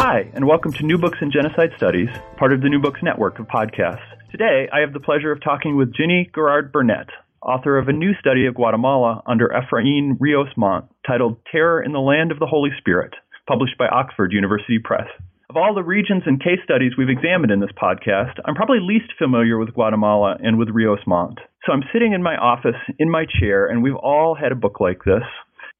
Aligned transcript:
Hi, 0.00 0.30
and 0.32 0.46
welcome 0.46 0.72
to 0.74 0.86
New 0.86 0.96
Books 0.96 1.18
in 1.20 1.32
Genocide 1.32 1.72
Studies, 1.76 2.08
part 2.36 2.52
of 2.52 2.62
the 2.62 2.68
New 2.68 2.78
Books 2.78 3.00
Network 3.02 3.40
of 3.40 3.48
podcasts. 3.48 4.06
Today, 4.30 4.68
I 4.72 4.78
have 4.78 4.92
the 4.92 5.00
pleasure 5.00 5.32
of 5.32 5.42
talking 5.42 5.76
with 5.76 5.92
Ginny 5.92 6.30
Garrard 6.32 6.70
Burnett, 6.70 7.08
author 7.42 7.76
of 7.76 7.88
a 7.88 7.92
new 7.92 8.12
study 8.20 8.46
of 8.46 8.54
Guatemala 8.54 9.24
under 9.26 9.48
Efrain 9.48 10.16
Rios 10.20 10.50
Montt 10.56 10.84
titled 11.04 11.38
Terror 11.50 11.82
in 11.82 11.92
the 11.92 11.98
Land 11.98 12.30
of 12.30 12.38
the 12.38 12.46
Holy 12.46 12.70
Spirit, 12.78 13.12
published 13.48 13.76
by 13.76 13.88
Oxford 13.88 14.32
University 14.32 14.78
Press. 14.78 15.08
Of 15.50 15.56
all 15.56 15.74
the 15.74 15.82
regions 15.82 16.22
and 16.26 16.38
case 16.38 16.60
studies 16.62 16.92
we've 16.96 17.10
examined 17.10 17.50
in 17.50 17.58
this 17.58 17.74
podcast, 17.76 18.38
I'm 18.44 18.54
probably 18.54 18.78
least 18.80 19.12
familiar 19.18 19.58
with 19.58 19.74
Guatemala 19.74 20.36
and 20.40 20.58
with 20.58 20.68
Rios 20.68 21.00
Montt. 21.08 21.40
So 21.66 21.72
I'm 21.72 21.82
sitting 21.92 22.12
in 22.12 22.22
my 22.22 22.36
office 22.36 22.78
in 23.00 23.10
my 23.10 23.26
chair, 23.40 23.66
and 23.66 23.82
we've 23.82 23.96
all 23.96 24.36
had 24.36 24.52
a 24.52 24.62
book 24.62 24.78
like 24.78 25.02
this, 25.04 25.26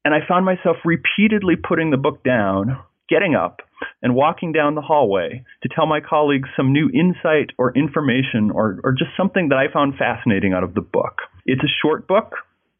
and 0.03 0.13
I 0.13 0.27
found 0.27 0.43
myself 0.43 0.75
repeatedly 0.83 1.55
putting 1.55 1.89
the 1.89 1.97
book 1.97 2.21
down, 2.21 2.79
getting 3.09 3.35
up, 3.35 3.61
and 4.01 4.15
walking 4.15 4.51
down 4.51 4.75
the 4.75 4.81
hallway 4.81 5.43
to 5.63 5.69
tell 5.73 5.85
my 5.85 5.99
colleagues 5.99 6.49
some 6.55 6.73
new 6.73 6.89
insight 6.93 7.51
or 7.57 7.73
information 7.75 8.51
or, 8.53 8.79
or 8.83 8.91
just 8.91 9.11
something 9.17 9.49
that 9.49 9.57
I 9.57 9.71
found 9.71 9.95
fascinating 9.95 10.53
out 10.53 10.63
of 10.63 10.73
the 10.73 10.81
book. 10.81 11.21
It's 11.45 11.63
a 11.63 11.75
short 11.81 12.07
book, 12.07 12.33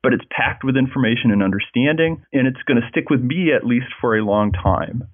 but 0.04 0.14
it's 0.14 0.24
packed 0.32 0.64
with 0.64 0.78
information 0.78 1.32
and 1.32 1.44
understanding, 1.44 2.24
and 2.32 2.48
it's 2.48 2.62
going 2.68 2.80
to 2.82 2.88
stick 2.90 3.10
with 3.10 3.22
me 3.22 3.52
at 3.56 3.66
least 3.66 3.88
for 4.00 4.18
a 4.18 4.24
long 4.24 4.52
time. 4.52 5.08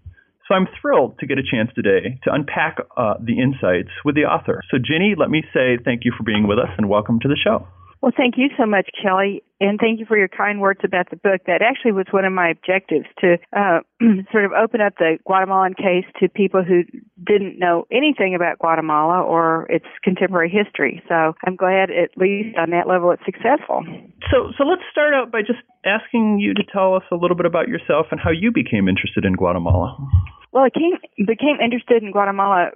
So 0.48 0.54
I'm 0.54 0.68
thrilled 0.80 1.18
to 1.20 1.26
get 1.26 1.40
a 1.40 1.44
chance 1.44 1.72
today 1.74 2.20
to 2.24 2.34
unpack 2.34 2.78
uh, 2.96 3.16
the 3.20 3.42
insights 3.42 3.90
with 4.04 4.14
the 4.14 4.26
author. 4.26 4.62
So, 4.70 4.78
Ginny, 4.78 5.16
let 5.18 5.32
me 5.32 5.42
say 5.54 5.78
thank 5.84 6.06
you 6.06 6.14
for 6.16 6.24
being 6.24 6.48
with 6.48 6.60
us 6.60 6.70
and 6.78 6.88
welcome 6.88 7.20
to 7.22 7.28
the 7.28 7.38
show. 7.42 7.66
Well, 8.06 8.14
thank 8.16 8.38
you 8.38 8.50
so 8.56 8.68
much, 8.68 8.92
Kelly, 9.02 9.42
and 9.60 9.80
thank 9.80 10.00
you 10.00 10.06
for 10.06 10.16
your 10.16 10.28
kind 10.28 10.62
words 10.62 10.82
about 10.84 11.10
the 11.10 11.16
book. 11.16 11.42
That 11.48 11.64
actually 11.66 11.92
was 11.92 12.06
one 12.12 12.24
of 12.24 12.32
my 12.32 12.50
objectives 12.50 13.08
to 13.18 13.40
uh, 13.50 13.80
sort 14.32 14.46
of 14.46 14.52
open 14.52 14.80
up 14.80 14.94
the 15.00 15.18
Guatemalan 15.26 15.74
case 15.74 16.06
to 16.22 16.30
people 16.30 16.64
who 16.64 16.84
didn't 17.26 17.58
know 17.58 17.88
anything 17.92 18.36
about 18.36 18.60
Guatemala 18.60 19.24
or 19.24 19.66
its 19.72 19.88
contemporary 20.04 20.54
history. 20.54 21.02
So 21.10 21.34
I'm 21.48 21.56
glad, 21.56 21.90
at 21.90 22.14
least 22.16 22.56
on 22.60 22.70
that 22.78 22.86
level, 22.88 23.10
it's 23.10 23.26
successful. 23.26 23.82
So, 24.30 24.54
so 24.56 24.66
let's 24.66 24.86
start 24.92 25.16
out 25.16 25.32
by 25.32 25.42
just 25.42 25.66
asking 25.84 26.38
you 26.38 26.54
to 26.54 26.64
tell 26.72 26.94
us 26.94 27.04
a 27.12 27.16
little 27.16 27.36
bit 27.36 27.48
about 27.48 27.70
yourself 27.70 28.06
and 28.12 28.22
how 28.22 28.30
you 28.30 28.52
became 28.52 28.88
interested 28.88 29.26
in 29.26 29.34
Guatemala. 29.34 29.98
Well, 30.52 30.64
I 30.64 30.70
came, 30.70 30.94
became 31.26 31.58
interested 31.58 32.04
in 32.04 32.12
Guatemala 32.12 32.70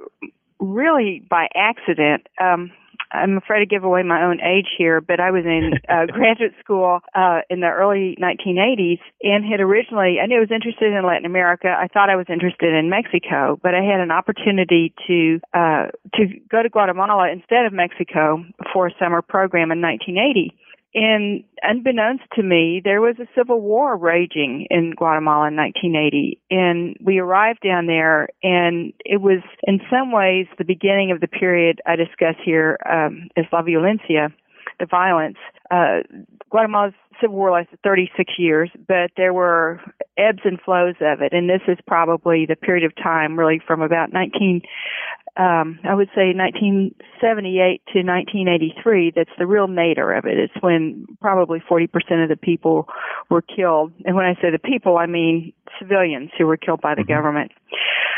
really 0.59 1.23
by 1.30 1.50
accident. 1.56 2.26
Um, 2.42 2.72
I'm 3.12 3.38
afraid 3.38 3.60
to 3.60 3.66
give 3.66 3.84
away 3.84 4.04
my 4.04 4.24
own 4.24 4.40
age 4.42 4.68
here, 4.78 5.02
but 5.02 5.20
I 5.20 5.32
was 5.32 5.46
in 5.46 5.74
uh, 5.90 6.06
graduate 6.12 6.54
school 6.60 7.00
uh, 7.16 7.42
in 7.50 7.60
the 7.60 7.68
early 7.68 8.18
1980s 8.22 9.00
and 9.24 9.46
had 9.46 9.60
originally, 9.60 10.18
I 10.22 10.28
knew 10.28 10.38
I 10.38 10.42
was 10.42 10.52
interested 10.52 10.94
in 10.94 11.06
Latin 11.06 11.26
America. 11.26 11.68
I 11.68 11.88
thought 11.88 12.10
I 12.10 12.16
was 12.16 12.28
interested 12.30 12.74
in 12.74 12.90
Mexico, 12.90 13.60
but 13.62 13.74
I 13.74 13.82
had 13.82 14.00
an 14.00 14.12
opportunity 14.12 14.94
to 15.08 15.40
uh, 15.54 15.88
to 16.16 16.26
go 16.50 16.64
to 16.64 16.70
Guatemala 16.70 17.32
instead 17.32 17.66
of 17.66 17.74
Mexico 17.74 18.44
for 18.74 18.88
a 18.88 18.92
summer 19.00 19.22
program 19.22 19.72
in 19.72 19.82
1980. 19.82 20.54
And 20.94 21.44
unbeknownst 21.62 22.23
to 22.34 22.44
me, 22.44 22.82
there 22.84 23.00
was 23.00 23.16
a 23.20 23.28
civil 23.38 23.62
war 23.62 23.95
raging 23.95 24.66
in 24.72 24.94
Guatemala 24.98 25.48
in 25.48 25.56
1980. 25.56 26.40
And 26.50 26.98
we 27.00 27.20
arrived 27.20 27.59
down 27.64 27.86
there, 27.86 28.30
and 28.42 28.94
it 29.06 29.22
was 29.22 29.42
in 29.64 29.80
some 29.90 30.12
ways 30.12 30.48
the 30.58 30.66
beginning 30.66 31.12
of 31.12 31.22
the 31.22 31.28
period 31.28 31.80
I 31.86 31.95
discuss 31.95 32.36
here 32.44 32.78
um, 32.90 33.30
as 33.38 33.45
La 33.54 33.62
Violencia, 33.62 34.34
the 34.80 34.88
violence. 34.88 35.38
Uh, 35.70 36.00
Guatemala's 36.50 36.95
civil 37.22 37.36
war 37.36 37.52
lasted 37.52 37.80
36 37.84 38.34
years, 38.38 38.72
but 38.88 39.12
there 39.17 39.34
were 39.34 39.80
ebbs 40.17 40.40
and 40.44 40.60
flows 40.60 40.95
of 41.02 41.22
it. 41.22 41.34
And 41.34 41.50
this 41.50 41.62
is 41.67 41.78
probably 41.86 42.45
the 42.48 42.56
period 42.56 42.86
of 42.86 42.95
time 42.95 43.38
really 43.38 43.62
from 43.66 43.82
about 43.82 44.12
19 44.12 44.62
um, 45.38 45.80
I 45.84 45.96
would 45.96 46.10
say 46.16 46.34
1978 46.34 47.82
to 47.94 48.00
1983, 48.04 49.14
that's 49.16 49.30
the 49.38 49.48
real 49.48 49.67
nadir 49.67 50.14
of 50.14 50.26
it. 50.26 50.38
It's 50.38 50.62
when 50.62 51.06
probably 51.22 51.60
40% 51.60 51.88
of 52.23 52.30
the 52.30 52.38
people 52.38 52.88
were 53.30 53.42
killed. 53.42 53.94
And 54.06 54.16
when 54.16 54.26
I 54.26 54.34
say 54.42 54.52
the 54.52 54.60
people, 54.60 54.98
I 54.98 55.06
mean 55.06 55.54
civilians 55.80 56.32
who 56.38 56.45
were 56.45 56.58
killed 56.58 56.82
by 56.82 56.95
the 56.95 57.02
mm-hmm. 57.02 57.14
government. 57.14 57.52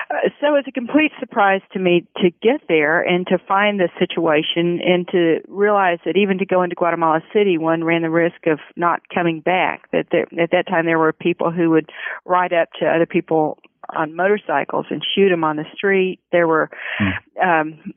Uh, 0.10 0.30
so 0.42 0.56
it's 0.56 0.68
a 0.68 0.72
complete 0.72 1.12
surprise 1.20 1.62
to 1.74 1.80
me 1.80 2.06
to 2.18 2.32
get 2.42 2.62
there 2.68 3.02
and 3.02 3.26
to 3.28 3.38
find 3.48 3.80
the 3.80 3.90
situation 3.98 4.80
and 4.84 5.08
to 5.10 5.40
realize 5.48 6.00
that 6.06 6.18
even 6.18 6.38
to 6.40 6.46
go 6.46 6.64
into 6.64 6.76
Guatemala 6.76 7.22
City, 7.34 7.58
one 7.58 7.84
ran 7.84 8.02
the 8.02 8.10
risk 8.10 8.48
of 8.48 8.60
not 8.76 9.02
coming 9.14 9.40
back. 9.40 9.90
That 9.92 10.08
there, 10.12 10.28
at 10.40 10.52
that 10.52 10.68
time 10.68 10.86
there 10.86 11.00
were 11.00 11.14
people 11.14 11.52
who 11.52 11.70
would 11.70 11.90
ride 12.26 12.54
up 12.54 12.70
to 12.80 12.86
other 12.86 13.06
people 13.06 13.60
on 13.96 14.16
motorcycles 14.16 14.86
and 14.90 15.02
shoot 15.16 15.30
them 15.30 15.44
on 15.44 15.58
the 15.58 15.66
street. 15.74 16.20
There 16.32 16.48
were 16.48 16.70
mm. 17.00 17.14
um, 17.42 17.94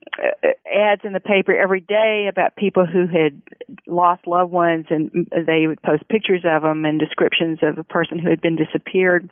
ads 0.72 1.02
in 1.04 1.12
the 1.12 1.20
paper 1.20 1.56
every 1.56 1.80
day 1.80 2.28
about 2.30 2.56
people 2.56 2.86
who 2.86 3.06
had 3.06 3.40
lost 3.86 4.26
loved 4.26 4.52
ones, 4.52 4.86
and 4.90 5.10
they 5.30 5.66
would 5.66 5.82
post 5.82 6.08
pictures 6.08 6.42
of 6.44 6.62
them 6.62 6.84
and 6.84 6.98
descriptions 6.98 7.58
of 7.62 7.78
a 7.78 7.84
person 7.84 8.18
who 8.18 8.30
had 8.30 8.40
been 8.40 8.56
disappeared. 8.56 9.30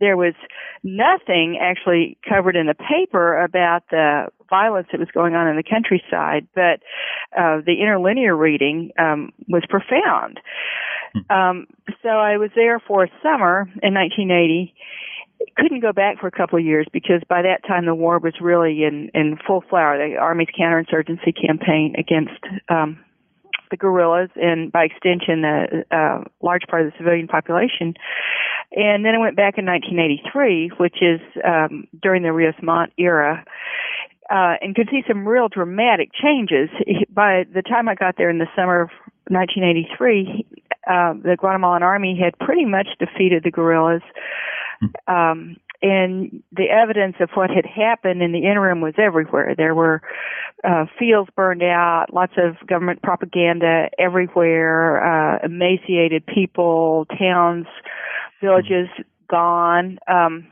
There 0.00 0.16
was 0.16 0.34
nothing 0.82 1.58
actually 1.60 2.18
covered 2.28 2.56
in 2.56 2.66
the 2.66 2.74
paper 2.74 3.42
about 3.42 3.84
the 3.90 4.26
violence 4.50 4.88
that 4.90 4.98
was 4.98 5.08
going 5.14 5.34
on 5.34 5.48
in 5.48 5.56
the 5.56 5.62
countryside, 5.62 6.46
but 6.54 6.80
uh, 7.36 7.60
the 7.64 7.76
interlinear 7.80 8.36
reading 8.36 8.90
um, 8.98 9.32
was 9.48 9.62
profound. 9.68 10.40
Hmm. 11.14 11.32
Um, 11.32 11.66
so 12.02 12.08
I 12.08 12.36
was 12.36 12.50
there 12.54 12.80
for 12.80 13.04
a 13.04 13.08
summer 13.22 13.62
in 13.82 13.94
1980 13.94 14.74
couldn't 15.56 15.80
go 15.80 15.92
back 15.92 16.20
for 16.20 16.26
a 16.26 16.30
couple 16.30 16.58
of 16.58 16.64
years 16.64 16.86
because 16.92 17.22
by 17.28 17.42
that 17.42 17.66
time 17.66 17.86
the 17.86 17.94
war 17.94 18.18
was 18.18 18.34
really 18.40 18.84
in 18.84 19.10
in 19.14 19.38
full 19.46 19.62
flower. 19.68 19.96
The 19.98 20.16
army's 20.16 20.48
counterinsurgency 20.58 21.34
campaign 21.40 21.94
against 21.98 22.40
um, 22.68 22.98
the 23.70 23.76
guerrillas 23.76 24.30
and 24.36 24.70
by 24.70 24.84
extension 24.84 25.44
a 25.44 25.94
uh, 25.94 26.24
large 26.42 26.62
part 26.68 26.86
of 26.86 26.92
the 26.92 26.98
civilian 26.98 27.28
population. 27.28 27.94
And 28.72 29.04
then 29.04 29.14
I 29.14 29.18
went 29.18 29.36
back 29.36 29.58
in 29.58 29.66
1983, 29.66 30.72
which 30.78 30.96
is 31.00 31.20
um, 31.44 31.86
during 32.02 32.22
the 32.22 32.32
Rios 32.32 32.54
Montt 32.62 32.92
era. 32.98 33.44
Uh, 34.30 34.56
and 34.62 34.74
could 34.74 34.88
see 34.90 35.02
some 35.06 35.28
real 35.28 35.48
dramatic 35.48 36.08
changes. 36.14 36.70
By 37.10 37.44
the 37.52 37.60
time 37.60 37.88
I 37.88 37.94
got 37.94 38.16
there 38.16 38.30
in 38.30 38.38
the 38.38 38.48
summer 38.56 38.80
of 38.80 38.90
1983, 39.28 40.46
uh, 40.86 41.12
the 41.22 41.36
Guatemalan 41.38 41.82
army 41.82 42.18
had 42.18 42.38
pretty 42.38 42.64
much 42.64 42.88
defeated 42.98 43.44
the 43.44 43.50
guerrillas. 43.50 44.02
Um, 45.06 45.56
and 45.82 46.42
the 46.50 46.70
evidence 46.70 47.16
of 47.20 47.28
what 47.34 47.50
had 47.50 47.66
happened 47.66 48.22
in 48.22 48.32
the 48.32 48.46
interim 48.46 48.80
was 48.80 48.94
everywhere. 48.96 49.54
There 49.54 49.74
were 49.74 50.00
uh, 50.66 50.86
fields 50.98 51.30
burned 51.36 51.62
out, 51.62 52.06
lots 52.12 52.32
of 52.38 52.66
government 52.66 53.02
propaganda 53.02 53.90
everywhere, 53.98 55.04
uh, 55.04 55.44
emaciated 55.44 56.24
people, 56.26 57.06
towns, 57.18 57.66
villages 58.40 58.88
gone. 59.28 59.98
Um, 60.08 60.46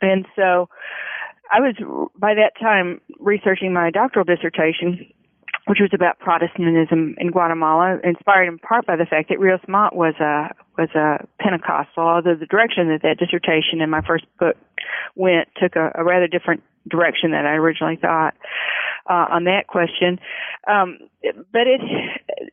and 0.00 0.24
so 0.34 0.70
I 1.52 1.60
was, 1.60 1.74
by 2.16 2.34
that 2.34 2.52
time, 2.58 3.02
researching 3.18 3.74
my 3.74 3.90
doctoral 3.90 4.24
dissertation 4.24 5.12
which 5.66 5.78
was 5.80 5.90
about 5.94 6.18
Protestantism 6.18 7.14
in 7.18 7.30
Guatemala, 7.30 7.98
inspired 8.02 8.48
in 8.48 8.58
part 8.58 8.86
by 8.86 8.96
the 8.96 9.04
fact 9.04 9.28
that 9.28 9.38
Rios 9.38 9.60
Montt 9.68 9.94
was 9.94 10.14
a 10.18 10.48
was 10.80 10.90
a 10.94 11.26
Pentecostal. 11.42 12.02
Although 12.02 12.34
the 12.34 12.46
direction 12.46 12.88
that 12.88 13.02
that 13.02 13.18
dissertation 13.18 13.80
in 13.80 13.90
my 13.90 14.00
first 14.00 14.24
book 14.38 14.56
went 15.14 15.48
took 15.60 15.76
a, 15.76 15.92
a 15.94 16.04
rather 16.04 16.26
different 16.26 16.62
direction 16.88 17.32
than 17.32 17.46
I 17.46 17.54
originally 17.54 17.96
thought 17.96 18.34
uh, 19.08 19.26
on 19.30 19.44
that 19.44 19.66
question. 19.66 20.18
Um, 20.66 20.98
but 21.52 21.66
it, 21.66 21.80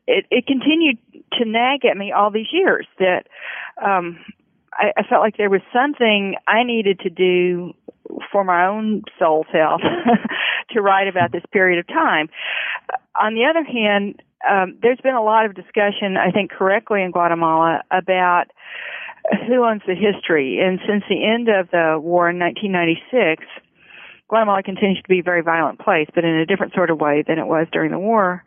it 0.06 0.26
it 0.30 0.46
continued 0.46 0.98
to 1.32 1.44
nag 1.44 1.84
at 1.84 1.96
me 1.96 2.12
all 2.12 2.30
these 2.30 2.52
years 2.52 2.86
that 2.98 3.26
um, 3.82 4.18
I, 4.72 4.92
I 4.98 5.02
felt 5.08 5.22
like 5.22 5.36
there 5.36 5.50
was 5.50 5.62
something 5.72 6.36
I 6.46 6.64
needed 6.64 7.00
to 7.00 7.10
do 7.10 7.72
for 8.32 8.44
my 8.44 8.66
own 8.66 9.02
soul's 9.18 9.46
health 9.52 9.80
to 10.70 10.82
write 10.82 11.08
about 11.08 11.32
this 11.32 11.44
period 11.52 11.78
of 11.78 11.86
time. 11.86 12.28
On 13.20 13.34
the 13.34 13.44
other 13.44 13.64
hand, 13.64 14.22
um, 14.48 14.78
there's 14.82 15.00
been 15.02 15.14
a 15.14 15.22
lot 15.22 15.46
of 15.46 15.54
discussion, 15.54 16.16
I 16.16 16.30
think 16.30 16.50
correctly 16.50 17.02
in 17.02 17.10
Guatemala, 17.10 17.82
about 17.90 18.46
who 19.46 19.64
owns 19.64 19.82
the 19.86 19.94
history. 19.94 20.60
And 20.60 20.78
since 20.86 21.04
the 21.08 21.24
end 21.24 21.48
of 21.48 21.70
the 21.70 21.98
war 22.00 22.30
in 22.30 22.38
1996, 22.38 23.44
Guatemala 24.28 24.62
continues 24.62 25.02
to 25.02 25.08
be 25.08 25.20
a 25.20 25.22
very 25.22 25.42
violent 25.42 25.80
place, 25.80 26.06
but 26.14 26.24
in 26.24 26.34
a 26.34 26.46
different 26.46 26.74
sort 26.74 26.90
of 26.90 27.00
way 27.00 27.24
than 27.26 27.38
it 27.38 27.46
was 27.46 27.66
during 27.72 27.90
the 27.90 27.98
war. 27.98 28.44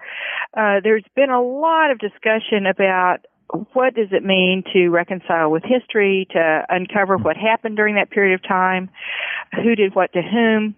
Uh, 0.55 0.79
there's 0.83 1.03
been 1.15 1.31
a 1.31 1.41
lot 1.41 1.91
of 1.91 1.97
discussion 1.97 2.67
about 2.67 3.25
what 3.73 3.95
does 3.95 4.09
it 4.11 4.23
mean 4.23 4.63
to 4.73 4.89
reconcile 4.89 5.51
with 5.51 5.63
history, 5.63 6.27
to 6.31 6.65
uncover 6.69 7.17
what 7.17 7.37
happened 7.37 7.75
during 7.75 7.95
that 7.95 8.09
period 8.09 8.33
of 8.33 8.43
time, 8.47 8.89
who 9.63 9.75
did 9.75 9.95
what 9.95 10.13
to 10.13 10.21
whom. 10.21 10.75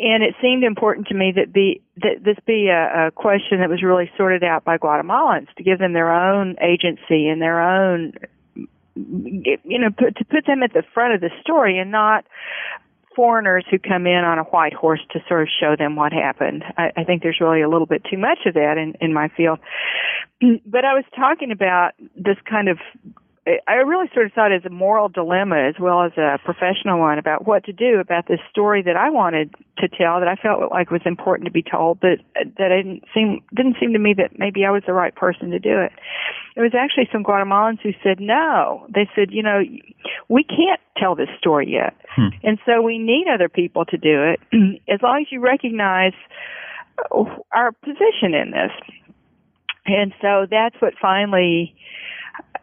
And 0.00 0.22
it 0.22 0.34
seemed 0.40 0.64
important 0.64 1.08
to 1.08 1.14
me 1.14 1.32
that 1.36 1.52
be 1.52 1.82
that 1.96 2.24
this 2.24 2.36
be 2.46 2.68
a, 2.68 3.08
a 3.08 3.10
question 3.10 3.58
that 3.60 3.68
was 3.68 3.82
really 3.82 4.10
sorted 4.16 4.44
out 4.44 4.64
by 4.64 4.78
Guatemalans 4.78 5.52
to 5.56 5.64
give 5.64 5.78
them 5.78 5.92
their 5.92 6.12
own 6.12 6.56
agency 6.62 7.28
and 7.28 7.42
their 7.42 7.60
own 7.60 8.12
you 8.94 9.78
know 9.78 9.90
put, 9.90 10.16
to 10.16 10.24
put 10.24 10.46
them 10.46 10.62
at 10.62 10.72
the 10.72 10.82
front 10.94 11.14
of 11.14 11.20
the 11.20 11.30
story 11.40 11.78
and 11.78 11.90
not 11.90 12.24
foreigners 13.20 13.66
who 13.70 13.78
come 13.78 14.06
in 14.06 14.24
on 14.24 14.38
a 14.38 14.44
white 14.44 14.72
horse 14.72 15.00
to 15.10 15.18
sort 15.28 15.42
of 15.42 15.48
show 15.60 15.76
them 15.76 15.94
what 15.94 16.10
happened. 16.10 16.64
I, 16.78 16.90
I 16.96 17.04
think 17.04 17.22
there's 17.22 17.36
really 17.38 17.60
a 17.60 17.68
little 17.68 17.86
bit 17.86 18.00
too 18.10 18.16
much 18.16 18.38
of 18.46 18.54
that 18.54 18.78
in, 18.78 18.94
in 18.98 19.12
my 19.12 19.28
field. 19.36 19.58
But 20.64 20.86
I 20.86 20.94
was 20.94 21.04
talking 21.14 21.52
about 21.52 21.90
this 22.16 22.38
kind 22.48 22.70
of 22.70 22.78
I 23.66 23.74
really 23.74 24.08
sort 24.12 24.26
of 24.26 24.32
saw 24.34 24.46
it 24.46 24.52
as 24.52 24.64
a 24.64 24.70
moral 24.70 25.08
dilemma 25.08 25.56
as 25.68 25.74
well 25.80 26.02
as 26.02 26.12
a 26.16 26.38
professional 26.44 26.98
one 26.98 27.18
about 27.18 27.46
what 27.46 27.64
to 27.64 27.72
do 27.72 27.98
about 27.98 28.26
this 28.28 28.40
story 28.50 28.82
that 28.82 28.96
I 28.96 29.10
wanted 29.10 29.54
to 29.78 29.88
tell 29.88 30.20
that 30.20 30.28
I 30.28 30.36
felt 30.36 30.70
like 30.70 30.90
was 30.90 31.02
important 31.04 31.46
to 31.46 31.52
be 31.52 31.62
told, 31.62 32.00
but 32.00 32.18
that 32.34 32.70
it 32.70 32.82
didn't 32.82 33.04
seem 33.14 33.40
didn't 33.54 33.76
seem 33.80 33.92
to 33.92 33.98
me 33.98 34.14
that 34.16 34.38
maybe 34.38 34.64
I 34.64 34.70
was 34.70 34.82
the 34.86 34.92
right 34.92 35.14
person 35.14 35.50
to 35.50 35.58
do 35.58 35.80
it. 35.80 35.92
It 36.56 36.60
was 36.60 36.72
actually 36.74 37.08
some 37.12 37.24
Guatemalans 37.24 37.80
who 37.80 37.92
said 38.02 38.20
no. 38.20 38.86
They 38.92 39.08
said, 39.14 39.30
you 39.30 39.42
know, 39.42 39.62
we 40.28 40.44
can't 40.44 40.80
tell 40.96 41.14
this 41.14 41.28
story 41.38 41.70
yet, 41.70 41.94
hmm. 42.14 42.28
and 42.42 42.58
so 42.66 42.82
we 42.82 42.98
need 42.98 43.26
other 43.32 43.48
people 43.48 43.84
to 43.86 43.96
do 43.96 44.34
it. 44.34 44.40
as 44.92 45.00
long 45.02 45.20
as 45.22 45.32
you 45.32 45.40
recognize 45.40 46.12
our 47.52 47.72
position 47.72 48.34
in 48.34 48.50
this, 48.50 48.72
and 49.86 50.12
so 50.20 50.46
that's 50.50 50.76
what 50.80 50.94
finally 51.00 51.74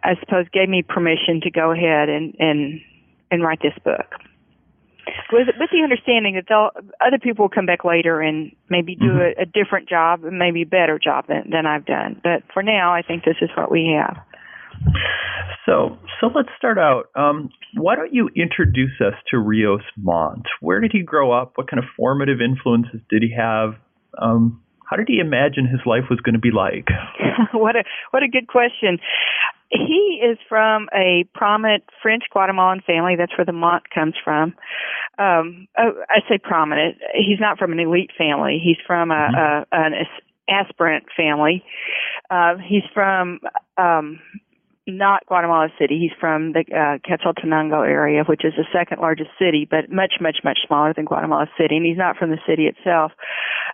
I 0.04 0.16
suppose, 0.20 0.46
gave 0.54 0.70
me 0.70 0.84
permission 0.84 1.42
to 1.44 1.52
go 1.52 1.72
ahead 1.72 2.10
and 2.10 2.36
and 2.40 2.82
and 3.32 3.44
write 3.44 3.60
this 3.62 3.78
book. 3.84 4.06
With 5.32 5.48
with 5.60 5.70
the 5.72 5.84
understanding 5.84 6.36
that 6.36 6.46
they'll, 6.50 6.70
other 7.06 7.18
people 7.18 7.46
will 7.46 7.50
come 7.50 7.66
back 7.66 7.84
later 7.86 8.22
and 8.22 8.56
maybe 8.70 8.96
do 8.96 9.06
mm-hmm. 9.06 9.40
a, 9.40 9.44
a 9.44 9.46
different 9.46 9.88
job, 9.90 10.24
and 10.26 10.38
maybe 10.38 10.64
a 10.64 10.66
better 10.66 11.00
job 11.00 11.28
than 11.28 11.50
than 11.50 11.66
I've 11.66 11.86
done. 11.86 12.20
But 12.24 12.44
for 12.54 12.62
now, 12.64 12.94
I 12.94 13.02
think 13.02 13.24
this 13.24 13.38
is 13.42 13.50
what 13.56 13.72
we 13.72 13.98
have. 13.98 14.18
So, 15.66 15.98
so 16.22 16.28
let's 16.34 16.50
start 16.58 16.78
out. 16.78 17.10
Um, 17.16 17.50
why 17.76 17.96
don't 17.96 18.14
you 18.14 18.30
introduce 18.36 19.02
us 19.02 19.14
to 19.32 19.38
Rios 19.38 19.82
Montt? 19.98 20.46
Where 20.62 20.80
did 20.80 20.92
he 20.94 21.02
grow 21.02 21.32
up? 21.32 21.54
What 21.56 21.70
kind 21.70 21.80
of 21.80 21.86
formative 21.98 22.40
influences 22.42 23.02
did 23.10 23.22
he 23.22 23.34
have? 23.38 23.76
Um, 24.18 24.62
how 24.90 24.96
did 24.96 25.08
he 25.08 25.20
imagine 25.20 25.68
his 25.68 25.82
life 25.86 26.06
was 26.10 26.20
going 26.22 26.34
to 26.34 26.40
be 26.40 26.52
like? 26.52 26.88
what 27.54 27.76
a 27.76 27.84
what 28.12 28.24
a 28.24 28.28
good 28.28 28.48
question. 28.48 29.00
He 29.70 30.22
is 30.24 30.38
from 30.48 30.88
a 30.96 31.26
prominent 31.34 31.84
French 32.02 32.24
Guatemalan 32.32 32.82
family. 32.88 33.16
That's 33.18 33.38
where 33.38 33.46
the 33.46 33.52
Montt 33.52 33.84
comes 33.94 34.16
from. 34.24 34.56
Um, 35.20 35.68
oh, 35.78 35.92
I 36.10 36.20
say 36.30 36.38
prominent. 36.42 36.98
He's 37.14 37.40
not 37.40 37.58
from 37.58 37.74
an 37.74 37.80
elite 37.80 38.12
family. 38.18 38.62
He's 38.64 38.78
from 38.88 39.12
a, 39.12 39.14
mm-hmm. 39.14 39.76
a 39.76 39.78
an 39.78 39.94
aspirant 40.50 41.06
family. 41.18 41.66
Uh, 42.30 42.56
he's 42.66 42.84
from 42.94 43.40
um, 43.78 44.22
not 44.88 45.26
Guatemala 45.28 45.68
City. 45.78 46.00
He's 46.00 46.18
from 46.18 46.54
the 46.54 46.64
uh, 46.72 46.98
Quetzaltenango 47.06 47.86
area, 47.86 48.24
which 48.24 48.46
is 48.46 48.54
the 48.56 48.66
second 48.72 49.02
largest 49.02 49.32
city, 49.38 49.68
but 49.70 49.92
much, 49.92 50.14
much, 50.22 50.38
much 50.46 50.60
smaller 50.66 50.94
than 50.94 51.06
Guatemala 51.06 51.48
City. 51.60 51.76
And 51.76 51.86
he's 51.86 51.98
not 51.98 52.16
from 52.16 52.30
the 52.30 52.40
city 52.48 52.68
itself. 52.68 53.12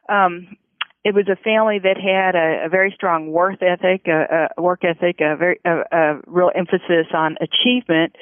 Um, 0.09 0.57
it 1.03 1.13
was 1.13 1.27
a 1.27 1.35
family 1.35 1.79
that 1.79 1.97
had 1.97 2.35
a, 2.35 2.65
a 2.65 2.69
very 2.69 2.91
strong 2.95 3.31
work 3.31 3.61
ethic, 3.61 4.07
a, 4.07 4.47
a 4.57 4.61
work 4.61 4.83
ethic, 4.85 5.19
a 5.19 5.35
very 5.35 5.59
a, 5.65 5.81
a 5.91 6.21
real 6.27 6.51
emphasis 6.55 7.07
on 7.13 7.35
achievement. 7.41 8.15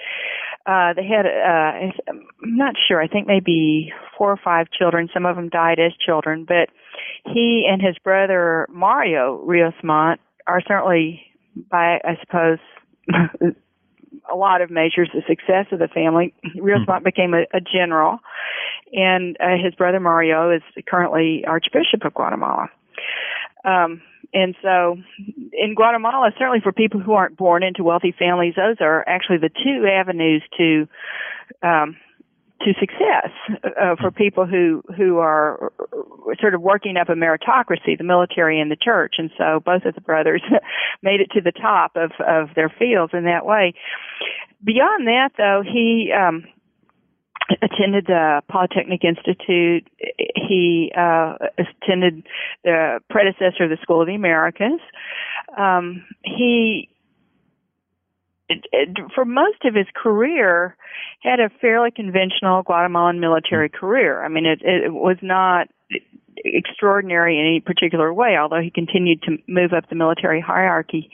Uh, 0.66 0.94
they 0.94 1.06
had, 1.06 1.26
uh, 1.26 1.92
I'm 2.08 2.26
not 2.42 2.76
sure, 2.88 3.02
I 3.02 3.08
think 3.08 3.28
maybe 3.28 3.92
four 4.18 4.32
or 4.32 4.40
five 4.44 4.68
children. 4.70 5.10
Some 5.14 5.26
of 5.26 5.36
them 5.36 5.50
died 5.50 5.80
as 5.80 5.92
children, 6.06 6.46
but 6.48 6.70
he 7.26 7.68
and 7.72 7.82
his 7.82 7.98
brother 8.04 8.68
Mario 8.70 9.42
Rios 9.44 9.74
Montt 9.84 10.20
are 10.48 10.62
certainly, 10.68 11.22
by 11.70 12.00
I 12.04 12.18
suppose, 12.22 12.60
a 14.32 14.36
lot 14.36 14.62
of 14.62 14.70
measures 14.70 15.10
the 15.14 15.22
success 15.28 15.68
of 15.72 15.80
the 15.80 15.88
family. 15.88 16.34
Rios 16.60 16.86
Montt 16.88 17.04
became 17.04 17.34
a, 17.34 17.44
a 17.56 17.62
general, 17.62 18.20
and 18.94 19.38
uh, 19.40 19.58
his 19.64 19.74
brother 19.76 20.00
Mario 20.00 20.52
is 20.52 20.62
currently 20.88 21.44
Archbishop 21.48 22.04
of 22.06 22.14
Guatemala. 22.14 22.70
Um, 23.64 24.02
and 24.34 24.56
so 24.62 24.98
in 25.54 25.76
Guatemala, 25.76 26.32
certainly 26.38 26.62
for 26.62 26.72
people 26.72 27.00
who 27.00 27.14
aren't 27.14 27.38
born 27.38 27.64
into 27.64 27.84
wealthy 27.84 28.14
families, 28.18 28.54
those 28.56 28.78
are 28.80 29.04
actually 29.08 29.38
the 29.38 29.50
two 29.50 29.88
avenues 29.88 30.42
to 30.58 30.88
um, 31.62 31.98
to 32.62 32.74
success 32.80 33.32
uh, 33.64 33.96
for 34.00 34.12
people 34.12 34.46
who 34.46 34.84
who 34.96 35.18
are 35.18 35.72
sort 36.40 36.54
of 36.54 36.62
working 36.62 36.96
up 36.96 37.10
a 37.10 37.14
meritocracy, 37.14 37.98
the 37.98 38.04
military 38.04 38.62
and 38.62 38.72
the 38.72 38.78
church. 38.78 39.16
And 39.18 39.32
so 39.38 39.60
both 39.66 39.84
of 39.86 39.96
the 39.96 40.02
brothers 40.02 40.42
made 41.02 41.20
it 41.22 41.32
to 41.32 41.42
the 41.42 41.52
top 41.52 41.92
of 41.96 42.12
of 42.26 42.56
their 42.56 42.70
fields 42.70 43.14
in 43.14 43.26
that 43.26 43.46
way. 43.46 43.74
Beyond 44.64 45.08
that, 45.08 45.32
though, 45.38 45.64
he 45.66 46.14
um, 46.16 46.46
attended 47.62 48.06
the 48.08 48.42
Polytechnic 48.50 49.04
Institute. 49.04 49.88
He 50.36 50.92
uh, 50.98 51.36
attended 51.58 52.24
the 52.64 53.00
predecessor 53.10 53.66
of 53.66 53.70
the 53.70 53.78
School 53.82 54.02
of 54.02 54.08
the 54.08 54.16
Americas. 54.16 54.80
Um, 55.58 56.06
he, 56.24 56.90
for 59.16 59.26
most 59.26 59.66
of 59.66 59.76
his 59.76 59.88
career, 59.96 60.76
had 61.22 61.40
a 61.40 61.50
fairly 61.62 61.92
conventional 61.92 62.64
Guatemalan 62.64 63.20
military 63.20 63.70
career. 63.70 64.24
I 64.24 64.28
mean, 64.28 64.46
it, 64.46 64.62
it 64.62 64.94
was 64.94 65.18
not 65.22 65.68
extraordinary 66.38 67.40
in 67.40 67.46
any 67.46 67.60
particular 67.60 68.14
way, 68.14 68.38
although 68.38 68.62
he 68.62 68.72
continued 68.72 69.22
to 69.24 69.38
move 69.48 69.74
up 69.74 69.90
the 69.90 69.96
military 69.96 70.42
hierarchy. 70.42 71.10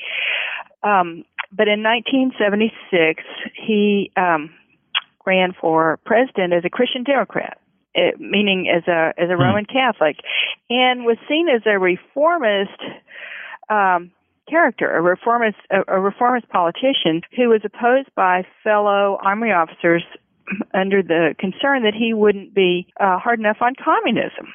Um, 0.83 1.25
but 1.51 1.67
in 1.67 1.81
1976, 1.83 3.23
he 3.55 4.11
um, 4.15 4.51
ran 5.27 5.53
for 5.59 5.99
president 6.05 6.53
as 6.53 6.63
a 6.65 6.69
Christian 6.69 7.03
Democrat. 7.03 7.59
It, 7.93 8.15
eh, 8.15 8.17
meaning 8.19 8.69
as 8.69 8.87
a 8.87 9.13
as 9.17 9.29
a 9.29 9.35
hmm. 9.35 9.41
Roman 9.41 9.65
Catholic, 9.65 10.17
and 10.69 11.05
was 11.05 11.17
seen 11.29 11.47
as 11.49 11.61
a 11.65 11.77
reformist 11.77 12.79
um, 13.69 14.11
character, 14.49 14.89
a 14.95 15.01
reformist 15.01 15.57
a, 15.69 15.81
a 15.87 15.99
reformist 15.99 16.47
politician 16.49 17.21
who 17.35 17.49
was 17.49 17.61
opposed 17.63 18.09
by 18.15 18.45
fellow 18.63 19.19
army 19.21 19.51
officers 19.51 20.03
under 20.73 21.03
the 21.03 21.35
concern 21.37 21.83
that 21.83 21.93
he 21.93 22.13
wouldn't 22.13 22.53
be 22.53 22.87
uh, 22.99 23.19
hard 23.19 23.39
enough 23.39 23.57
on 23.61 23.73
communism 23.83 24.47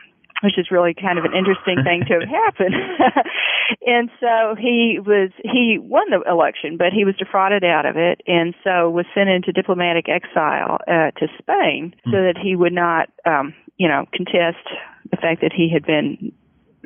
which 0.43 0.59
is 0.59 0.71
really 0.71 0.95
kind 0.95 1.19
of 1.19 1.25
an 1.25 1.33
interesting 1.35 1.83
thing 1.85 2.05
to 2.07 2.21
have 2.21 2.29
happened. 2.45 2.75
and 3.87 4.11
so 4.21 4.55
he 4.59 4.99
was 4.99 5.31
he 5.43 5.79
won 5.81 6.11
the 6.11 6.21
election, 6.29 6.77
but 6.77 6.93
he 6.93 7.05
was 7.05 7.15
defrauded 7.17 7.65
out 7.65 7.87
of 7.87 7.97
it, 7.97 8.21
and 8.27 8.55
so 8.63 8.91
was 8.91 9.07
sent 9.15 9.31
into 9.31 9.53
diplomatic 9.53 10.09
exile 10.09 10.79
uh, 10.87 11.11
to 11.19 11.29
Spain 11.39 11.95
so 12.07 12.19
that 12.23 12.35
he 12.41 12.57
would 12.57 12.73
not, 12.73 13.09
um, 13.25 13.55
you 13.77 13.89
know, 13.89 14.05
contest 14.13 14.67
the 15.11 15.17
fact 15.17 15.41
that 15.43 15.53
he 15.53 15.71
had 15.73 15.87
been, 15.87 16.33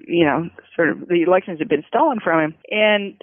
you 0.07 0.25
know, 0.25 0.49
sort 0.75 0.91
of 0.91 1.09
the 1.09 1.23
elections 1.23 1.59
had 1.59 1.69
been 1.69 1.85
stolen 1.89 2.21
from 2.23 2.45
him, 2.45 2.55
and 2.71 3.21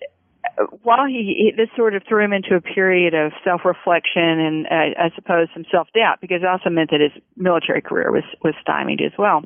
while 0.84 1.08
he, 1.08 1.36
he 1.38 1.54
this 1.56 1.70
sort 1.76 1.96
of 1.96 2.04
threw 2.08 2.24
him 2.24 2.34
into 2.34 2.56
a 2.56 2.62
period 2.62 3.14
of 3.14 3.32
self-reflection 3.44 4.40
and 4.40 4.66
uh, 4.68 5.00
I 5.00 5.10
suppose 5.16 5.48
some 5.54 5.66
self-doubt 5.72 6.20
because 6.22 6.42
it 6.42 6.48
also 6.48 6.70
meant 6.70 6.92
that 6.92 7.02
his 7.02 7.12
military 7.38 7.82
career 7.82 8.12
was 8.12 8.24
was 8.44 8.54
stymied 8.62 9.02
as 9.02 9.14
well 9.18 9.44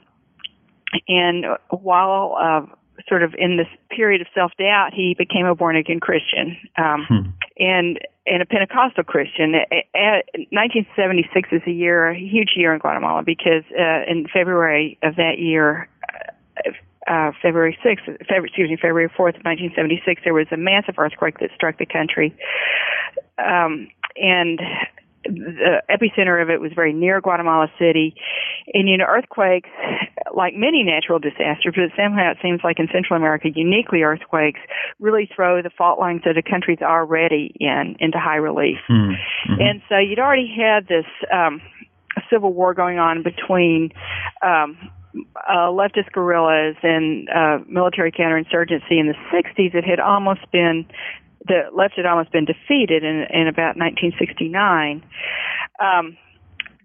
and 1.08 1.46
while 1.70 2.36
uh, 2.40 2.76
sort 3.08 3.24
of 3.24 3.34
in 3.38 3.58
this 3.58 3.68
period 3.90 4.22
of 4.22 4.28
self 4.34 4.52
doubt, 4.58 4.94
he 4.94 5.16
became 5.18 5.46
a 5.46 5.56
born 5.56 5.76
again 5.76 6.00
Christian, 6.00 6.58
um, 6.78 7.06
hmm. 7.08 7.30
and 7.58 8.00
and 8.26 8.42
a 8.42 8.46
Pentecostal 8.46 9.04
Christian. 9.04 9.56
At, 9.56 10.26
1976 10.52 11.50
is 11.52 11.62
a 11.68 11.72
year, 11.72 12.10
a 12.10 12.18
huge 12.18 12.54
year 12.56 12.74
in 12.74 12.80
Guatemala 12.80 13.24
because 13.24 13.64
uh, 13.72 14.10
in 14.10 14.28
February 14.32 14.98
of 15.04 15.16
that 15.16 15.40
year. 15.40 15.90
Uh, 16.66 16.72
uh, 17.08 17.32
February 17.42 17.78
6th, 17.86 18.04
February, 18.28 18.50
excuse 18.50 18.70
me, 18.70 18.76
February 18.76 19.08
4th 19.08 19.40
of 19.40 19.46
1976, 19.48 20.24
there 20.26 20.34
was 20.34 20.48
a 20.52 20.58
massive 20.58 20.96
earthquake 20.98 21.40
that 21.40 21.50
struck 21.56 21.78
the 21.78 21.86
country. 21.86 22.36
Um, 23.38 23.88
and 24.18 24.60
the 25.24 25.82
epicenter 25.90 26.42
of 26.42 26.50
it 26.50 26.60
was 26.60 26.72
very 26.74 26.94
near 26.94 27.22
Guatemala 27.22 27.72
City. 27.80 28.16
And 28.74 28.90
you 28.90 28.98
know, 28.98 29.06
earthquakes, 29.08 29.70
like 30.36 30.54
many 30.56 30.84
natural 30.84 31.20
disasters, 31.20 31.76
but 31.76 31.92
somehow 31.96 32.32
it 32.32 32.38
seems 32.42 32.62
like 32.64 32.80
in 32.80 32.88
Central 32.92 33.18
America, 33.18 33.50
uniquely 33.54 34.04
earthquakes 34.04 34.60
really 35.00 35.30
throw 35.34 35.62
the 35.62 35.70
fault 35.70 36.00
lines 36.00 36.22
that 36.26 36.38
a 36.38 36.44
country's 36.44 36.82
already 36.82 37.54
in 37.60 37.96
into 38.00 38.20
high 38.20 38.38
relief. 38.38 38.78
Hmm. 38.88 38.94
Mm-hmm. 38.94 39.62
And 39.62 39.82
so 39.90 39.98
you'd 39.98 40.20
already 40.20 40.48
had 40.48 40.88
this 40.88 41.06
um, 41.32 41.62
civil 42.32 42.54
war 42.54 42.74
going 42.74 43.00
on 43.00 43.24
between 43.24 43.92
um, 44.42 44.78
uh, 45.48 45.70
leftist 45.70 46.12
guerrillas 46.12 46.76
and 46.84 47.30
uh, 47.30 47.60
military 47.68 48.12
counterinsurgency 48.12 49.00
in 49.00 49.08
the 49.08 49.16
60s. 49.34 49.76
It 49.76 49.84
had 49.84 50.00
almost 50.00 50.52
been 50.52 50.86
the 51.48 51.70
left 51.74 51.96
had 51.96 52.06
almost 52.06 52.32
been 52.32 52.46
defeated 52.46 53.04
in, 53.04 53.26
in 53.30 53.48
about 53.48 53.78
1969. 53.78 55.04
Um, 55.80 56.18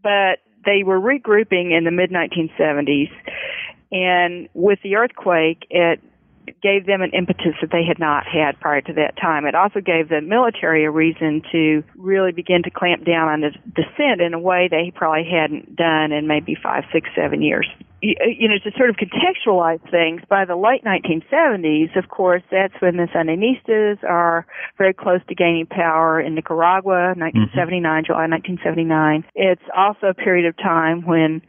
but 0.02 0.41
they 0.64 0.82
were 0.84 1.00
regrouping 1.00 1.76
in 1.76 1.84
the 1.84 1.90
mid 1.90 2.10
1970s, 2.10 3.10
and 3.90 4.48
with 4.54 4.78
the 4.82 4.96
earthquake, 4.96 5.66
it 5.70 6.00
gave 6.62 6.86
them 6.86 7.02
an 7.02 7.10
impetus 7.10 7.54
that 7.60 7.70
they 7.70 7.84
had 7.86 7.98
not 7.98 8.26
had 8.26 8.58
prior 8.58 8.80
to 8.80 8.92
that 8.94 9.16
time. 9.16 9.46
It 9.46 9.54
also 9.54 9.80
gave 9.80 10.08
the 10.08 10.20
military 10.20 10.84
a 10.84 10.90
reason 10.90 11.42
to 11.52 11.84
really 11.96 12.32
begin 12.32 12.62
to 12.64 12.70
clamp 12.70 13.04
down 13.04 13.28
on 13.28 13.40
the 13.42 13.50
dissent 13.74 14.20
in 14.20 14.34
a 14.34 14.38
way 14.38 14.68
they 14.68 14.92
probably 14.94 15.28
hadn't 15.28 15.76
done 15.76 16.10
in 16.12 16.26
maybe 16.26 16.56
five, 16.60 16.84
six, 16.92 17.08
seven 17.14 17.42
years. 17.42 17.68
You, 18.02 18.14
you 18.26 18.48
know, 18.48 18.56
to 18.64 18.76
sort 18.76 18.90
of 18.90 18.96
contextualize 18.96 19.80
things, 19.90 20.22
by 20.28 20.44
the 20.44 20.56
late 20.56 20.84
1970s, 20.84 21.96
of 21.96 22.08
course, 22.08 22.42
that's 22.50 22.74
when 22.80 22.96
the 22.96 23.06
Sandinistas 23.14 24.02
are 24.02 24.44
very 24.76 24.92
close 24.92 25.20
to 25.28 25.34
gaining 25.34 25.66
power 25.66 26.20
in 26.20 26.34
Nicaragua, 26.34 27.14
1979, 27.16 27.82
mm-hmm. 27.82 28.06
July 28.06 28.26
1979. 28.26 29.24
It's 29.34 29.62
also 29.76 30.08
a 30.08 30.14
period 30.14 30.46
of 30.46 30.56
time 30.56 31.06
when 31.06 31.42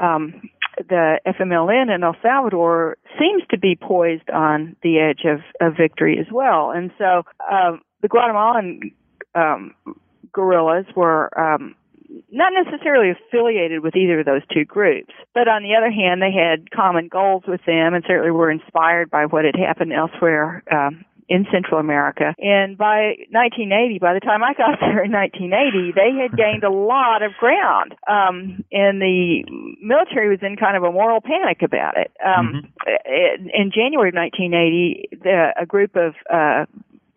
um, 0.00 0.48
the 0.88 1.20
FMLN 1.26 1.94
in 1.94 2.02
El 2.02 2.16
Salvador 2.22 2.96
seems 3.18 3.42
to 3.50 3.58
be 3.58 3.76
poised 3.76 4.30
on 4.30 4.76
the 4.82 4.98
edge 4.98 5.24
of, 5.24 5.40
of 5.60 5.76
victory 5.76 6.18
as 6.18 6.26
well. 6.32 6.70
And 6.70 6.90
so 6.98 7.24
um, 7.50 7.82
the 8.00 8.08
Guatemalan 8.08 8.92
um, 9.34 9.74
guerrillas 10.32 10.86
were 10.94 11.30
um, 11.38 11.74
not 12.30 12.52
necessarily 12.52 13.10
affiliated 13.10 13.82
with 13.82 13.96
either 13.96 14.20
of 14.20 14.26
those 14.26 14.42
two 14.52 14.64
groups, 14.64 15.12
but 15.34 15.48
on 15.48 15.62
the 15.62 15.74
other 15.76 15.90
hand, 15.90 16.22
they 16.22 16.32
had 16.32 16.70
common 16.70 17.08
goals 17.08 17.44
with 17.46 17.60
them 17.66 17.94
and 17.94 18.04
certainly 18.06 18.30
were 18.30 18.50
inspired 18.50 19.10
by 19.10 19.26
what 19.26 19.44
had 19.44 19.56
happened 19.56 19.92
elsewhere 19.92 20.62
um, 20.72 21.04
in 21.28 21.46
Central 21.52 21.78
America. 21.78 22.34
And 22.38 22.76
by 22.76 23.16
1980, 23.30 23.98
by 23.98 24.14
the 24.14 24.20
time 24.20 24.42
I 24.42 24.54
got 24.54 24.78
there 24.80 25.04
in 25.04 25.12
1980, 25.12 25.92
they 25.92 26.16
had 26.16 26.36
gained 26.36 26.64
a 26.64 26.72
lot 26.72 27.22
of 27.22 27.32
ground. 27.38 27.94
Um, 28.08 28.64
and 28.72 29.00
the 29.00 29.44
military 29.82 30.30
was 30.30 30.40
in 30.42 30.56
kind 30.56 30.76
of 30.76 30.82
a 30.82 30.92
moral 30.92 31.20
panic 31.20 31.60
about 31.62 31.96
it. 31.96 32.10
Um, 32.24 32.64
mm-hmm. 32.64 33.48
In 33.52 33.70
January 33.70 34.08
of 34.08 34.16
1980, 34.16 35.08
the, 35.22 35.52
a 35.60 35.66
group 35.66 35.96
of 35.96 36.14
uh, 36.32 36.64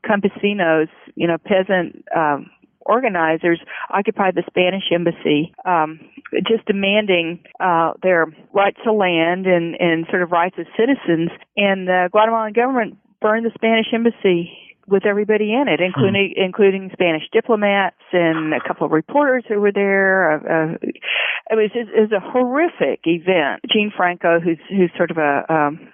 campesinos, 0.04 0.90
you 1.16 1.28
know, 1.28 1.38
peasant 1.38 2.04
um, 2.16 2.50
organizers 2.86 3.60
occupied 3.90 4.36
the 4.36 4.44
Spanish 4.48 4.84
embassy, 4.94 5.54
um, 5.66 6.00
just 6.48 6.66
demanding 6.66 7.40
uh, 7.60 7.94
their 8.02 8.28
rights 8.54 8.78
to 8.84 8.92
land 8.92 9.46
and, 9.46 9.76
and 9.80 10.06
sort 10.10 10.22
of 10.22 10.32
rights 10.32 10.56
as 10.60 10.66
citizens. 10.78 11.30
And 11.58 11.88
the 11.88 12.10
Guatemalan 12.12 12.54
government 12.54 12.98
burned 13.22 13.46
the 13.46 13.52
Spanish 13.56 13.88
embassy 13.94 14.52
with 14.88 15.06
everybody 15.06 15.54
in 15.54 15.68
it, 15.68 15.80
including 15.80 16.34
hmm. 16.36 16.44
including 16.44 16.90
Spanish 16.94 17.24
diplomats 17.32 18.02
and 18.12 18.54
a 18.54 18.60
couple 18.68 18.86
of 18.86 18.92
reporters 18.92 19.44
who 19.48 19.60
were 19.60 19.72
there. 19.72 20.34
Uh, 20.34 20.38
uh, 20.38 20.78
it 21.50 21.56
was 21.56 21.72
it 21.74 22.10
was 22.10 22.12
a 22.12 22.20
horrific 22.20 23.02
event. 23.06 23.62
Jean 23.72 23.92
Franco, 23.96 24.40
who's 24.40 24.60
who's 24.70 24.92
sort 24.98 25.12
of 25.12 25.18
a 25.18 25.46
um, 25.52 25.88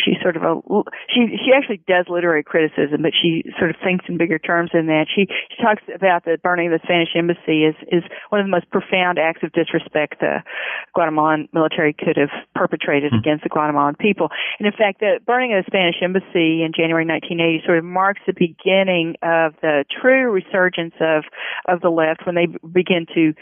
she's 0.00 0.20
sort 0.22 0.36
of 0.36 0.42
a 0.42 0.60
she 1.08 1.38
she 1.38 1.52
actually 1.54 1.82
does 1.86 2.06
literary 2.08 2.42
criticism, 2.42 3.02
but 3.02 3.12
she 3.14 3.44
sort 3.58 3.70
of 3.70 3.76
thinks 3.82 4.04
in 4.08 4.16
bigger 4.16 4.38
terms 4.38 4.70
than 4.72 4.86
that. 4.86 5.06
She 5.14 5.26
she 5.26 5.62
talks 5.62 5.82
about 5.94 6.24
the 6.24 6.38
burning 6.42 6.72
of 6.72 6.80
the 6.80 6.84
Spanish 6.84 7.10
embassy 7.14 7.64
is 7.64 7.74
is 7.88 8.02
one 8.30 8.40
of 8.40 8.46
the 8.46 8.50
most 8.50 8.70
profound 8.70 9.18
acts 9.18 9.42
of 9.42 9.52
disrespect 9.52 10.20
the 10.20 10.42
Guatemalan 10.94 11.48
military 11.52 11.92
could 11.92 12.16
have 12.16 12.32
perpetrated 12.54 13.12
mm-hmm. 13.12 13.20
against 13.20 13.42
the 13.42 13.50
Guatemalan 13.50 13.94
people. 13.96 14.28
And 14.58 14.66
in 14.66 14.72
fact, 14.72 15.00
the 15.00 15.20
burning 15.26 15.54
of 15.54 15.64
the 15.64 15.68
Spanish 15.70 15.96
embassy 16.02 16.62
in 16.62 16.72
January 16.74 17.06
1980 17.06 17.62
sort 17.64 17.78
of 17.78 17.84
marks 17.84 18.20
the 18.26 18.34
beginning 18.34 19.16
of 19.22 19.54
the 19.62 19.84
true 19.90 20.30
resurgence 20.30 20.94
of 21.00 21.24
of 21.68 21.80
the 21.80 21.90
left 21.90 22.26
when 22.26 22.34
they 22.34 22.46
begin 22.46 23.06
to 23.14 23.34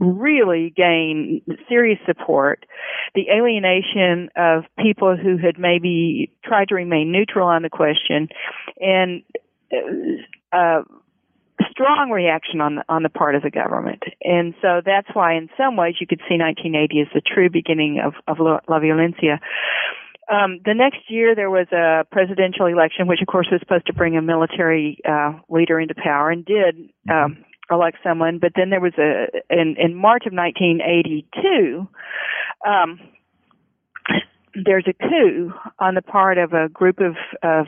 really 0.00 0.72
gain 0.76 1.42
serious 1.68 1.98
support. 2.06 2.66
The 3.14 3.26
alienation 3.30 4.28
of 4.36 4.64
people 4.78 5.16
who 5.16 5.36
had 5.36 5.58
maybe 5.58 6.32
tried 6.44 6.68
to 6.68 6.74
remain 6.74 7.12
neutral 7.12 7.48
on 7.48 7.62
the 7.62 7.70
question, 7.70 8.28
and 8.80 9.22
uh, 9.72 10.56
uh, 10.56 10.82
strong 11.70 12.10
reaction 12.10 12.60
on 12.60 12.76
the, 12.76 12.84
on 12.88 13.02
the 13.02 13.08
part 13.08 13.34
of 13.34 13.42
the 13.42 13.50
government. 13.50 14.02
And 14.22 14.54
so 14.60 14.80
that's 14.84 15.08
why, 15.12 15.34
in 15.34 15.48
some 15.56 15.76
ways, 15.76 15.94
you 16.00 16.06
could 16.06 16.20
see 16.28 16.38
1980 16.38 17.00
as 17.00 17.06
the 17.14 17.20
true 17.20 17.50
beginning 17.50 18.00
of, 18.04 18.14
of 18.26 18.38
La, 18.40 18.60
La 18.68 18.78
Violencia. 18.78 19.38
Um, 20.30 20.60
the 20.64 20.74
next 20.74 21.10
year 21.10 21.34
there 21.34 21.50
was 21.50 21.66
a 21.70 22.06
presidential 22.10 22.66
election, 22.66 23.06
which 23.06 23.20
of 23.20 23.26
course 23.26 23.48
was 23.52 23.60
supposed 23.60 23.86
to 23.86 23.92
bring 23.92 24.16
a 24.16 24.22
military 24.22 24.98
uh, 25.06 25.34
leader 25.50 25.78
into 25.78 25.94
power, 25.94 26.30
and 26.30 26.44
did 26.44 26.90
um, 27.10 27.44
elect 27.70 27.98
someone. 28.02 28.38
But 28.38 28.52
then 28.56 28.70
there 28.70 28.80
was 28.80 28.94
a 28.98 29.26
in 29.50 29.76
in 29.78 29.94
March 29.94 30.24
of 30.26 30.32
1982. 30.32 31.88
Um, 32.66 33.00
there's 34.64 34.86
a 34.86 34.92
coup 34.92 35.52
on 35.78 35.94
the 35.94 36.02
part 36.02 36.38
of 36.38 36.52
a 36.52 36.68
group 36.68 37.00
of 37.00 37.16
of 37.42 37.66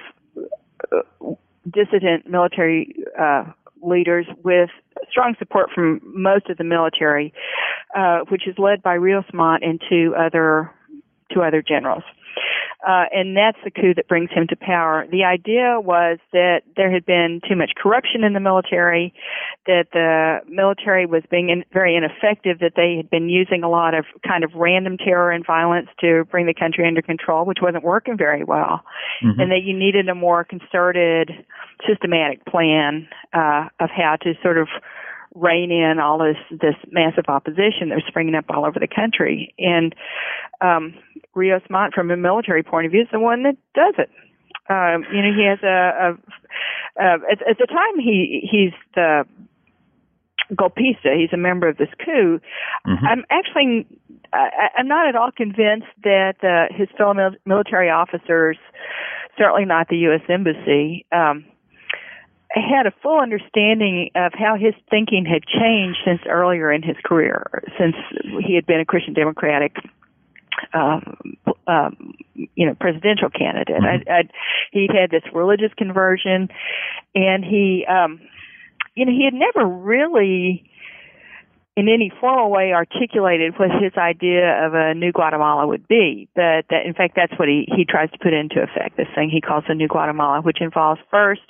uh, 0.92 1.34
dissident 1.72 2.28
military 2.28 2.94
uh, 3.18 3.44
leaders 3.82 4.26
with 4.44 4.70
strong 5.10 5.34
support 5.38 5.70
from 5.74 6.00
most 6.04 6.48
of 6.48 6.56
the 6.58 6.64
military, 6.64 7.32
uh, 7.96 8.20
which 8.28 8.46
is 8.46 8.54
led 8.58 8.82
by 8.82 8.94
Rios 8.94 9.24
Montt 9.32 9.62
and 9.62 9.80
two 9.88 10.14
other 10.16 10.70
two 11.32 11.42
other 11.42 11.62
generals. 11.62 12.04
Uh, 12.86 13.06
and 13.12 13.36
that's 13.36 13.58
the 13.64 13.70
coup 13.70 13.94
that 13.94 14.06
brings 14.06 14.30
him 14.30 14.46
to 14.46 14.54
power. 14.54 15.06
The 15.10 15.24
idea 15.24 15.80
was 15.80 16.18
that 16.32 16.62
there 16.76 16.92
had 16.92 17.04
been 17.04 17.40
too 17.48 17.56
much 17.56 17.72
corruption 17.76 18.22
in 18.22 18.32
the 18.32 18.38
military, 18.38 19.12
that 19.66 19.86
the 19.92 20.38
military 20.48 21.04
was 21.04 21.24
being 21.28 21.50
in, 21.50 21.64
very 21.72 21.96
ineffective, 21.96 22.60
that 22.60 22.74
they 22.76 22.94
had 22.96 23.10
been 23.10 23.28
using 23.28 23.64
a 23.64 23.68
lot 23.68 23.94
of 23.94 24.04
kind 24.24 24.44
of 24.44 24.54
random 24.54 24.98
terror 24.98 25.32
and 25.32 25.44
violence 25.44 25.88
to 26.00 26.24
bring 26.30 26.46
the 26.46 26.54
country 26.54 26.86
under 26.86 27.02
control, 27.02 27.44
which 27.44 27.58
wasn't 27.60 27.82
working 27.82 28.16
very 28.16 28.44
well, 28.44 28.82
mm-hmm. 29.20 29.40
and 29.40 29.50
that 29.50 29.62
you 29.64 29.76
needed 29.76 30.08
a 30.08 30.14
more 30.14 30.44
concerted, 30.44 31.32
systematic 31.88 32.44
plan 32.44 33.08
uh, 33.32 33.66
of 33.80 33.90
how 33.90 34.14
to 34.22 34.34
sort 34.44 34.58
of 34.58 34.68
rein 35.34 35.70
in 35.70 35.98
all 35.98 36.18
this 36.18 36.36
this 36.50 36.76
massive 36.90 37.24
opposition 37.28 37.90
that 37.90 37.96
was 37.96 38.04
springing 38.06 38.34
up 38.34 38.44
all 38.48 38.64
over 38.64 38.78
the 38.78 38.88
country. 38.88 39.52
And 39.58 39.94
um, 40.60 40.94
Rios 41.36 41.62
Montt, 41.70 41.94
from 41.94 42.10
a 42.10 42.16
military 42.16 42.62
point 42.62 42.86
of 42.86 42.92
view, 42.92 43.02
is 43.02 43.08
the 43.12 43.20
one 43.20 43.42
that 43.44 43.56
does 43.74 43.94
it. 43.98 44.10
Um, 44.68 45.04
you 45.12 45.22
know, 45.22 45.32
he 45.32 45.46
has 45.46 45.58
a, 45.62 46.16
a, 46.98 47.04
a 47.04 47.12
at, 47.30 47.48
at 47.48 47.58
the 47.58 47.66
time 47.66 47.98
he 47.98 48.48
he's 48.50 48.72
the 48.94 49.24
golpista. 50.52 51.16
He's 51.16 51.32
a 51.32 51.36
member 51.36 51.68
of 51.68 51.76
this 51.76 51.88
coup. 52.04 52.40
Mm-hmm. 52.86 53.06
I'm 53.06 53.24
actually 53.30 53.86
I, 54.32 54.68
I'm 54.78 54.88
not 54.88 55.08
at 55.08 55.14
all 55.14 55.30
convinced 55.30 55.86
that 56.02 56.42
uh, 56.42 56.74
his 56.74 56.88
fellow 56.96 57.14
mil- 57.14 57.36
military 57.44 57.90
officers, 57.90 58.56
certainly 59.38 59.64
not 59.64 59.88
the 59.88 59.98
U.S. 59.98 60.22
embassy. 60.28 61.06
Um, 61.12 61.44
had 62.54 62.86
a 62.86 62.92
full 63.02 63.20
understanding 63.20 64.10
of 64.14 64.32
how 64.34 64.56
his 64.58 64.72
thinking 64.88 65.26
had 65.26 65.42
changed 65.44 65.98
since 66.04 66.20
earlier 66.28 66.72
in 66.72 66.82
his 66.82 66.96
career, 67.04 67.62
since 67.78 67.94
he 68.46 68.54
had 68.54 68.64
been 68.66 68.80
a 68.80 68.84
Christian 68.84 69.12
Democratic 69.12 69.76
um, 70.72 71.36
um, 71.66 72.14
you 72.34 72.66
know, 72.66 72.74
presidential 72.74 73.30
candidate. 73.30 73.76
Mm-hmm. 73.76 74.08
I, 74.10 74.12
I, 74.12 74.22
he'd 74.72 74.90
had 74.90 75.10
this 75.10 75.22
religious 75.32 75.72
conversion, 75.76 76.48
and 77.14 77.44
he, 77.44 77.84
um, 77.88 78.20
you 78.94 79.04
know, 79.06 79.12
he 79.12 79.24
had 79.24 79.34
never 79.34 79.66
really 79.66 80.68
in 81.76 81.90
any 81.90 82.10
formal 82.20 82.50
way 82.50 82.72
articulated 82.72 83.52
what 83.58 83.68
his 83.70 83.92
idea 83.98 84.66
of 84.66 84.72
a 84.72 84.94
new 84.94 85.12
Guatemala 85.12 85.66
would 85.66 85.86
be. 85.86 86.26
But 86.34 86.64
that, 86.70 86.86
in 86.86 86.94
fact, 86.94 87.12
that's 87.14 87.38
what 87.38 87.48
he, 87.48 87.68
he 87.76 87.84
tries 87.84 88.10
to 88.12 88.18
put 88.18 88.32
into 88.32 88.62
effect, 88.62 88.96
this 88.96 89.08
thing 89.14 89.28
he 89.28 89.42
calls 89.42 89.64
the 89.68 89.74
new 89.74 89.86
Guatemala, 89.86 90.40
which 90.40 90.62
involves 90.62 91.00
first 91.10 91.42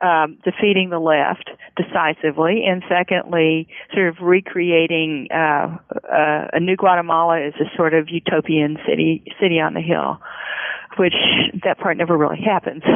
um, 0.00 0.38
defeating 0.44 0.90
the 0.90 0.98
left 0.98 1.48
decisively, 1.76 2.64
and 2.66 2.82
secondly, 2.88 3.68
sort 3.94 4.08
of 4.08 4.16
recreating 4.20 5.28
uh, 5.30 5.78
uh, 6.10 6.48
a 6.52 6.58
new 6.58 6.74
Guatemala 6.74 7.40
as 7.46 7.54
a 7.60 7.76
sort 7.76 7.94
of 7.94 8.08
utopian 8.10 8.78
city 8.84 9.22
city 9.40 9.60
on 9.60 9.74
the 9.74 9.80
hill 9.80 10.18
which 10.98 11.14
that 11.64 11.78
part 11.78 11.96
never 11.96 12.16
really 12.16 12.40
happens. 12.40 12.82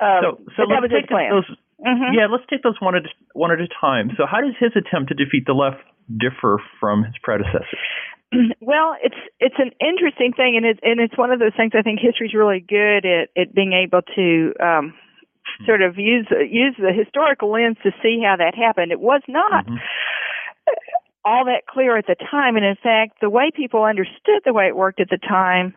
um, 0.00 0.20
so, 0.22 0.38
so 0.56 0.62
that 0.68 0.82
was 0.82 0.90
his 0.90 1.06
plan. 1.08 1.30
Those, 1.30 1.56
Mm-hmm. 1.78 2.14
Yeah, 2.14 2.26
let's 2.26 2.42
take 2.50 2.62
those 2.62 2.74
one 2.80 2.96
at 2.96 3.06
one 3.34 3.52
at 3.52 3.60
a 3.60 3.68
time. 3.80 4.10
So, 4.16 4.26
how 4.26 4.40
does 4.40 4.54
his 4.58 4.72
attempt 4.74 5.10
to 5.10 5.14
defeat 5.14 5.46
the 5.46 5.54
left 5.54 5.78
differ 6.10 6.58
from 6.80 7.04
his 7.04 7.14
predecessors? 7.22 7.78
Well, 8.60 8.92
it's 9.02 9.16
it's 9.40 9.54
an 9.56 9.70
interesting 9.80 10.34
thing, 10.36 10.52
and 10.60 10.66
it's 10.66 10.80
and 10.82 11.00
it's 11.00 11.16
one 11.16 11.30
of 11.32 11.38
those 11.38 11.56
things 11.56 11.72
I 11.72 11.80
think 11.80 11.98
history's 11.98 12.34
really 12.34 12.60
good 12.60 13.06
at 13.06 13.32
at 13.40 13.54
being 13.54 13.72
able 13.72 14.02
to 14.02 14.52
um, 14.60 14.92
sort 15.64 15.80
of 15.80 15.96
use 15.96 16.28
use 16.28 16.76
the 16.76 16.92
historical 16.92 17.50
lens 17.50 17.78
to 17.84 17.90
see 18.02 18.20
how 18.20 18.36
that 18.36 18.54
happened. 18.54 18.92
It 18.92 19.00
was 19.00 19.22
not. 19.28 19.64
Mm-hmm. 19.64 19.76
All 21.24 21.46
that 21.46 21.64
clear 21.66 21.96
at 21.96 22.04
the 22.06 22.16
time, 22.16 22.56
and 22.56 22.66
in 22.66 22.76
fact, 22.76 23.20
the 23.22 23.30
way 23.30 23.50
people 23.54 23.84
understood 23.84 24.44
the 24.44 24.52
way 24.52 24.66
it 24.66 24.76
worked 24.76 25.00
at 25.00 25.08
the 25.08 25.16
time 25.16 25.72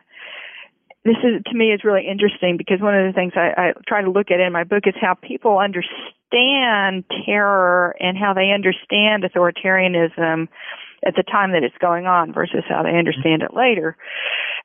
this 1.04 1.16
is 1.24 1.42
to 1.46 1.54
me 1.56 1.72
is 1.72 1.84
really 1.84 2.06
interesting 2.06 2.56
because 2.56 2.80
one 2.80 2.94
of 2.94 3.06
the 3.06 3.12
things 3.12 3.32
I, 3.34 3.52
I 3.56 3.72
try 3.86 4.02
to 4.02 4.10
look 4.10 4.30
at 4.30 4.40
in 4.40 4.52
my 4.52 4.64
book 4.64 4.84
is 4.86 4.94
how 5.00 5.14
people 5.14 5.58
understand 5.58 7.04
terror 7.26 7.96
and 7.98 8.16
how 8.16 8.34
they 8.34 8.52
understand 8.52 9.24
authoritarianism 9.24 10.48
at 11.04 11.14
the 11.16 11.24
time 11.24 11.52
that 11.52 11.64
it's 11.64 11.76
going 11.80 12.06
on 12.06 12.32
versus 12.32 12.62
how 12.68 12.84
they 12.84 12.96
understand 12.96 13.42
it 13.42 13.52
later. 13.54 13.96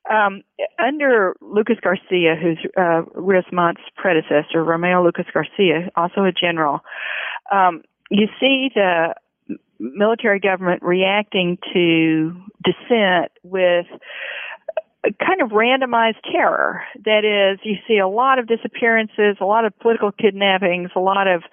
Um, 0.10 0.44
under 0.78 1.36
Lucas 1.42 1.78
Garcia, 1.82 2.36
who's 2.40 2.60
uh, 2.78 3.02
Rios 3.16 3.46
Montt's 3.52 3.82
predecessor, 3.96 4.64
Romeo 4.64 5.04
Lucas 5.04 5.26
Garcia, 5.34 5.90
also 5.96 6.24
a 6.24 6.32
general, 6.32 6.82
um, 7.52 7.82
you 8.10 8.28
see 8.40 8.70
the 8.74 9.16
military 9.80 10.40
government 10.40 10.82
reacting 10.84 11.58
to 11.74 12.36
dissent 12.64 13.32
with 13.44 13.88
kind 15.20 15.42
of 15.42 15.50
randomized 15.50 16.22
terror. 16.32 16.84
That 17.06 17.24
is, 17.26 17.60
you 17.64 17.76
see 17.88 17.98
a 17.98 18.08
lot 18.08 18.40
of 18.40 18.48
disappearances, 18.48 19.38
a 19.40 19.46
lot 19.46 19.66
of 19.66 19.78
political 19.80 20.12
kidnappings, 20.12 20.92
a 20.96 21.00
lot 21.00 21.28
of 21.28 21.44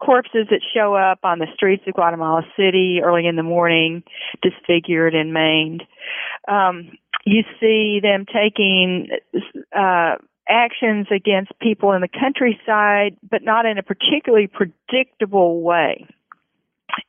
corpses 0.00 0.46
that 0.50 0.60
show 0.74 0.94
up 0.94 1.20
on 1.22 1.38
the 1.38 1.46
streets 1.54 1.84
of 1.86 1.94
Guatemala 1.94 2.42
City 2.56 3.00
early 3.02 3.26
in 3.26 3.36
the 3.36 3.42
morning, 3.42 4.02
disfigured 4.42 5.14
and 5.14 5.32
maimed. 5.32 5.82
Um, 6.48 6.92
you 7.24 7.44
see 7.60 8.00
them 8.02 8.26
taking 8.26 9.08
uh, 9.76 10.16
actions 10.48 11.06
against 11.14 11.52
people 11.60 11.92
in 11.92 12.00
the 12.00 12.08
countryside, 12.08 13.16
but 13.28 13.42
not 13.42 13.64
in 13.64 13.78
a 13.78 13.82
particularly 13.82 14.48
predictable 14.48 15.62
way. 15.62 16.06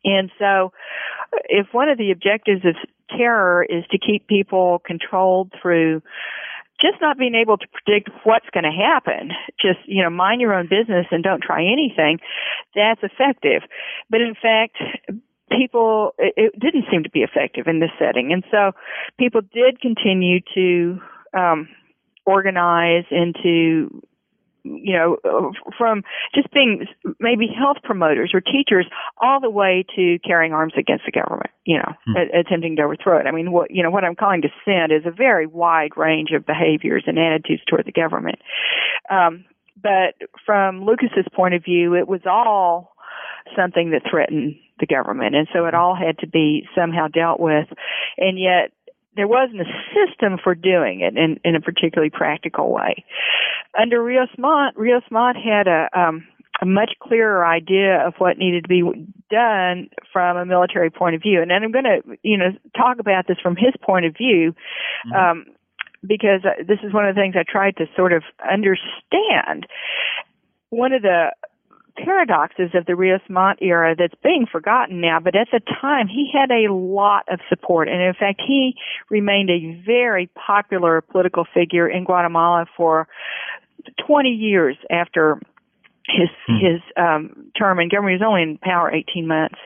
And 0.05 0.31
so, 0.39 0.71
if 1.45 1.67
one 1.71 1.89
of 1.89 1.97
the 1.97 2.11
objectives 2.11 2.63
of 2.63 2.75
terror 3.17 3.63
is 3.63 3.83
to 3.91 3.97
keep 3.97 4.27
people 4.27 4.81
controlled 4.85 5.51
through 5.61 6.01
just 6.81 6.99
not 7.01 7.17
being 7.17 7.35
able 7.35 7.57
to 7.57 7.65
predict 7.71 8.09
what's 8.23 8.49
going 8.53 8.63
to 8.63 8.71
happen, 8.71 9.31
just, 9.61 9.79
you 9.85 10.03
know, 10.03 10.09
mind 10.09 10.41
your 10.41 10.53
own 10.53 10.67
business 10.67 11.05
and 11.11 11.23
don't 11.23 11.41
try 11.41 11.63
anything, 11.63 12.19
that's 12.75 13.01
effective. 13.03 13.61
But 14.09 14.21
in 14.21 14.33
fact, 14.33 14.77
people, 15.51 16.13
it, 16.17 16.59
didn't 16.59 16.85
seem 16.91 17.03
to 17.03 17.09
be 17.09 17.21
effective 17.21 17.67
in 17.67 17.79
this 17.79 17.91
setting. 17.99 18.33
And 18.33 18.43
so 18.51 18.71
people 19.17 19.41
did 19.41 19.79
continue 19.79 20.39
to, 20.55 20.99
um, 21.33 21.69
organize 22.25 23.05
into 23.11 24.01
you 24.63 24.93
know, 24.93 25.51
from 25.77 26.03
just 26.33 26.51
being 26.53 26.87
maybe 27.19 27.47
health 27.47 27.77
promoters 27.83 28.31
or 28.33 28.41
teachers 28.41 28.87
all 29.21 29.39
the 29.41 29.49
way 29.49 29.85
to 29.95 30.19
carrying 30.25 30.53
arms 30.53 30.73
against 30.77 31.05
the 31.05 31.11
government, 31.11 31.51
you 31.65 31.77
know, 31.77 31.93
hmm. 32.05 32.37
attempting 32.37 32.77
to 32.77 32.83
overthrow 32.83 33.19
it. 33.19 33.27
I 33.27 33.31
mean, 33.31 33.51
what, 33.51 33.71
you 33.71 33.83
know, 33.83 33.91
what 33.91 34.03
I'm 34.03 34.15
calling 34.15 34.41
dissent 34.41 34.91
is 34.91 35.05
a 35.05 35.11
very 35.11 35.47
wide 35.47 35.97
range 35.97 36.31
of 36.31 36.45
behaviors 36.45 37.03
and 37.07 37.19
attitudes 37.19 37.63
toward 37.69 37.85
the 37.85 37.91
government. 37.91 38.39
Um, 39.09 39.45
but 39.81 40.15
from 40.45 40.85
Lucas's 40.85 41.27
point 41.35 41.55
of 41.55 41.63
view, 41.63 41.95
it 41.95 42.07
was 42.07 42.21
all 42.25 42.95
something 43.57 43.91
that 43.91 44.09
threatened 44.09 44.55
the 44.79 44.85
government. 44.85 45.35
And 45.35 45.47
so 45.53 45.65
it 45.65 45.73
all 45.73 45.95
had 45.95 46.19
to 46.19 46.27
be 46.27 46.65
somehow 46.75 47.07
dealt 47.07 47.39
with. 47.39 47.67
And 48.17 48.39
yet 48.39 48.71
there 49.15 49.27
wasn't 49.27 49.61
a 49.61 49.65
system 49.93 50.39
for 50.43 50.55
doing 50.55 51.01
it 51.01 51.17
in, 51.17 51.39
in 51.43 51.55
a 51.55 51.61
particularly 51.61 52.09
practical 52.09 52.71
way. 52.71 53.05
Under 53.79 54.03
Rios 54.03 54.29
Montt, 54.37 54.77
Rios 54.77 55.03
Montt 55.09 55.37
had 55.37 55.67
a, 55.67 55.89
um, 55.97 56.27
a 56.61 56.65
much 56.65 56.91
clearer 57.01 57.45
idea 57.45 58.05
of 58.05 58.13
what 58.17 58.37
needed 58.37 58.63
to 58.63 58.67
be 58.69 58.83
done 59.29 59.89
from 60.11 60.37
a 60.37 60.45
military 60.45 60.89
point 60.89 61.15
of 61.15 61.21
view. 61.21 61.41
And 61.41 61.49
then 61.49 61.63
I'm 61.63 61.71
going 61.71 61.85
to, 61.85 62.17
you 62.21 62.37
know, 62.37 62.51
talk 62.77 62.99
about 62.99 63.27
this 63.27 63.37
from 63.41 63.55
his 63.55 63.73
point 63.81 64.05
of 64.05 64.15
view, 64.15 64.53
mm-hmm. 65.07 65.13
um, 65.13 65.45
because 66.05 66.41
this 66.67 66.79
is 66.83 66.93
one 66.93 67.07
of 67.07 67.15
the 67.15 67.21
things 67.21 67.35
I 67.37 67.43
tried 67.49 67.77
to 67.77 67.85
sort 67.95 68.13
of 68.13 68.23
understand. 68.49 69.65
One 70.69 70.93
of 70.93 71.01
the 71.01 71.31
paradoxes 71.97 72.71
of 72.73 72.85
the 72.85 72.95
Rios 72.95 73.21
Montt 73.29 73.59
era 73.61 73.95
that's 73.97 74.15
being 74.23 74.45
forgotten 74.51 75.01
now, 75.01 75.19
but 75.19 75.35
at 75.35 75.47
the 75.51 75.59
time 75.81 76.07
he 76.07 76.29
had 76.33 76.51
a 76.51 76.73
lot 76.73 77.25
of 77.29 77.39
support. 77.49 77.87
And 77.87 78.01
in 78.01 78.13
fact, 78.13 78.41
he 78.45 78.75
remained 79.09 79.49
a 79.49 79.81
very 79.85 80.29
popular 80.35 81.01
political 81.01 81.45
figure 81.53 81.87
in 81.87 82.03
Guatemala 82.03 82.65
for 82.75 83.07
20 84.05 84.29
years 84.29 84.77
after 84.89 85.39
his 86.05 86.29
hmm. 86.47 86.55
his 86.55 86.81
um 86.97 87.51
term 87.57 87.79
in 87.79 87.89
government. 87.89 88.19
He 88.19 88.23
was 88.23 88.27
only 88.27 88.41
in 88.43 88.57
power 88.57 88.91
18 88.91 89.25
months, 89.25 89.59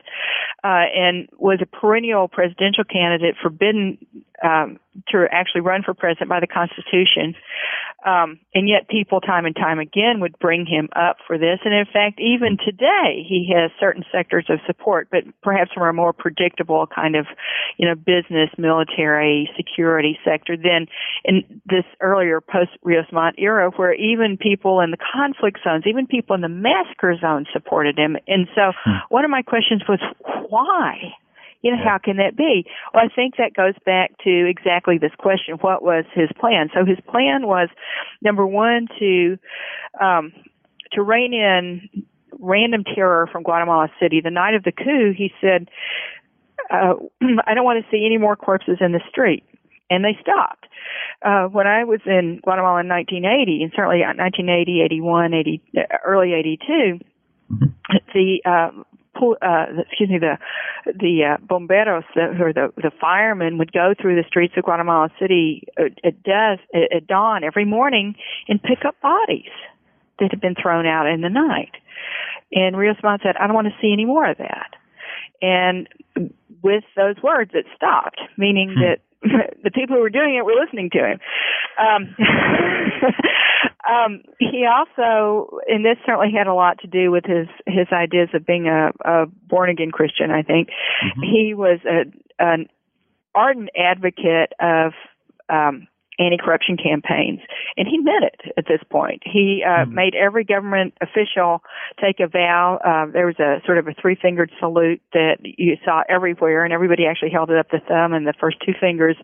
uh, 0.62 0.86
and 0.94 1.28
was 1.36 1.58
a 1.60 1.66
perennial 1.66 2.28
presidential 2.28 2.84
candidate, 2.84 3.34
forbidden 3.42 3.98
um, 4.42 4.78
to 5.08 5.26
actually 5.30 5.62
run 5.62 5.82
for 5.82 5.94
president 5.94 6.28
by 6.28 6.40
the 6.40 6.46
Constitution. 6.46 7.34
Um, 8.06 8.38
and 8.54 8.68
yet 8.68 8.88
people 8.88 9.20
time 9.20 9.44
and 9.44 9.56
time 9.56 9.80
again 9.80 10.20
would 10.20 10.38
bring 10.38 10.66
him 10.66 10.88
up 10.94 11.16
for 11.26 11.36
this. 11.36 11.58
And 11.64 11.74
in 11.74 11.84
fact, 11.84 12.20
even 12.20 12.56
today, 12.64 13.26
he 13.28 13.52
has 13.52 13.72
certain 13.80 14.04
sectors 14.12 14.46
of 14.48 14.60
support, 14.66 15.08
but 15.10 15.24
perhaps 15.42 15.72
from 15.74 15.82
a 15.82 15.92
more 15.92 16.12
predictable 16.12 16.86
kind 16.86 17.16
of, 17.16 17.26
you 17.76 17.88
know, 17.88 17.96
business, 17.96 18.50
military, 18.56 19.50
security 19.56 20.16
sector 20.24 20.56
than 20.56 20.86
in 21.24 21.60
this 21.66 21.84
earlier 22.00 22.40
post 22.40 22.70
Rios 22.84 23.06
Montt 23.12 23.34
era 23.36 23.70
where 23.74 23.94
even 23.94 24.36
people 24.36 24.80
in 24.80 24.92
the 24.92 24.98
conflict 25.12 25.58
zones, 25.64 25.82
even 25.86 26.06
people 26.06 26.36
in 26.36 26.40
the 26.40 26.48
massacre 26.48 27.16
zone 27.20 27.46
supported 27.52 27.98
him. 27.98 28.16
And 28.28 28.46
so 28.54 28.72
hmm. 28.84 28.92
one 29.08 29.24
of 29.24 29.30
my 29.30 29.42
questions 29.42 29.82
was, 29.88 29.98
why? 30.48 31.14
You 31.62 31.72
know, 31.72 31.78
yeah. 31.78 31.90
how 31.90 31.98
can 31.98 32.18
that 32.18 32.36
be? 32.36 32.64
Well, 32.94 33.04
I 33.04 33.14
think 33.14 33.36
that 33.36 33.54
goes 33.54 33.74
back 33.84 34.12
to 34.24 34.46
exactly 34.48 34.98
this 34.98 35.12
question. 35.18 35.56
What 35.60 35.82
was 35.82 36.04
his 36.14 36.28
plan? 36.38 36.70
So 36.72 36.84
his 36.84 36.98
plan 37.08 37.46
was 37.46 37.68
number 38.22 38.46
one 38.46 38.86
to 38.98 39.38
um 40.00 40.32
to 40.92 41.02
rein 41.02 41.34
in 41.34 42.06
random 42.38 42.84
terror 42.84 43.28
from 43.30 43.42
Guatemala 43.42 43.88
City. 44.00 44.20
The 44.22 44.30
night 44.30 44.54
of 44.54 44.62
the 44.62 44.72
coup, 44.72 45.12
he 45.16 45.32
said, 45.40 45.68
uh, 46.70 46.94
I 47.46 47.54
don't 47.54 47.64
want 47.64 47.84
to 47.84 47.90
see 47.90 48.04
any 48.06 48.18
more 48.18 48.36
corpses 48.36 48.78
in 48.80 48.92
the 48.92 49.00
street. 49.10 49.44
And 49.90 50.04
they 50.04 50.18
stopped. 50.20 50.66
Uh, 51.22 51.46
when 51.48 51.66
I 51.66 51.84
was 51.84 52.00
in 52.04 52.40
Guatemala 52.42 52.80
in 52.80 52.88
1980, 52.88 53.62
and 53.62 53.72
certainly 53.74 54.00
1980, 54.00 54.82
81, 54.84 55.34
80, 55.34 55.62
early 56.04 56.34
82, 56.34 57.00
mm-hmm. 57.50 57.64
the 58.12 58.42
uh, 58.44 58.70
uh, 59.20 59.66
excuse 59.88 60.10
me, 60.10 60.18
the 60.18 60.38
the 60.86 61.24
uh, 61.24 61.36
bomberos 61.44 62.04
the, 62.14 62.42
or 62.42 62.52
the 62.52 62.72
the 62.76 62.90
firemen 63.00 63.58
would 63.58 63.72
go 63.72 63.94
through 64.00 64.16
the 64.16 64.26
streets 64.26 64.54
of 64.56 64.64
Guatemala 64.64 65.10
City 65.20 65.64
at, 65.78 65.92
at 66.04 66.22
dusk 66.22 66.62
at 66.74 67.06
dawn 67.06 67.44
every 67.44 67.64
morning 67.64 68.14
and 68.48 68.62
pick 68.62 68.84
up 68.86 69.00
bodies 69.00 69.50
that 70.18 70.30
had 70.30 70.40
been 70.40 70.54
thrown 70.60 70.86
out 70.86 71.06
in 71.06 71.20
the 71.20 71.28
night. 71.28 71.72
And 72.52 72.76
Rios 72.76 72.96
Montt 73.02 73.20
said, 73.22 73.36
"I 73.36 73.46
don't 73.46 73.54
want 73.54 73.68
to 73.68 73.76
see 73.80 73.92
any 73.92 74.04
more 74.04 74.28
of 74.28 74.38
that." 74.38 74.74
And 75.40 75.88
with 76.62 76.84
those 76.96 77.16
words, 77.22 77.52
it 77.54 77.66
stopped, 77.76 78.20
meaning 78.36 78.74
hmm. 78.74 78.80
that 78.80 79.00
the 79.64 79.70
people 79.70 79.96
who 79.96 80.02
were 80.02 80.10
doing 80.10 80.36
it 80.36 80.44
were 80.44 80.54
listening 80.60 80.90
to 80.90 80.98
him. 80.98 81.20
Um, 81.78 82.16
um, 83.86 84.22
he 84.38 84.66
also, 84.66 85.58
and 85.68 85.84
this 85.84 85.98
certainly 86.04 86.32
had 86.36 86.46
a 86.46 86.54
lot 86.54 86.78
to 86.80 86.86
do 86.86 87.10
with 87.10 87.24
his 87.24 87.46
his 87.66 87.86
ideas 87.92 88.28
of 88.34 88.44
being 88.44 88.66
a, 88.66 88.90
a 89.04 89.26
born 89.46 89.70
again 89.70 89.92
Christian. 89.92 90.30
I 90.30 90.42
think 90.42 90.68
mm-hmm. 90.68 91.22
he 91.22 91.54
was 91.54 91.78
a, 91.84 92.04
an 92.42 92.68
ardent 93.34 93.70
advocate 93.76 94.52
of 94.60 94.92
um, 95.48 95.86
anti-corruption 96.18 96.76
campaigns, 96.76 97.40
and 97.76 97.86
he 97.86 97.98
meant 97.98 98.24
it 98.24 98.52
at 98.56 98.64
this 98.66 98.80
point. 98.90 99.22
He 99.24 99.62
uh, 99.64 99.84
mm-hmm. 99.84 99.94
made 99.94 100.14
every 100.14 100.44
government 100.44 100.94
official 101.00 101.62
take 102.00 102.20
a 102.20 102.26
vow. 102.26 102.78
Uh, 102.84 103.10
there 103.12 103.26
was 103.26 103.38
a 103.38 103.60
sort 103.64 103.78
of 103.78 103.86
a 103.86 103.94
three-fingered 104.00 104.50
salute 104.58 105.00
that 105.12 105.38
you 105.42 105.76
saw 105.84 106.02
everywhere, 106.08 106.64
and 106.64 106.72
everybody 106.72 107.06
actually 107.06 107.30
held 107.30 107.50
it 107.50 107.58
up 107.58 107.70
the 107.70 107.80
thumb 107.86 108.12
and 108.12 108.26
the 108.26 108.34
first 108.40 108.56
two 108.64 108.72
fingers. 108.80 109.16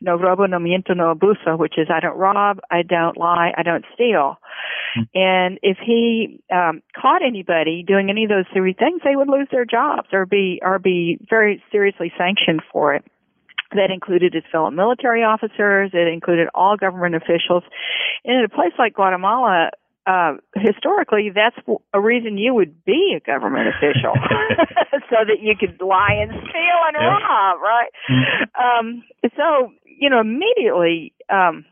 No 0.00 0.16
robo, 0.16 0.46
no 0.46 0.58
miento, 0.58 0.96
no 0.96 1.14
abuso, 1.14 1.58
which 1.58 1.74
is 1.78 1.88
I 1.92 2.00
don't 2.00 2.16
rob, 2.16 2.60
I 2.70 2.82
don't 2.82 3.16
lie, 3.16 3.52
I 3.56 3.62
don't 3.62 3.84
steal. 3.94 4.38
Mm-hmm. 4.96 5.18
And 5.18 5.58
if 5.62 5.78
he 5.84 6.40
um, 6.52 6.82
caught 7.00 7.22
anybody 7.24 7.84
doing 7.86 8.10
any 8.10 8.24
of 8.24 8.30
those 8.30 8.46
three 8.52 8.74
things, 8.74 9.02
they 9.04 9.16
would 9.16 9.28
lose 9.28 9.48
their 9.50 9.64
jobs 9.64 10.08
or 10.12 10.26
be 10.26 10.60
or 10.62 10.78
be 10.78 11.18
very 11.28 11.62
seriously 11.70 12.12
sanctioned 12.18 12.62
for 12.72 12.94
it. 12.94 13.04
That 13.72 13.90
included 13.92 14.34
his 14.34 14.42
fellow 14.50 14.70
military 14.70 15.22
officers. 15.22 15.90
It 15.92 16.08
included 16.08 16.48
all 16.54 16.76
government 16.76 17.14
officials. 17.14 17.62
And 18.24 18.38
in 18.38 18.44
a 18.44 18.48
place 18.48 18.72
like 18.78 18.94
Guatemala, 18.94 19.70
uh, 20.06 20.34
historically, 20.56 21.30
that's 21.34 21.56
a 21.94 22.00
reason 22.00 22.38
you 22.38 22.54
would 22.54 22.84
be 22.84 23.16
a 23.16 23.20
government 23.20 23.68
official, 23.68 24.14
so 25.10 25.16
that 25.26 25.40
you 25.40 25.54
could 25.58 25.80
lie 25.80 26.18
and 26.20 26.30
steal 26.30 26.78
and 26.88 26.96
yeah. 26.98 27.06
rob, 27.06 27.60
right? 27.60 27.90
Mm-hmm. 28.10 28.88
Um, 28.88 29.02
so, 29.36 29.72
you 29.84 30.10
know, 30.10 30.20
immediately, 30.20 31.12
um, 31.28 31.64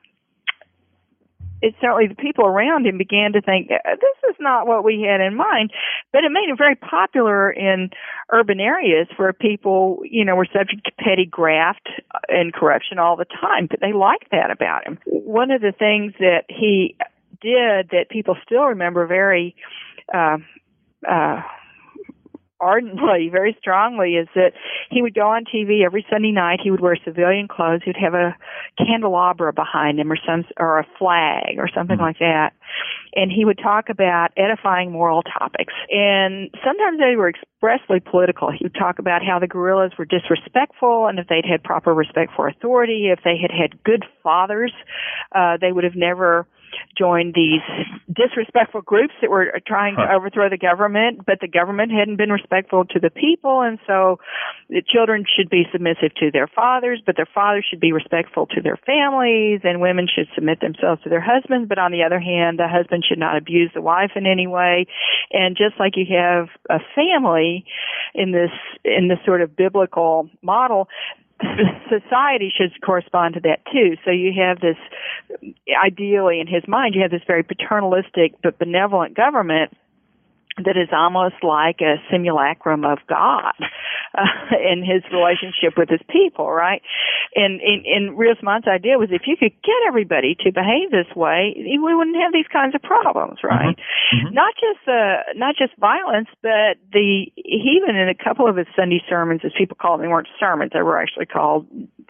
it 1.62 1.74
certainly 1.80 2.06
the 2.06 2.14
people 2.14 2.46
around 2.46 2.86
him 2.86 2.98
began 2.98 3.32
to 3.32 3.40
think 3.40 3.70
uh, 3.70 3.96
this 3.96 4.30
is 4.30 4.36
not 4.40 4.66
what 4.66 4.84
we 4.84 5.02
had 5.02 5.20
in 5.20 5.36
mind. 5.36 5.70
But 6.12 6.24
it 6.24 6.30
made 6.30 6.48
him 6.48 6.56
very 6.56 6.76
popular 6.76 7.50
in 7.50 7.90
urban 8.32 8.60
areas 8.60 9.08
where 9.16 9.32
people 9.32 10.00
you 10.04 10.24
know 10.24 10.36
were 10.36 10.46
subject 10.46 10.84
to 10.84 10.92
petty 10.98 11.26
graft 11.26 11.88
and 12.28 12.52
corruption 12.52 12.98
all 12.98 13.16
the 13.16 13.24
time 13.24 13.66
but 13.68 13.80
they 13.80 13.92
liked 13.92 14.30
that 14.30 14.50
about 14.50 14.86
him. 14.86 14.98
One 15.06 15.50
of 15.50 15.60
the 15.60 15.72
things 15.72 16.12
that 16.18 16.44
he 16.48 16.96
did 17.40 17.90
that 17.90 18.06
people 18.10 18.36
still 18.44 18.64
remember 18.64 19.06
very 19.06 19.54
uh 20.12 20.38
uh 21.08 21.42
ardently, 22.60 23.28
very 23.30 23.56
strongly, 23.60 24.14
is 24.14 24.28
that 24.34 24.52
he 24.90 25.02
would 25.02 25.14
go 25.14 25.28
on 25.28 25.44
TV 25.44 25.84
every 25.84 26.04
Sunday 26.10 26.32
night. 26.32 26.60
He 26.62 26.70
would 26.70 26.80
wear 26.80 26.96
civilian 27.04 27.48
clothes. 27.48 27.80
He'd 27.84 27.96
have 27.96 28.14
a 28.14 28.36
candelabra 28.78 29.52
behind 29.52 29.98
him, 30.00 30.10
or 30.10 30.16
some, 30.26 30.44
or 30.58 30.78
a 30.78 30.86
flag, 30.98 31.58
or 31.58 31.68
something 31.74 31.96
mm-hmm. 31.96 32.04
like 32.04 32.18
that. 32.18 32.52
And 33.14 33.32
he 33.32 33.44
would 33.44 33.58
talk 33.58 33.88
about 33.88 34.30
edifying 34.36 34.92
moral 34.92 35.22
topics. 35.22 35.72
And 35.90 36.50
sometimes 36.64 36.98
they 36.98 37.16
were 37.16 37.28
expressly 37.30 38.00
political. 38.00 38.50
He 38.50 38.64
would 38.64 38.74
talk 38.74 38.98
about 38.98 39.22
how 39.24 39.38
the 39.38 39.46
guerrillas 39.46 39.92
were 39.98 40.04
disrespectful, 40.04 41.06
and 41.06 41.18
if 41.18 41.26
they'd 41.28 41.46
had 41.46 41.62
proper 41.62 41.94
respect 41.94 42.32
for 42.36 42.48
authority, 42.48 43.08
if 43.10 43.20
they 43.24 43.36
had 43.40 43.50
had 43.50 43.82
good 43.84 44.04
fathers, 44.22 44.72
uh, 45.34 45.56
they 45.60 45.72
would 45.72 45.84
have 45.84 45.96
never 45.96 46.46
joined 46.96 47.34
these 47.34 47.62
disrespectful 48.12 48.82
groups 48.82 49.14
that 49.20 49.30
were 49.30 49.52
trying 49.66 49.96
to 49.96 50.02
overthrow 50.12 50.48
the 50.48 50.58
government, 50.58 51.24
but 51.26 51.38
the 51.40 51.48
government 51.48 51.92
hadn't 51.92 52.16
been 52.16 52.30
respectful 52.30 52.84
to 52.86 52.98
the 52.98 53.10
people, 53.10 53.60
and 53.62 53.78
so 53.86 54.18
the 54.68 54.82
children 54.82 55.24
should 55.36 55.48
be 55.50 55.64
submissive 55.72 56.14
to 56.16 56.30
their 56.32 56.46
fathers, 56.46 57.00
but 57.04 57.16
their 57.16 57.28
fathers 57.32 57.66
should 57.68 57.80
be 57.80 57.92
respectful 57.92 58.46
to 58.46 58.60
their 58.60 58.76
families, 58.76 59.60
and 59.64 59.80
women 59.80 60.06
should 60.12 60.28
submit 60.34 60.60
themselves 60.60 61.02
to 61.02 61.08
their 61.08 61.24
husbands. 61.24 61.68
But 61.68 61.78
on 61.78 61.92
the 61.92 62.02
other 62.02 62.20
hand, 62.20 62.58
the 62.58 62.68
husband 62.68 63.04
should 63.08 63.18
not 63.18 63.36
abuse 63.36 63.70
the 63.74 63.82
wife 63.82 64.12
in 64.16 64.26
any 64.26 64.46
way. 64.46 64.86
And 65.32 65.56
just 65.56 65.78
like 65.78 65.96
you 65.96 66.06
have 66.16 66.48
a 66.68 66.80
family 66.94 67.64
in 68.14 68.32
this 68.32 68.50
in 68.84 69.08
this 69.08 69.18
sort 69.24 69.42
of 69.42 69.56
biblical 69.56 70.28
model, 70.42 70.88
society 71.88 72.52
should 72.54 72.72
correspond 72.82 73.34
to 73.34 73.40
that 73.40 73.60
too. 73.72 73.96
So 74.04 74.10
you 74.10 74.32
have 74.40 74.60
this, 74.60 74.76
ideally 75.84 76.40
in 76.40 76.46
his 76.46 76.66
mind, 76.66 76.94
you 76.94 77.02
have 77.02 77.10
this 77.10 77.22
very 77.26 77.42
paternalistic 77.42 78.34
but 78.42 78.58
benevolent 78.58 79.14
government 79.14 79.72
that 80.64 80.76
is 80.76 80.88
almost 80.92 81.42
like 81.42 81.80
a 81.80 81.96
simulacrum 82.10 82.84
of 82.84 82.98
God 83.08 83.54
uh, 84.14 84.56
in 84.72 84.84
his 84.84 85.02
relationship 85.12 85.76
with 85.76 85.88
his 85.88 86.00
people, 86.08 86.50
right? 86.50 86.82
And, 87.34 87.60
and, 87.60 87.84
and 87.86 88.18
Rios 88.18 88.38
Montt's 88.42 88.66
idea 88.66 88.98
was 88.98 89.10
if 89.12 89.22
you 89.26 89.36
could 89.36 89.52
get 89.62 89.80
everybody 89.86 90.36
to 90.44 90.52
behave 90.52 90.90
this 90.90 91.08
way, 91.14 91.54
we 91.56 91.94
wouldn't 91.94 92.16
have 92.16 92.32
these 92.32 92.48
kinds 92.52 92.74
of 92.74 92.82
problems, 92.82 93.38
right? 93.42 93.76
Mm-hmm. 93.76 94.28
Mm-hmm. 94.28 94.34
Not 94.34 94.54
just 94.54 94.88
uh, 94.88 95.32
not 95.36 95.54
just 95.56 95.76
violence, 95.78 96.28
but 96.42 96.76
the 96.92 97.26
he 97.36 97.78
even 97.80 97.96
in 97.96 98.08
a 98.08 98.14
couple 98.14 98.48
of 98.48 98.56
his 98.56 98.66
Sunday 98.76 99.02
sermons, 99.08 99.42
as 99.44 99.52
people 99.56 99.76
call 99.80 99.96
them, 99.96 100.06
they 100.06 100.08
weren't 100.08 100.28
sermons; 100.40 100.72
they 100.72 100.82
were 100.82 101.00
actually 101.00 101.26
called 101.26 101.66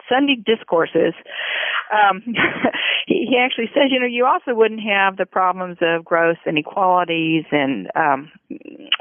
Sunday 0.08 0.36
discourses. 0.36 1.14
Um, 1.92 2.22
he, 3.06 3.26
he 3.30 3.38
actually 3.38 3.70
says, 3.74 3.90
you 3.90 4.00
know, 4.00 4.06
you 4.06 4.26
also 4.26 4.54
wouldn't 4.54 4.82
have 4.82 5.16
the 5.16 5.26
problems 5.26 5.78
of 5.80 6.04
gross 6.04 6.36
inequalities 6.46 7.44
and 7.50 7.88
um, 7.96 8.30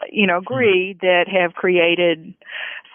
you 0.10 0.28
know, 0.28 0.42
greed 0.42 1.00
that 1.02 1.26
have 1.28 1.54
created 1.54 2.34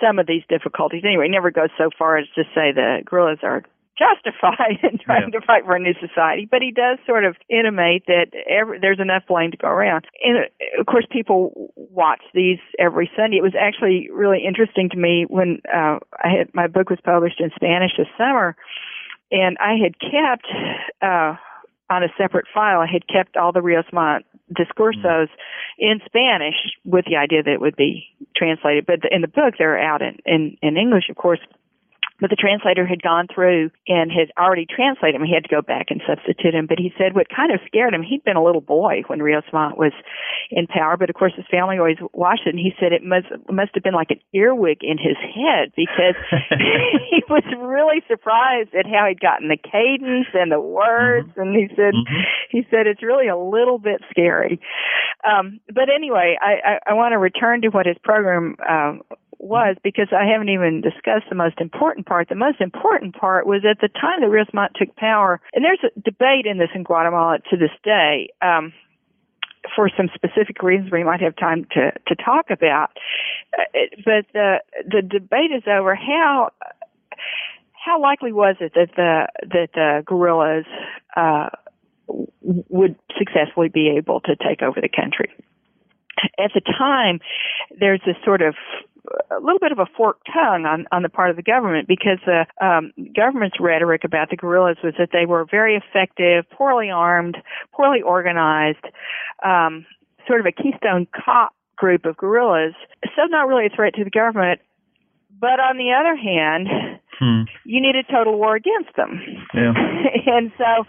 some 0.03 0.19
of 0.19 0.27
these 0.27 0.43
difficulties. 0.49 1.03
Anyway, 1.05 1.27
he 1.27 1.31
never 1.31 1.51
goes 1.51 1.71
so 1.79 1.91
far 1.97 2.17
as 2.17 2.27
to 2.35 2.43
say 2.55 2.73
the 2.73 3.03
guerrillas 3.05 3.39
are 3.43 3.63
justified 3.99 4.79
in 4.83 4.99
trying 4.99 5.31
yeah. 5.33 5.41
to 5.41 5.47
fight 5.47 5.65
for 5.65 5.77
a 5.77 5.81
new 5.81 5.95
society, 6.01 6.49
but 6.51 6.63
he 6.63 6.71
does 6.71 6.99
sort 7.07 7.25
of 7.25 7.37
intimate 7.49 8.05
that 8.07 8.33
every, 8.49 8.79
there's 8.81 9.01
enough 9.01 9.25
blame 9.29 9.51
to 9.51 9.57
go 9.57 9.69
around. 9.69 10.07
And 10.23 10.39
uh, 10.39 10.81
of 10.81 10.87
course, 10.87 11.07
people 11.11 11.73
watch 11.77 12.23
these 12.35 12.59
every 12.79 13.11
Sunday. 13.17 13.39
It 13.39 13.43
was 13.43 13.57
actually 13.59 14.09
really 14.13 14.45
interesting 14.47 14.89
to 14.91 14.97
me 14.97 15.27
when 15.29 15.61
uh, 15.73 15.99
I 16.17 16.29
had 16.39 16.55
my 16.55 16.67
book 16.67 16.91
was 16.91 17.01
published 17.05 17.41
in 17.41 17.51
Spanish 17.55 17.93
this 17.97 18.09
summer, 18.17 18.57
and 19.31 19.57
I 19.59 19.75
had 19.83 19.99
kept. 19.99 20.47
Uh, 21.01 21.37
on 21.91 22.03
a 22.03 22.09
separate 22.17 22.47
file, 22.55 22.81
I 22.81 22.87
had 22.91 23.07
kept 23.07 23.37
all 23.37 23.53
the 23.53 23.61
Rios 23.61 23.85
Montt 23.93 24.25
discursos 24.51 25.29
in 25.79 26.01
Spanish 26.07 26.55
with 26.85 27.05
the 27.05 27.17
idea 27.17 27.43
that 27.43 27.53
it 27.53 27.61
would 27.61 27.77
be 27.77 28.07
translated. 28.35 28.87
But 28.87 29.01
in 29.11 29.21
the 29.21 29.29
book, 29.29 29.55
they're 29.59 29.79
out 29.79 30.01
in, 30.01 30.17
in, 30.25 30.57
in 30.63 30.77
English, 30.79 31.11
of 31.11 31.17
course. 31.17 31.41
But 32.23 32.31
the 32.31 32.39
translator 32.39 32.87
had 32.87 33.03
gone 33.03 33.27
through 33.27 33.75
and 33.91 34.07
had 34.15 34.31
already 34.39 34.65
translated 34.65 35.19
him. 35.19 35.27
He 35.27 35.35
had 35.35 35.43
to 35.43 35.51
go 35.51 35.61
back 35.61 35.91
and 35.91 36.01
substitute 36.07 36.55
him. 36.55 36.71
But 36.71 36.79
he 36.79 36.95
said 36.97 37.19
what 37.19 37.27
kind 37.27 37.51
of 37.51 37.59
scared 37.67 37.93
him, 37.93 38.07
he'd 38.07 38.23
been 38.23 38.39
a 38.39 38.45
little 38.45 38.63
boy 38.63 39.03
when 39.09 39.19
Rios 39.19 39.43
Montt 39.53 39.77
was 39.77 39.91
in 40.53 40.69
power, 40.69 40.97
but 40.97 41.11
of 41.11 41.17
course 41.17 41.33
his 41.35 41.51
family 41.51 41.79
always 41.79 41.99
watched 42.13 42.47
it 42.47 42.55
and 42.55 42.63
he 42.63 42.71
said 42.79 42.93
it 42.93 43.03
must 43.03 43.27
must 43.51 43.75
have 43.75 43.83
been 43.83 43.99
like 43.99 44.11
an 44.15 44.21
earwig 44.33 44.79
in 44.83 44.99
his 44.99 45.19
head 45.19 45.75
because 45.75 46.15
he 47.11 47.27
was 47.29 47.43
really 47.59 48.07
surprised 48.07 48.71
at 48.79 48.87
how 48.87 49.09
he'd 49.09 49.21
gotten 49.21 49.49
the 49.49 49.59
cadence 49.59 50.31
and 50.33 50.53
the 50.53 50.61
words 50.61 51.29
mm-hmm. 51.31 51.41
and 51.41 51.57
he 51.57 51.67
said 51.75 51.91
mm-hmm. 51.91 52.23
he 52.51 52.63
said 52.71 52.87
it's 52.87 53.03
really 53.03 53.27
a 53.27 53.37
little 53.37 53.79
bit 53.79 54.01
scary. 54.11 54.61
Um 55.27 55.59
but 55.67 55.91
anyway, 55.91 56.39
I, 56.41 56.79
I, 56.87 56.93
I 56.93 56.95
want 56.95 57.13
to 57.13 57.19
return 57.19 57.63
to 57.63 57.69
what 57.69 57.87
his 57.87 57.97
program 58.05 58.55
um 58.63 59.03
was 59.43 59.77
because 59.83 60.09
I 60.13 60.25
haven't 60.25 60.51
even 60.51 60.81
discussed 60.81 61.27
the 61.29 61.35
most 61.35 61.61
important 61.61 62.07
part. 62.07 62.29
The 62.29 62.37
most 62.37 62.61
important 62.61 63.17
part 63.17 63.47
was 63.47 63.63
at 63.69 63.81
the 63.81 63.89
time 63.89 64.21
that 64.21 64.29
Rios 64.29 64.47
Montt 64.55 64.73
took 64.77 64.95
power, 64.97 65.41
and 65.53 65.65
there's 65.65 65.83
a 65.85 66.01
debate 66.01 66.47
in 66.47 66.59
this 66.59 66.71
in 66.75 66.85
Guatemala 66.85 67.39
to 67.51 67.57
this 67.57 67.75
day. 67.83 68.29
Um, 68.41 68.73
for 69.77 69.89
some 69.97 70.09
specific 70.15 70.61
reasons 70.63 70.91
we 70.91 71.05
might 71.05 71.21
have 71.21 71.37
time 71.37 71.65
to, 71.71 71.93
to 72.09 72.17
talk 72.17 72.51
about. 72.51 72.91
Uh, 73.57 73.63
but 74.05 74.27
the 74.33 74.57
the 74.85 75.03
debate 75.03 75.53
is 75.57 75.63
over 75.69 75.95
how 75.95 76.51
how 77.73 78.01
likely 78.01 78.33
was 78.33 78.57
it 78.61 78.73
that 78.75 78.91
the 78.97 79.27
that 79.49 79.69
the 79.75 80.03
guerrillas 80.05 80.67
uh, 81.17 81.49
would 82.09 82.97
successfully 83.19 83.69
be 83.69 83.95
able 83.97 84.21
to 84.21 84.37
take 84.37 84.63
over 84.63 84.81
the 84.81 84.89
country? 84.89 85.31
At 86.39 86.51
the 86.55 86.61
time, 86.61 87.21
there's 87.79 88.01
this 88.07 88.17
sort 88.25 88.43
of 88.43 88.55
a 89.37 89.41
little 89.41 89.59
bit 89.59 89.73
of 89.73 89.79
a 89.79 89.87
forked 89.97 90.27
tongue 90.33 90.65
on, 90.67 90.87
on 90.93 91.03
the 91.03 91.09
part 91.09 91.31
of 91.31 91.37
the 91.37 91.43
government 91.43 91.89
because 91.89 92.19
the 92.27 92.47
um, 92.65 92.93
government's 93.15 93.57
rhetoric 93.61 94.05
about 94.05 94.31
the 94.31 94.37
guerrillas 94.37 94.77
was 94.83 94.95
that 94.99 95.09
they 95.13 95.27
were 95.27 95.47
very 95.51 95.77
effective, 95.77 96.45
poorly 96.51 96.91
armed, 96.91 97.37
poorly 97.73 98.03
organized, 98.03 98.85
um, 99.45 99.87
sort 100.27 100.41
of 100.41 100.47
a 100.47 100.53
Keystone 100.53 101.07
Cop 101.25 101.55
group 101.77 102.05
of 102.05 102.17
guerrillas, 102.17 102.75
so 103.17 103.23
not 103.29 103.49
really 103.49 103.67
a 103.67 103.75
threat 103.75 103.95
to 103.95 104.05
the 104.05 104.11
government. 104.11 104.61
But 105.41 105.59
on 105.59 105.77
the 105.77 105.93
other 105.99 106.15
hand, 106.15 106.69
hmm. 107.19 107.43
you 107.65 107.81
need 107.81 107.97
a 107.97 108.05
total 108.05 108.39
war 108.39 108.55
against 108.55 108.95
them. 108.97 109.21
Yeah. 109.55 109.73
and 110.27 110.51
so, 110.57 110.85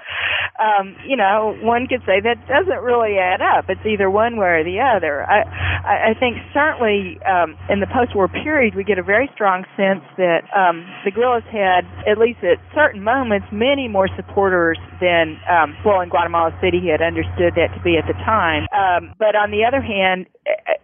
um, 0.59 0.95
you 1.07 1.17
know, 1.17 1.55
one 1.61 1.87
could 1.87 2.01
say 2.05 2.21
that 2.23 2.47
doesn't 2.47 2.83
really 2.83 3.17
add 3.19 3.41
up. 3.41 3.65
It's 3.69 3.83
either 3.85 4.09
one 4.09 4.37
way 4.37 4.61
or 4.61 4.63
the 4.63 4.79
other. 4.79 5.23
I, 5.27 5.43
I 5.83 6.13
think 6.19 6.37
certainly 6.53 7.19
um, 7.27 7.57
in 7.69 7.79
the 7.79 7.87
post-war 7.87 8.27
period, 8.27 8.75
we 8.75 8.83
get 8.83 8.97
a 8.97 9.03
very 9.03 9.29
strong 9.33 9.65
sense 9.75 10.03
that 10.17 10.47
um, 10.55 10.87
the 11.03 11.11
guerrillas 11.11 11.43
had, 11.51 11.83
at 12.07 12.17
least 12.17 12.39
at 12.43 12.57
certain 12.73 13.03
moments, 13.03 13.47
many 13.51 13.87
more 13.87 14.07
supporters 14.15 14.79
than, 15.01 15.39
um, 15.49 15.75
well, 15.85 16.01
in 16.01 16.09
Guatemala 16.09 16.55
City, 16.61 16.79
he 16.79 16.87
had 16.87 17.01
understood 17.01 17.55
that 17.59 17.75
to 17.75 17.81
be 17.83 17.97
at 17.97 18.07
the 18.07 18.17
time. 18.23 18.67
Um, 18.71 19.13
but 19.19 19.35
on 19.35 19.51
the 19.51 19.65
other 19.67 19.81
hand, 19.81 20.27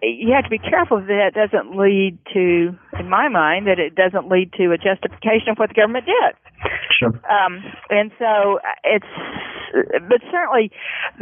you 0.02 0.34
have 0.34 0.44
to 0.44 0.50
be 0.50 0.60
careful 0.60 1.00
that 1.00 1.08
that 1.08 1.34
doesn't 1.36 1.78
lead 1.78 2.18
to, 2.34 2.76
in 3.00 3.10
my 3.10 3.28
mind, 3.28 3.68
that 3.68 3.80
it 3.80 3.96
doesn't 3.96 4.30
lead 4.30 4.54
to 4.54 4.72
a 4.72 4.78
justification 4.78 5.50
of 5.52 5.58
what 5.58 5.70
the 5.70 5.76
government 5.76 6.06
did. 6.06 6.36
Sure. 7.00 7.12
Um, 7.28 7.63
and 7.90 8.12
so 8.20 8.60
uh, 8.60 8.68
it's, 8.84 9.06
but 10.10 10.22
certainly, 10.32 10.72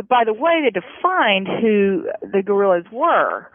by 0.08 0.24
the 0.26 0.34
way 0.34 0.62
they 0.64 0.72
defined 0.72 1.48
who 1.48 2.08
the 2.22 2.42
guerrillas 2.42 2.86
were, 2.92 3.48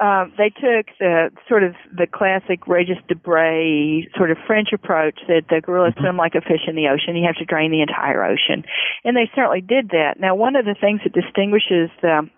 um, 0.00 0.32
they 0.38 0.50
took 0.50 0.86
the 1.00 1.30
sort 1.48 1.64
of 1.64 1.74
the 1.96 2.06
classic 2.06 2.66
Regis 2.66 2.98
Debray 3.10 4.06
sort 4.16 4.30
of 4.30 4.38
French 4.46 4.68
approach 4.72 5.18
that 5.26 5.42
the 5.50 5.60
guerrillas 5.60 5.94
mm-hmm. 5.94 6.04
swim 6.04 6.16
like 6.16 6.34
a 6.34 6.40
fish 6.40 6.66
in 6.68 6.76
the 6.76 6.86
ocean. 6.88 7.16
You 7.16 7.26
have 7.26 7.36
to 7.36 7.44
drain 7.44 7.70
the 7.70 7.82
entire 7.82 8.22
ocean, 8.24 8.64
and 9.04 9.16
they 9.16 9.30
certainly 9.34 9.60
did 9.60 9.90
that. 9.90 10.20
Now, 10.20 10.34
one 10.34 10.56
of 10.56 10.64
the 10.64 10.76
things 10.78 11.00
that 11.04 11.12
distinguishes 11.12 11.90
the 12.00 12.30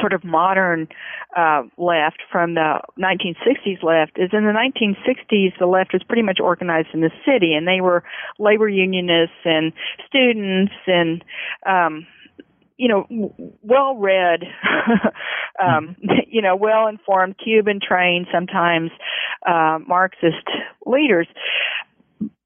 sort 0.00 0.12
of 0.12 0.24
modern 0.24 0.88
uh, 1.36 1.62
left 1.76 2.22
from 2.30 2.54
the 2.54 2.80
1960s 2.98 3.82
left 3.82 4.12
is 4.16 4.30
in 4.32 4.44
the 4.44 4.52
1960s 4.52 5.58
the 5.58 5.66
left 5.66 5.92
was 5.92 6.02
pretty 6.02 6.22
much 6.22 6.38
organized 6.40 6.88
in 6.92 7.00
the 7.00 7.10
city 7.24 7.54
and 7.54 7.66
they 7.66 7.80
were 7.80 8.04
labor 8.38 8.68
unionists 8.68 9.34
and 9.44 9.72
students 10.06 10.72
and 10.86 11.24
um 11.66 12.06
you 12.76 12.88
know 12.88 13.06
well 13.62 13.96
read 13.96 14.44
um 15.62 15.96
you 16.28 16.42
know 16.42 16.56
well 16.56 16.86
informed 16.86 17.34
cuban 17.42 17.80
trained 17.86 18.26
sometimes 18.32 18.90
uh 19.46 19.78
marxist 19.86 20.46
leaders 20.86 21.26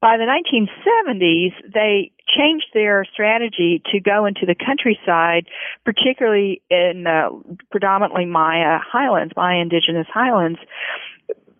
by 0.01 0.17
the 0.17 0.25
1970s, 0.25 1.53
they 1.73 2.11
changed 2.27 2.67
their 2.73 3.05
strategy 3.11 3.81
to 3.91 3.99
go 3.99 4.25
into 4.25 4.45
the 4.45 4.55
countryside, 4.55 5.47
particularly 5.83 6.61
in 6.69 7.05
uh, 7.07 7.29
predominantly 7.71 8.25
Maya 8.25 8.79
highlands, 8.79 9.33
Maya 9.35 9.59
indigenous 9.61 10.07
highlands, 10.13 10.59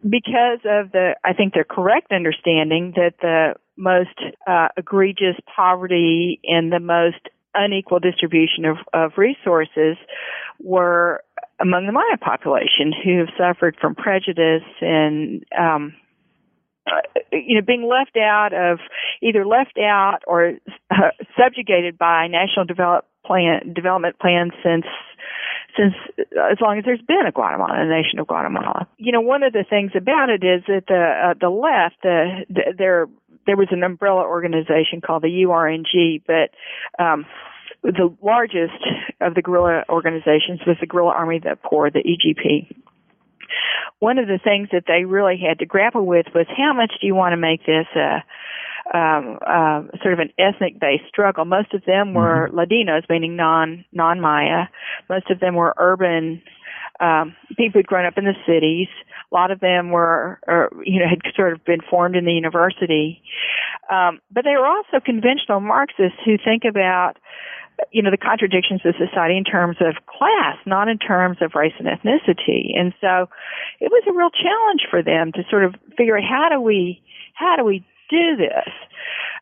because 0.07 0.59
of 0.65 0.91
the, 0.91 1.15
I 1.23 1.33
think, 1.33 1.53
their 1.53 1.63
correct 1.63 2.11
understanding 2.11 2.93
that 2.95 3.15
the 3.21 3.55
most 3.75 4.17
uh, 4.47 4.69
egregious 4.77 5.35
poverty 5.53 6.39
and 6.43 6.71
the 6.71 6.79
most 6.79 7.29
unequal 7.53 7.99
distribution 7.99 8.65
of, 8.65 8.77
of 8.93 9.17
resources 9.17 9.97
were 10.59 11.23
among 11.59 11.85
the 11.85 11.91
Maya 11.91 12.17
population 12.21 12.93
who 13.03 13.19
have 13.19 13.29
suffered 13.37 13.75
from 13.81 13.95
prejudice 13.95 14.63
and 14.81 15.43
um, 15.57 15.93
uh, 16.91 17.19
you 17.31 17.55
know 17.55 17.65
being 17.65 17.87
left 17.87 18.17
out 18.17 18.53
of 18.53 18.79
either 19.21 19.45
left 19.45 19.77
out 19.77 20.19
or 20.27 20.53
uh, 20.91 21.11
subjugated 21.37 21.97
by 21.97 22.27
national 22.27 22.65
develop 22.65 23.05
plan 23.25 23.73
development 23.73 24.17
plans 24.19 24.53
since 24.63 24.85
since 25.77 25.93
uh, 26.19 26.51
as 26.51 26.57
long 26.61 26.77
as 26.77 26.85
there's 26.85 27.01
been 27.01 27.25
a 27.27 27.31
Guatemala, 27.31 27.81
a 27.81 27.85
nation 27.85 28.19
of 28.19 28.27
Guatemala. 28.27 28.87
You 28.97 29.11
know, 29.11 29.21
one 29.21 29.43
of 29.43 29.53
the 29.53 29.65
things 29.69 29.91
about 29.95 30.29
it 30.29 30.43
is 30.43 30.63
that 30.67 30.85
the 30.87 31.31
uh, 31.31 31.33
the 31.39 31.49
left, 31.49 32.01
the, 32.03 32.45
the 32.49 32.73
there 32.77 33.07
there 33.45 33.57
was 33.57 33.67
an 33.71 33.83
umbrella 33.83 34.23
organization 34.23 35.01
called 35.01 35.23
the 35.23 35.43
URNG, 35.43 36.21
but 36.27 36.51
um, 37.03 37.25
the 37.83 38.15
largest 38.21 38.83
of 39.21 39.35
the 39.35 39.41
guerrilla 39.41 39.83
organizations 39.89 40.59
was 40.67 40.77
the 40.79 40.87
Guerrilla 40.87 41.11
Army 41.11 41.37
of 41.37 41.43
the 41.43 41.57
Poor, 41.63 41.89
the 41.89 42.03
EGP. 42.03 42.75
One 43.99 44.17
of 44.17 44.27
the 44.27 44.39
things 44.43 44.69
that 44.71 44.83
they 44.87 45.05
really 45.05 45.37
had 45.37 45.59
to 45.59 45.65
grapple 45.65 46.05
with 46.05 46.27
was 46.33 46.45
how 46.55 46.73
much 46.73 46.93
do 47.01 47.07
you 47.07 47.15
want 47.15 47.33
to 47.33 47.37
make 47.37 47.65
this 47.65 47.87
a 47.95 48.23
um, 48.91 49.37
uh, 49.45 49.83
sort 50.01 50.13
of 50.13 50.19
an 50.19 50.31
ethnic 50.39 50.79
based 50.79 51.03
struggle. 51.07 51.45
Most 51.45 51.73
of 51.73 51.85
them 51.85 52.13
were 52.13 52.49
mm-hmm. 52.49 52.57
Ladinos, 52.57 53.07
meaning 53.09 53.35
non 53.35 53.85
non 53.91 54.19
Maya. 54.19 54.65
Most 55.07 55.29
of 55.29 55.39
them 55.39 55.55
were 55.55 55.75
urban 55.77 56.41
um, 56.99 57.35
people 57.49 57.79
who'd 57.79 57.87
grown 57.87 58.05
up 58.05 58.17
in 58.17 58.25
the 58.25 58.33
cities. 58.45 58.87
A 59.31 59.35
lot 59.35 59.51
of 59.51 59.59
them 59.59 59.91
were, 59.91 60.39
or, 60.47 60.69
you 60.83 60.99
know, 60.99 61.07
had 61.07 61.19
sort 61.35 61.53
of 61.53 61.63
been 61.63 61.79
formed 61.89 62.15
in 62.15 62.25
the 62.25 62.33
university. 62.33 63.21
Um, 63.91 64.19
but 64.31 64.43
they 64.43 64.55
were 64.57 64.67
also 64.67 64.99
conventional 65.03 65.59
Marxists 65.59 66.19
who 66.25 66.37
think 66.37 66.63
about 66.69 67.17
you 67.91 68.01
know 68.01 68.11
the 68.11 68.17
contradictions 68.17 68.81
of 68.85 68.95
society 68.97 69.37
in 69.37 69.43
terms 69.43 69.77
of 69.79 69.95
class, 70.05 70.57
not 70.65 70.87
in 70.87 70.97
terms 70.97 71.37
of 71.41 71.55
race 71.55 71.73
and 71.79 71.87
ethnicity. 71.87 72.77
And 72.77 72.93
so 73.01 73.29
it 73.79 73.91
was 73.91 74.03
a 74.07 74.13
real 74.13 74.29
challenge 74.29 74.87
for 74.89 75.01
them 75.01 75.31
to 75.33 75.43
sort 75.49 75.63
of 75.63 75.75
figure 75.97 76.17
out 76.17 76.23
how 76.23 76.49
do 76.49 76.61
we 76.61 77.01
how 77.33 77.55
do 77.57 77.63
we 77.63 77.85
do 78.09 78.35
this, 78.35 78.73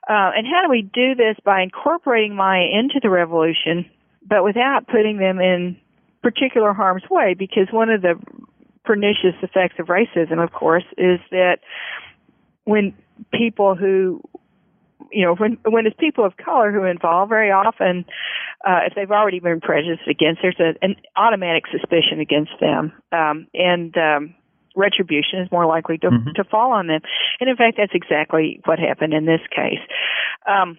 uh, 0.09 0.31
and 0.35 0.45
how 0.45 0.61
do 0.63 0.69
we 0.69 0.81
do 0.81 1.15
this 1.15 1.37
by 1.43 1.61
incorporating 1.61 2.35
Maya 2.35 2.65
into 2.71 2.99
the 3.01 3.09
revolution, 3.09 3.89
but 4.27 4.43
without 4.43 4.87
putting 4.87 5.17
them 5.17 5.39
in 5.39 5.77
particular 6.21 6.73
harm's 6.73 7.03
way? 7.09 7.33
Because 7.33 7.67
one 7.71 7.89
of 7.89 8.01
the 8.01 8.15
pernicious 8.83 9.35
effects 9.41 9.75
of 9.79 9.87
racism, 9.87 10.43
of 10.43 10.51
course, 10.51 10.85
is 10.97 11.19
that 11.31 11.59
when 12.63 12.93
people 13.33 13.75
who 13.75 14.21
you 15.11 15.25
know, 15.25 15.35
when 15.35 15.57
when 15.65 15.85
it's 15.85 15.95
people 15.99 16.25
of 16.25 16.37
color 16.37 16.71
who 16.71 16.79
are 16.79 16.89
involved, 16.89 17.29
very 17.29 17.51
often, 17.51 18.05
uh, 18.67 18.79
if 18.87 18.93
they've 18.95 19.11
already 19.11 19.39
been 19.39 19.61
prejudiced 19.61 20.07
against, 20.07 20.41
there's 20.41 20.59
a, 20.59 20.73
an 20.83 20.95
automatic 21.15 21.63
suspicion 21.71 22.19
against 22.19 22.51
them, 22.59 22.93
um, 23.11 23.47
and 23.53 23.95
um, 23.97 24.35
retribution 24.75 25.41
is 25.41 25.51
more 25.51 25.65
likely 25.65 25.97
to 25.99 26.09
mm-hmm. 26.09 26.31
to 26.35 26.43
fall 26.43 26.71
on 26.71 26.87
them. 26.87 27.01
And 27.39 27.49
in 27.49 27.55
fact, 27.55 27.77
that's 27.77 27.93
exactly 27.93 28.61
what 28.65 28.79
happened 28.79 29.13
in 29.13 29.25
this 29.25 29.41
case. 29.55 29.81
Um, 30.47 30.77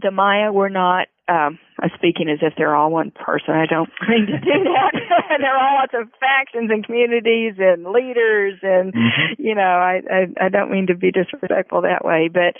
the 0.00 0.10
Maya 0.10 0.52
were 0.52 0.70
not 0.70 1.08
um 1.28 1.58
I'm 1.80 1.90
speaking 1.96 2.28
as 2.28 2.38
if 2.42 2.54
they're 2.56 2.74
all 2.74 2.90
one 2.90 3.10
person. 3.10 3.54
I 3.54 3.66
don't 3.66 3.90
mean 4.08 4.26
to 4.26 4.38
do 4.38 4.64
that. 4.64 4.92
there 5.40 5.56
are 5.56 5.68
all 5.68 5.80
lots 5.80 5.94
of 5.94 6.08
factions 6.20 6.70
and 6.70 6.84
communities 6.84 7.54
and 7.58 7.84
leaders 7.84 8.58
and 8.62 8.92
mm-hmm. 8.92 9.34
you 9.38 9.54
know, 9.54 9.62
I, 9.62 10.00
I 10.10 10.46
I 10.46 10.48
don't 10.48 10.70
mean 10.70 10.86
to 10.88 10.94
be 10.94 11.10
disrespectful 11.10 11.82
that 11.82 12.04
way, 12.04 12.28
but 12.32 12.56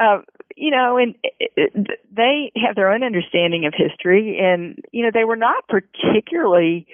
uh 0.00 0.22
you 0.56 0.72
know, 0.72 0.96
and 0.96 1.14
it, 1.22 1.52
it, 1.56 1.86
they 2.10 2.50
have 2.56 2.74
their 2.74 2.90
own 2.92 3.04
understanding 3.04 3.64
of 3.66 3.74
history 3.76 4.38
and 4.40 4.78
you 4.92 5.04
know, 5.04 5.10
they 5.12 5.24
were 5.24 5.36
not 5.36 5.64
particularly 5.68 6.86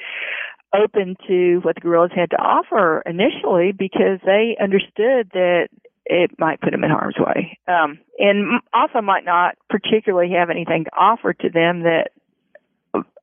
open 0.74 1.16
to 1.28 1.60
what 1.62 1.76
the 1.76 1.80
guerrillas 1.80 2.10
had 2.14 2.30
to 2.30 2.36
offer 2.36 3.02
initially 3.06 3.72
because 3.72 4.18
they 4.24 4.56
understood 4.60 5.30
that 5.32 5.68
it 6.06 6.38
might 6.38 6.60
put 6.60 6.72
them 6.72 6.84
in 6.84 6.90
harm's 6.90 7.16
way. 7.18 7.58
Um, 7.66 7.98
and 8.18 8.60
also 8.72 9.00
might 9.00 9.24
not 9.24 9.56
particularly 9.70 10.32
have 10.32 10.50
anything 10.50 10.84
to 10.84 10.90
offer 10.96 11.32
to 11.32 11.48
them 11.48 11.82
that 11.82 12.10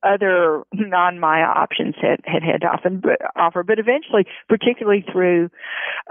other 0.02 0.64
non-Maya 0.72 1.44
options 1.44 1.94
had 2.00 2.20
had 2.24 2.42
had 2.42 2.60
to 2.62 2.66
offer. 3.36 3.62
But 3.62 3.78
eventually, 3.78 4.26
particularly 4.48 5.04
through 5.10 5.50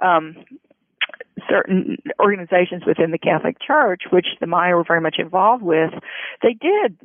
um, 0.02 0.38
certain 1.50 1.98
organizations 2.20 2.84
within 2.86 3.12
the 3.12 3.18
Catholic 3.18 3.58
Church, 3.66 4.04
which 4.12 4.28
the 4.40 4.48
Maya 4.48 4.76
were 4.76 4.86
very 4.88 5.02
much 5.02 5.18
involved 5.20 5.64
with, 5.64 5.92
they 6.42 6.54
did 6.54 6.98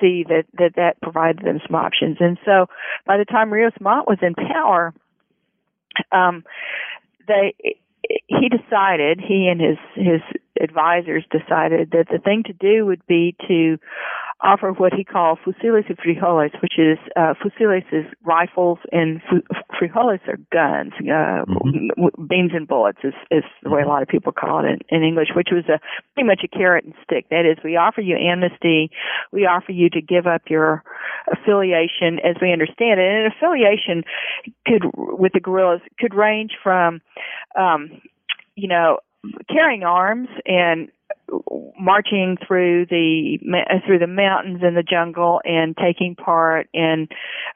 see 0.00 0.24
that 0.28 0.44
that 0.54 0.76
that 0.76 1.00
provided 1.02 1.44
them 1.44 1.60
some 1.66 1.74
options. 1.74 2.18
And 2.20 2.38
so, 2.44 2.66
by 3.06 3.18
the 3.18 3.24
time 3.24 3.52
Rios 3.52 3.72
Montt 3.80 4.06
was 4.06 4.18
in 4.22 4.34
power, 4.34 4.94
um, 6.12 6.44
they 7.26 7.54
he 8.26 8.48
decided, 8.48 9.20
he 9.20 9.48
and 9.48 9.60
his 9.60 9.78
his 9.94 10.20
advisors 10.60 11.24
decided 11.30 11.90
that 11.92 12.06
the 12.10 12.18
thing 12.18 12.42
to 12.46 12.52
do 12.52 12.84
would 12.86 13.06
be 13.06 13.34
to 13.48 13.78
offer 14.42 14.72
what 14.72 14.92
he 14.94 15.04
called 15.04 15.38
fusiles 15.44 15.84
y 15.88 15.94
frijoles, 16.02 16.52
which 16.62 16.78
is 16.78 16.98
uh, 17.16 17.34
fusiles 17.34 17.84
is 17.92 18.06
rifles 18.24 18.78
and 18.90 19.20
frijoles 19.78 20.20
are 20.28 20.38
guns, 20.52 20.92
uh, 21.00 21.44
mm-hmm. 21.44 22.26
beans 22.26 22.52
and 22.54 22.66
bullets 22.66 22.98
is, 23.04 23.14
is 23.30 23.44
the 23.62 23.70
way 23.70 23.82
a 23.82 23.88
lot 23.88 24.02
of 24.02 24.08
people 24.08 24.32
call 24.32 24.64
it 24.64 24.68
in, 24.68 24.78
in 24.88 25.02
English, 25.06 25.28
which 25.36 25.48
was 25.52 25.64
a 25.68 25.78
pretty 26.14 26.26
much 26.26 26.40
a 26.44 26.48
carrot 26.48 26.84
and 26.84 26.94
stick. 27.04 27.26
That 27.30 27.44
is, 27.44 27.62
we 27.62 27.76
offer 27.76 28.00
you 28.00 28.16
amnesty, 28.16 28.90
we 29.32 29.44
offer 29.44 29.72
you 29.72 29.90
to 29.90 30.00
give 30.00 30.26
up 30.26 30.42
your 30.48 30.82
affiliation 31.30 32.18
as 32.24 32.36
we 32.40 32.52
understand 32.52 32.98
it. 32.98 33.06
And 33.06 33.26
an 33.26 33.32
affiliation 33.36 34.04
could 34.66 34.90
with 34.94 35.32
the 35.32 35.40
guerrillas 35.40 35.82
could 35.98 36.14
range 36.14 36.52
from 36.62 37.00
um, 37.56 38.00
you 38.54 38.68
know, 38.68 38.98
carrying 39.48 39.82
arms 39.82 40.28
and 40.46 40.90
marching 41.78 42.36
through 42.46 42.86
the 42.86 43.38
through 43.86 43.98
the 43.98 44.06
mountains 44.06 44.60
and 44.62 44.76
the 44.76 44.82
jungle 44.82 45.40
and 45.44 45.76
taking 45.76 46.14
part 46.14 46.68
in 46.72 47.08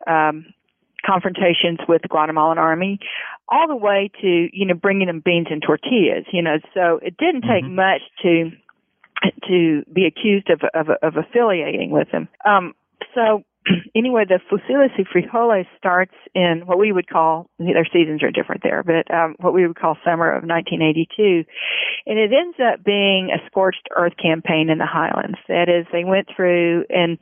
um, 0.06 0.46
confrontations 1.04 1.78
with 1.88 2.02
the 2.02 2.08
Guatemalan 2.08 2.58
army, 2.58 2.98
all 3.48 3.68
the 3.68 3.76
way 3.76 4.10
to 4.20 4.48
you 4.52 4.66
know 4.66 4.74
bringing 4.74 5.06
them 5.06 5.22
beans 5.24 5.48
and 5.50 5.62
tortillas. 5.62 6.24
You 6.32 6.42
know, 6.42 6.56
so 6.72 7.00
it 7.02 7.16
didn't 7.16 7.42
take 7.42 7.64
mm-hmm. 7.64 7.74
much 7.74 8.02
to 8.22 8.50
to 9.48 9.82
be 9.92 10.06
accused 10.06 10.50
of 10.50 10.62
of, 10.74 10.88
of 11.02 11.16
affiliating 11.16 11.90
with 11.90 12.10
them. 12.10 12.28
Um, 12.44 12.74
so 13.14 13.44
anyway, 13.94 14.24
the 14.28 14.40
Fusiles 14.50 14.90
y 14.98 15.04
Frijoles 15.04 15.66
starts 15.78 16.14
in 16.34 16.62
what 16.66 16.78
we 16.78 16.92
would 16.92 17.08
call, 17.08 17.48
their 17.58 17.86
seasons 17.92 18.22
are 18.22 18.30
different 18.30 18.62
there, 18.62 18.82
but 18.82 19.12
um, 19.14 19.34
what 19.40 19.54
we 19.54 19.66
would 19.66 19.78
call 19.78 19.96
summer 20.04 20.30
of 20.30 20.44
1982. 20.44 21.44
And 22.06 22.18
it 22.18 22.30
ends 22.32 22.58
up 22.60 22.84
being 22.84 23.30
a 23.32 23.40
scorched 23.46 23.88
earth 23.96 24.12
campaign 24.20 24.68
in 24.68 24.78
the 24.78 24.86
highlands. 24.86 25.38
That 25.48 25.68
is, 25.68 25.86
they 25.92 26.04
went 26.04 26.28
through, 26.34 26.84
and 26.90 27.18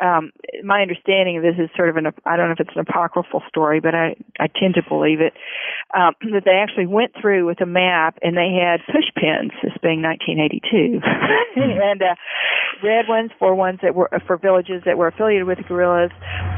um, 0.00 0.32
my 0.64 0.82
understanding 0.82 1.36
of 1.38 1.42
this 1.42 1.56
is 1.58 1.70
sort 1.76 1.88
of 1.88 1.96
an, 1.96 2.06
I 2.26 2.36
don't 2.36 2.48
know 2.48 2.56
if 2.58 2.60
it's 2.60 2.76
an 2.76 2.84
apocryphal 2.88 3.42
story, 3.48 3.80
but 3.80 3.94
I, 3.94 4.16
I 4.38 4.48
tend 4.48 4.74
to 4.74 4.82
believe 4.86 5.20
it, 5.20 5.32
um, 5.96 6.14
that 6.32 6.44
they 6.44 6.60
actually 6.60 6.86
went 6.86 7.12
through 7.20 7.46
with 7.46 7.60
a 7.60 7.66
map 7.66 8.18
and 8.22 8.36
they 8.36 8.52
had 8.52 8.80
push 8.86 9.08
pins, 9.16 9.52
this 9.62 9.76
being 9.82 10.02
1982. 10.02 11.00
and 11.56 12.02
uh, 12.02 12.14
red 12.82 13.08
ones 13.08 13.30
for 13.38 13.54
ones 13.54 13.78
that 13.82 13.94
were, 13.94 14.10
for 14.26 14.36
villages 14.36 14.82
that 14.84 14.98
were 14.98 15.08
affiliated 15.08 15.46
with 15.46 15.58
guerrillas, 15.70 16.10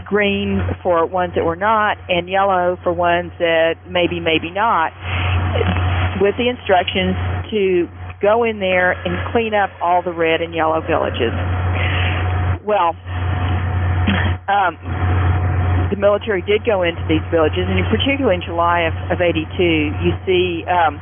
green 0.08 0.64
for 0.82 1.04
ones 1.04 1.36
that 1.36 1.44
were 1.44 1.56
not, 1.56 2.00
and 2.08 2.28
yellow 2.28 2.80
for 2.82 2.92
ones 2.92 3.30
that 3.38 3.76
maybe, 3.84 4.20
maybe 4.20 4.48
not, 4.48 4.92
with 6.24 6.32
the 6.40 6.48
instructions 6.48 7.12
to 7.52 7.84
go 8.24 8.44
in 8.44 8.58
there 8.58 8.92
and 8.92 9.12
clean 9.32 9.52
up 9.52 9.68
all 9.82 10.00
the 10.00 10.12
red 10.12 10.40
and 10.40 10.54
yellow 10.54 10.80
villages. 10.80 11.34
Well, 12.64 12.96
um, 14.48 14.80
the 15.92 16.00
military 16.00 16.40
did 16.40 16.64
go 16.64 16.80
into 16.80 17.04
these 17.04 17.22
villages, 17.28 17.68
and 17.68 17.76
particularly 17.92 18.40
in 18.40 18.42
July 18.46 18.88
of, 18.88 18.94
of 19.12 19.20
82, 19.20 19.44
you 20.00 20.12
see 20.24 20.64
um, 20.64 20.96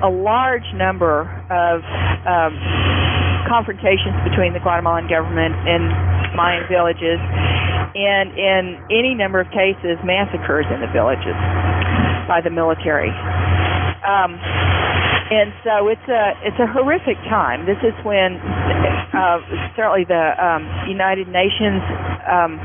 a 0.00 0.08
large 0.08 0.64
number 0.72 1.28
of 1.52 1.84
um, 2.24 2.56
confrontations 3.50 4.16
between 4.24 4.54
the 4.54 4.62
Guatemalan 4.62 5.10
government 5.10 5.52
and 5.66 5.90
Mayan 6.38 6.62
villages, 6.70 7.18
and 7.98 8.30
in 8.38 8.78
any 8.94 9.18
number 9.18 9.42
of 9.42 9.50
cases, 9.50 9.98
massacres 10.06 10.70
in 10.70 10.78
the 10.78 10.90
villages 10.94 11.34
by 12.30 12.38
the 12.38 12.54
military. 12.54 13.10
Um, 14.06 14.38
and 15.28 15.52
so 15.66 15.90
it's 15.90 16.08
a 16.08 16.38
it's 16.46 16.56
a 16.62 16.70
horrific 16.70 17.18
time. 17.28 17.66
This 17.66 17.82
is 17.82 17.92
when 18.06 18.38
uh, 18.38 19.42
certainly 19.76 20.06
the 20.06 20.32
um, 20.38 20.62
United 20.88 21.26
Nations 21.28 21.82
um, 22.24 22.56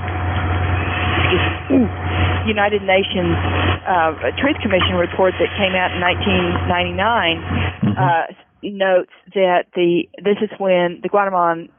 United 2.47 2.83
Nations 2.83 3.35
uh, 3.83 4.31
Truth 4.39 4.61
Commission 4.61 4.95
report 4.95 5.33
that 5.39 5.49
came 5.59 5.75
out 5.75 5.91
in 5.91 5.99
1999 5.99 7.41
mm-hmm. 7.41 7.97
uh, 7.97 8.31
notes 8.63 9.11
that 9.35 9.67
the 9.75 10.07
this 10.23 10.37
is 10.39 10.49
when 10.59 10.99
the 11.03 11.09
Guatemalan 11.09 11.69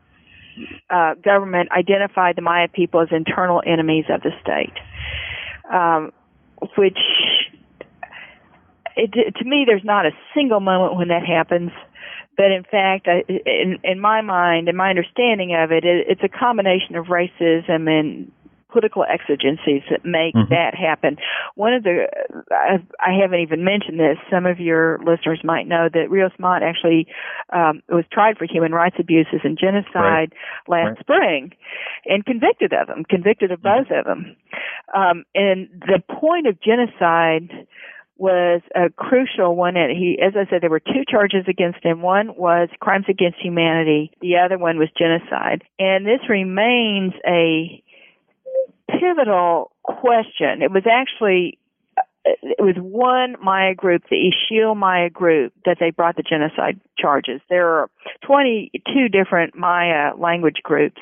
uh, 0.90 1.14
government 1.14 1.70
identified 1.72 2.36
the 2.36 2.42
Maya 2.42 2.68
people 2.68 3.00
as 3.00 3.08
internal 3.10 3.62
enemies 3.66 4.04
of 4.08 4.22
the 4.22 4.30
state. 4.42 4.74
um, 5.72 6.12
which 6.76 6.98
it, 8.96 9.34
to 9.36 9.44
me, 9.44 9.64
there's 9.66 9.84
not 9.84 10.06
a 10.06 10.10
single 10.34 10.60
moment 10.60 10.96
when 10.96 11.08
that 11.08 11.24
happens. 11.24 11.70
But 12.36 12.50
in 12.50 12.64
fact, 12.64 13.06
I, 13.06 13.22
in, 13.28 13.78
in 13.84 14.00
my 14.00 14.20
mind, 14.20 14.68
and 14.68 14.76
my 14.76 14.90
understanding 14.90 15.54
of 15.54 15.70
it, 15.70 15.84
it, 15.84 16.06
it's 16.08 16.22
a 16.22 16.28
combination 16.28 16.96
of 16.96 17.06
racism 17.06 17.88
and 17.88 18.32
political 18.74 19.06
exigencies 19.06 19.86
that 19.86 20.02
make 20.02 20.34
mm-hmm. 20.34 20.50
that 20.50 20.74
happen. 20.74 21.16
One 21.54 21.72
of 21.74 21.84
the, 21.84 22.10
I, 22.50 22.82
I 22.98 23.14
haven't 23.22 23.38
even 23.38 23.62
mentioned 23.62 24.00
this. 24.00 24.18
Some 24.28 24.46
of 24.46 24.58
your 24.58 24.98
listeners 24.98 25.40
might 25.44 25.68
know 25.68 25.86
that 25.86 26.10
Rios 26.10 26.34
Montt 26.40 26.64
actually 26.64 27.06
um, 27.54 27.82
was 27.88 28.04
tried 28.10 28.36
for 28.36 28.46
human 28.50 28.72
rights 28.72 28.96
abuses 28.98 29.46
and 29.46 29.56
genocide 29.56 30.34
right. 30.34 30.66
last 30.66 30.98
right. 30.98 30.98
spring, 31.06 31.52
and 32.04 32.26
convicted 32.26 32.72
of 32.74 32.88
them, 32.88 33.04
convicted 33.08 33.52
of 33.52 33.60
mm-hmm. 33.60 33.86
both 33.86 33.96
of 33.96 34.04
them. 34.04 34.34
Um, 34.90 35.22
and 35.34 35.68
the 35.86 36.02
point 36.10 36.48
of 36.48 36.60
genocide 36.60 37.68
was 38.16 38.62
a 38.74 38.90
crucial 38.90 39.56
one. 39.56 39.76
And 39.76 39.90
he, 39.90 40.18
as 40.24 40.34
I 40.36 40.48
said, 40.48 40.62
there 40.62 40.70
were 40.70 40.80
two 40.80 41.04
charges 41.08 41.44
against 41.48 41.84
him. 41.84 42.00
One 42.02 42.36
was 42.36 42.68
crimes 42.80 43.06
against 43.08 43.40
humanity. 43.40 44.12
The 44.20 44.36
other 44.44 44.58
one 44.58 44.78
was 44.78 44.88
genocide. 44.96 45.62
And 45.78 46.06
this 46.06 46.20
remains 46.28 47.12
a 47.26 47.82
pivotal 48.90 49.72
question. 49.82 50.62
It 50.62 50.70
was 50.70 50.84
actually 50.90 51.58
it 52.24 52.62
was 52.62 52.76
one 52.78 53.36
Maya 53.42 53.74
group, 53.74 54.04
the 54.08 54.32
Ixil 54.32 54.74
Maya 54.74 55.10
group, 55.10 55.52
that 55.66 55.76
they 55.78 55.90
brought 55.90 56.16
the 56.16 56.22
genocide 56.22 56.80
charges. 56.98 57.42
There 57.50 57.68
are 57.68 57.90
22 58.26 59.08
different 59.10 59.54
Maya 59.54 60.16
language 60.16 60.60
groups, 60.62 61.00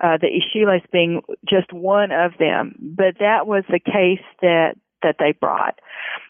uh, 0.00 0.16
the 0.18 0.28
Ixilés 0.28 0.90
being 0.90 1.20
just 1.46 1.72
one 1.72 2.10
of 2.10 2.32
them. 2.38 2.74
But 2.80 3.18
that 3.20 3.46
was 3.46 3.64
the 3.68 3.80
case 3.80 4.24
that 4.40 4.76
that 5.02 5.16
they 5.18 5.32
brought. 5.32 5.78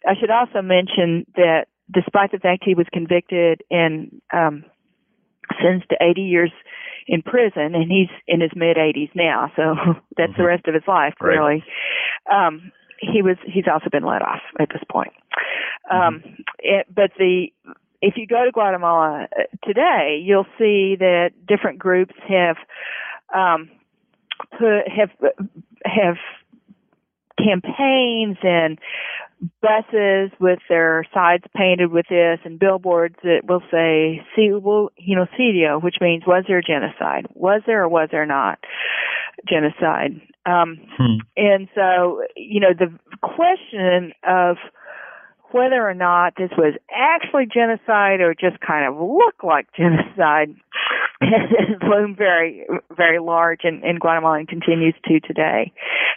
I 0.05 0.15
should 0.19 0.31
also 0.31 0.61
mention 0.61 1.25
that 1.37 1.67
despite 1.93 2.33
the 2.33 2.39
fact 2.39 2.65
he 2.65 2.75
was 2.75 2.87
convicted 2.93 3.63
and 3.71 4.21
um, 4.33 4.65
sentenced 5.63 5.89
to 5.91 5.97
80 6.01 6.23
years 6.23 6.51
in 7.07 7.23
prison, 7.23 7.75
and 7.75 7.91
he's 7.91 8.09
in 8.27 8.41
his 8.41 8.51
mid 8.55 8.77
80s 8.77 9.11
now, 9.15 9.53
so 9.57 9.75
that's 10.17 10.33
mm-hmm. 10.33 10.43
the 10.43 10.47
rest 10.47 10.67
of 10.67 10.75
his 10.75 10.83
life, 10.87 11.15
right. 11.21 11.37
really. 11.37 11.65
Um, 12.31 12.73
he 12.99 13.23
was 13.23 13.37
he's 13.45 13.67
also 13.71 13.91
been 13.91 14.05
let 14.05 14.23
off 14.23 14.41
at 14.59 14.69
this 14.71 14.83
point. 14.91 15.13
Um, 15.91 16.23
mm-hmm. 16.25 16.43
it, 16.59 16.87
but 16.93 17.11
the 17.19 17.49
if 18.03 18.15
you 18.17 18.27
go 18.27 18.45
to 18.45 18.53
Guatemala 18.53 19.27
uh, 19.39 19.43
today, 19.65 20.21
you'll 20.23 20.47
see 20.59 20.97
that 20.99 21.31
different 21.47 21.79
groups 21.79 22.15
have 22.29 22.57
um, 23.35 23.71
put 24.59 24.89
have 24.89 25.11
have 25.85 26.17
campaigns 27.39 28.39
and 28.43 28.79
buses 29.61 30.31
with 30.41 30.59
their 30.69 31.05
sides 31.13 31.45
painted 31.55 31.91
with 31.91 32.07
this 32.09 32.39
and 32.45 32.59
billboards 32.59 33.17
that 33.23 33.43
will 33.45 33.63
say 33.71 34.23
"Hubo 34.37 34.89
genocidio," 35.01 35.83
which 35.83 35.97
means 36.01 36.25
was 36.27 36.45
there 36.49 36.63
genocide? 36.63 37.27
Was 37.35 37.63
there 37.67 37.85
or 37.85 37.89
was 37.89 38.09
there 38.11 38.27
not 38.27 38.59
genocide? 39.49 40.21
Um, 40.47 40.79
hmm. 40.97 41.19
And 41.37 41.69
so, 41.75 42.23
you 42.37 42.61
know, 42.61 42.73
the 42.73 42.93
question 43.21 44.13
of 44.27 44.57
whether 45.51 45.89
or 45.89 45.95
not 45.95 46.35
this 46.37 46.51
was 46.57 46.75
actually 46.91 47.47
genocide 47.47 48.21
or 48.21 48.35
just 48.35 48.61
kind 48.61 48.87
of 48.87 49.01
looked 49.01 49.45
like 49.45 49.67
genocide 49.77 50.55
has 51.21 51.81
loomed 51.89 52.17
very, 52.17 52.67
very 52.97 53.19
large 53.19 53.61
in, 53.65 53.83
in 53.85 53.99
Guatemala 53.99 54.39
and 54.39 54.49
continues 54.49 54.95
to 55.05 55.21
today. 55.21 55.73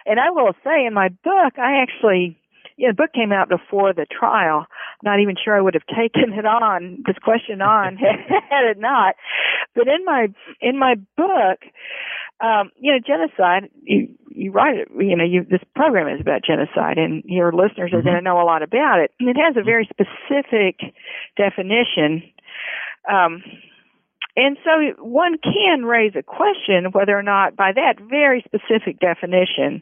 And 0.06 0.20
I 0.20 0.32
will 0.32 0.54
say 0.64 0.86
in 0.86 0.94
my 0.94 1.10
book, 1.10 1.58
I 1.58 1.82
actually, 1.82 2.38
you 2.80 2.88
know, 2.88 2.94
the 2.94 3.04
book 3.04 3.14
came 3.14 3.34
out 3.34 3.50
before 3.50 3.94
the 3.94 4.06
trial. 4.10 4.66
Not 5.04 5.20
even 5.20 5.36
sure 5.36 5.56
I 5.56 5.62
would 5.62 5.74
have 5.74 5.86
taken 5.96 6.34
it 6.34 6.46
on, 6.46 7.04
this 7.06 7.18
question 7.22 7.62
on, 7.62 7.98
had 8.50 8.66
it 8.66 8.80
not. 8.80 9.16
But 9.76 9.88
in 9.88 10.06
my, 10.06 10.28
in 10.62 10.80
my 10.80 10.96
book, 11.18 11.60
um, 12.40 12.72
you 12.78 12.94
know, 12.94 13.00
genocide, 13.06 13.70
you, 13.84 14.16
you 14.30 14.52
write 14.52 14.78
it, 14.78 14.88
you 14.98 15.16
know, 15.16 15.26
you, 15.26 15.44
this 15.44 15.60
program 15.76 16.08
is 16.08 16.22
about 16.22 16.42
genocide 16.44 16.98
and 16.98 17.22
your 17.26 17.52
listeners 17.52 17.92
are 17.92 17.98
mm-hmm. 17.98 18.08
going 18.08 18.16
to 18.16 18.22
know 18.22 18.42
a 18.42 18.48
lot 18.48 18.64
about 18.64 19.00
it. 19.00 19.12
And 19.20 19.28
it 19.28 19.36
has 19.36 19.58
a 19.58 19.64
very 19.64 19.88
specific 19.92 20.80
definition. 21.36 22.24
Um, 23.12 23.44
and 24.36 24.58
so 24.64 25.04
one 25.04 25.38
can 25.38 25.86
raise 25.86 26.14
a 26.16 26.24
question 26.24 26.92
whether 26.92 27.18
or 27.18 27.24
not, 27.24 27.56
by 27.56 27.72
that 27.74 27.96
very 28.00 28.44
specific 28.46 29.00
definition, 29.00 29.82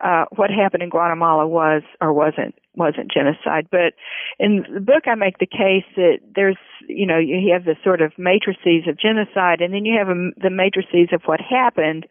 uh, 0.00 0.26
what 0.36 0.50
happened 0.50 0.82
in 0.82 0.90
Guatemala 0.90 1.46
was 1.46 1.82
or 2.00 2.12
wasn't 2.12 2.54
wasn't 2.76 3.10
genocide. 3.12 3.66
But 3.70 3.94
in 4.38 4.64
the 4.72 4.80
book, 4.80 5.04
I 5.06 5.14
make 5.14 5.38
the 5.38 5.46
case 5.46 5.84
that 5.96 6.18
there's, 6.34 6.56
you 6.86 7.06
know, 7.06 7.18
you 7.18 7.52
have 7.52 7.64
the 7.64 7.76
sort 7.82 8.00
of 8.00 8.12
matrices 8.16 8.86
of 8.88 8.98
genocide, 8.98 9.60
and 9.60 9.74
then 9.74 9.84
you 9.84 9.98
have 9.98 10.08
a, 10.08 10.30
the 10.40 10.50
matrices 10.50 11.08
of 11.12 11.22
what 11.24 11.40
happened. 11.40 12.06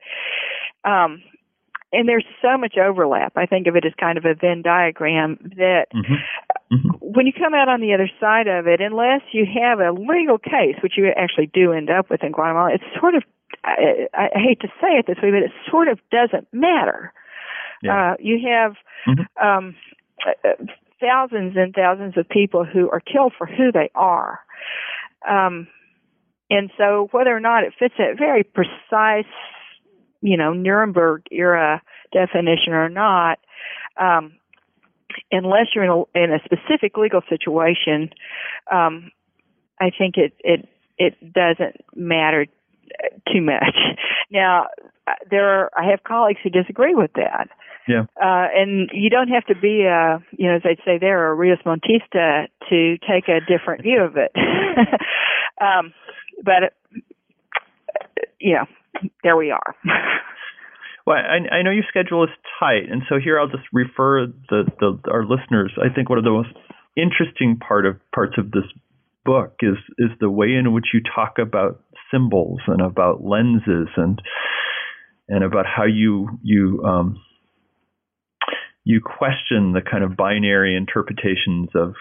Um, 0.83 1.23
and 1.91 2.07
there's 2.07 2.25
so 2.41 2.57
much 2.57 2.75
overlap. 2.77 3.33
I 3.35 3.45
think 3.45 3.67
of 3.67 3.75
it 3.75 3.85
as 3.85 3.93
kind 3.99 4.17
of 4.17 4.25
a 4.25 4.35
Venn 4.35 4.61
diagram 4.61 5.37
that 5.57 5.87
mm-hmm. 5.93 6.75
Mm-hmm. 6.75 6.89
when 6.99 7.25
you 7.25 7.33
come 7.33 7.53
out 7.53 7.67
on 7.67 7.81
the 7.81 7.93
other 7.93 8.09
side 8.19 8.47
of 8.47 8.67
it, 8.67 8.79
unless 8.81 9.21
you 9.31 9.45
have 9.45 9.79
a 9.79 9.91
legal 9.91 10.37
case, 10.37 10.75
which 10.83 10.93
you 10.97 11.07
actually 11.15 11.47
do 11.47 11.73
end 11.73 11.89
up 11.89 12.09
with 12.09 12.23
in 12.23 12.31
Guatemala, 12.31 12.73
it's 12.73 12.83
sort 12.99 13.15
of, 13.15 13.23
I, 13.63 14.07
I 14.13 14.39
hate 14.39 14.61
to 14.61 14.67
say 14.79 14.97
it 14.99 15.07
this 15.07 15.17
way, 15.21 15.31
but 15.31 15.43
it 15.43 15.51
sort 15.69 15.87
of 15.87 15.99
doesn't 16.11 16.47
matter. 16.53 17.11
Yeah. 17.81 18.11
Uh, 18.11 18.15
you 18.19 18.39
have, 18.47 18.73
mm-hmm. 19.07 19.47
um, 19.47 19.75
thousands 20.99 21.55
and 21.55 21.73
thousands 21.73 22.17
of 22.17 22.27
people 22.29 22.65
who 22.65 22.89
are 22.91 22.99
killed 22.99 23.33
for 23.37 23.47
who 23.47 23.71
they 23.71 23.89
are. 23.95 24.39
Um, 25.27 25.67
and 26.49 26.69
so 26.77 27.07
whether 27.11 27.35
or 27.35 27.39
not 27.39 27.63
it 27.63 27.73
fits 27.77 27.95
that 27.97 28.17
very 28.17 28.43
precise 28.43 29.31
you 30.21 30.37
know 30.37 30.53
Nuremberg 30.53 31.23
era 31.31 31.81
definition 32.11 32.73
or 32.73 32.89
not, 32.89 33.39
um, 33.97 34.33
unless 35.31 35.67
you're 35.73 35.83
in 35.83 35.89
a, 35.89 36.23
in 36.23 36.33
a 36.33 36.39
specific 36.43 36.97
legal 36.97 37.21
situation, 37.29 38.09
um, 38.71 39.11
I 39.79 39.91
think 39.97 40.15
it 40.17 40.33
it 40.39 40.67
it 40.97 41.33
doesn't 41.33 41.77
matter 41.95 42.45
too 43.31 43.41
much. 43.41 43.75
Now, 44.31 44.67
there 45.31 45.49
are 45.49 45.71
I 45.75 45.89
have 45.89 46.03
colleagues 46.03 46.39
who 46.43 46.51
disagree 46.51 46.93
with 46.93 47.13
that. 47.13 47.49
Yeah. 47.87 48.03
Uh, 48.21 48.47
and 48.53 48.91
you 48.93 49.09
don't 49.09 49.29
have 49.29 49.43
to 49.47 49.55
be 49.55 49.85
a, 49.85 50.23
you 50.37 50.47
know, 50.47 50.57
as 50.57 50.61
they 50.63 50.77
say 50.85 50.99
there, 50.99 51.31
a 51.31 51.33
Rios 51.33 51.57
Montista 51.65 52.47
to 52.69 52.97
take 52.99 53.27
a 53.27 53.39
different 53.39 53.81
view 53.81 54.03
of 54.03 54.17
it. 54.17 54.31
um, 55.59 55.91
but, 56.43 56.63
uh, 56.63 56.99
you 58.39 58.53
know, 58.53 58.65
there 59.23 59.37
we 59.37 59.51
are. 59.51 59.75
well, 61.05 61.17
I, 61.17 61.55
I 61.55 61.61
know 61.61 61.71
your 61.71 61.83
schedule 61.89 62.23
is 62.23 62.29
tight, 62.59 62.89
and 62.89 63.03
so 63.09 63.15
here 63.23 63.39
I'll 63.39 63.47
just 63.47 63.67
refer 63.73 64.27
the, 64.27 64.63
the 64.79 64.99
our 65.11 65.23
listeners. 65.23 65.73
I 65.77 65.93
think 65.93 66.09
one 66.09 66.17
of 66.17 66.23
the 66.23 66.31
most 66.31 66.49
interesting 66.95 67.57
part 67.57 67.85
of 67.85 67.97
parts 68.13 68.33
of 68.37 68.51
this 68.51 68.65
book 69.25 69.55
is 69.61 69.77
is 69.97 70.09
the 70.19 70.29
way 70.29 70.53
in 70.53 70.73
which 70.73 70.87
you 70.93 71.01
talk 71.15 71.37
about 71.39 71.81
symbols 72.11 72.59
and 72.67 72.81
about 72.81 73.23
lenses 73.23 73.87
and 73.97 74.21
and 75.27 75.43
about 75.43 75.65
how 75.65 75.85
you 75.85 76.27
you 76.41 76.83
um, 76.85 77.21
you 78.83 79.01
question 79.01 79.73
the 79.73 79.81
kind 79.81 80.03
of 80.03 80.17
binary 80.17 80.75
interpretations 80.75 81.69
of 81.75 81.93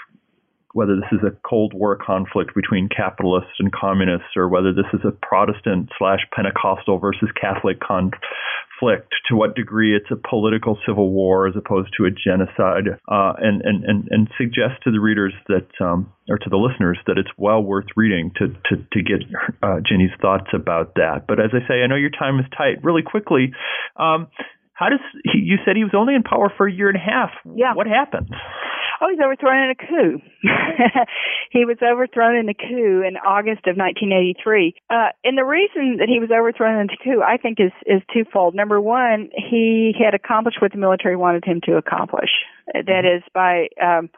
whether 0.74 0.96
this 0.96 1.11
is 1.12 1.24
a 1.24 1.37
Cold 1.48 1.72
War 1.74 1.96
conflict 1.96 2.54
between 2.54 2.88
capitalists 2.88 3.57
and 3.59 3.72
communists, 3.72 4.37
or 4.37 4.48
whether 4.48 4.72
this 4.72 4.88
is 4.92 5.00
a 5.04 5.11
Protestant 5.11 5.90
slash 5.98 6.20
Pentecostal 6.35 6.98
versus 6.98 7.31
Catholic 7.40 7.81
conflict, 7.81 9.12
to 9.28 9.35
what 9.35 9.57
degree 9.57 9.96
it's 9.96 10.11
a 10.11 10.28
political 10.28 10.78
civil 10.87 11.11
war 11.11 11.48
as 11.48 11.54
opposed 11.57 11.90
to 11.96 12.04
a 12.04 12.11
genocide, 12.11 13.00
uh, 13.09 13.33
and, 13.38 13.62
and, 13.62 13.85
and, 13.85 14.09
and 14.11 14.28
suggest 14.38 14.83
to 14.85 14.90
the 14.90 15.00
readers 15.00 15.33
that, 15.48 15.68
um, 15.81 16.12
or 16.28 16.38
to 16.38 16.50
the 16.50 16.57
listeners, 16.57 16.98
that 17.07 17.18
it's 17.18 17.31
well 17.37 17.62
worth 17.62 17.87
reading 17.96 18.31
to, 18.37 18.48
to, 18.48 18.76
to 18.92 19.02
get 19.02 19.26
uh, 19.62 19.81
Ginny's 19.85 20.14
thoughts 20.20 20.48
about 20.54 20.94
that. 20.94 21.24
But 21.26 21.40
as 21.40 21.50
I 21.52 21.66
say, 21.66 21.83
I 21.83 21.87
know 21.87 21.96
your 21.96 22.11
time 22.11 22.38
is 22.38 22.47
tight. 22.57 22.84
Really 22.84 23.03
quickly, 23.03 23.53
um, 23.97 24.28
how 24.74 24.90
does 24.90 25.01
he, 25.24 25.40
you 25.43 25.57
said 25.64 25.74
he 25.76 25.82
was 25.82 25.95
only 25.97 26.14
in 26.14 26.22
power 26.22 26.53
for 26.57 26.68
a 26.68 26.72
year 26.72 26.88
and 26.88 26.97
a 26.97 27.01
half? 27.01 27.30
Yeah. 27.57 27.74
What 27.74 27.88
happened? 27.88 28.30
Oh, 29.01 29.09
he's 29.11 29.20
overthrown 29.22 29.64
in 29.64 29.70
a 29.70 29.74
coup. 29.74 30.20
he 31.51 31.64
was 31.64 31.78
overthrown 31.82 32.34
in 32.36 32.49
a 32.49 32.55
coup 32.55 33.03
in 33.07 33.16
August 33.16 33.66
of 33.66 33.76
1983. 33.76 34.74
Uh, 34.90 35.14
and 35.22 35.38
the 35.38 35.44
reason 35.44 35.99
that 35.99 36.09
he 36.09 36.18
was 36.18 36.30
overthrown 36.30 36.80
in 36.80 36.88
a 36.90 37.05
coup, 37.05 37.22
I 37.22 37.36
think, 37.36 37.59
is 37.61 37.72
is 37.86 38.03
twofold. 38.12 38.55
Number 38.55 38.80
one, 38.80 39.30
he 39.34 39.94
had 39.99 40.14
accomplished 40.14 40.61
what 40.61 40.72
the 40.72 40.78
military 40.78 41.16
wanted 41.16 41.44
him 41.44 41.61
to 41.64 41.76
accomplish. 41.76 42.30
That 42.74 43.05
is, 43.07 43.22
by 43.32 43.68
um, 43.80 44.11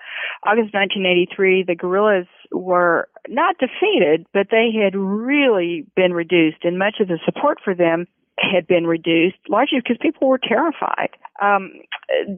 August 0.42 0.74
1983, 0.74 1.64
the 1.64 1.76
guerrillas 1.76 2.26
were 2.50 3.08
not 3.28 3.56
defeated, 3.58 4.26
but 4.32 4.48
they 4.50 4.70
had 4.72 4.96
really 4.96 5.86
been 5.94 6.12
reduced, 6.12 6.64
and 6.64 6.78
much 6.78 6.96
of 7.00 7.08
the 7.08 7.20
support 7.24 7.58
for 7.62 7.74
them 7.74 8.06
had 8.40 8.66
been 8.66 8.86
reduced, 8.86 9.36
largely 9.48 9.78
because 9.80 9.98
people 10.00 10.28
were 10.28 10.38
terrified. 10.38 11.10
Um, 11.40 11.72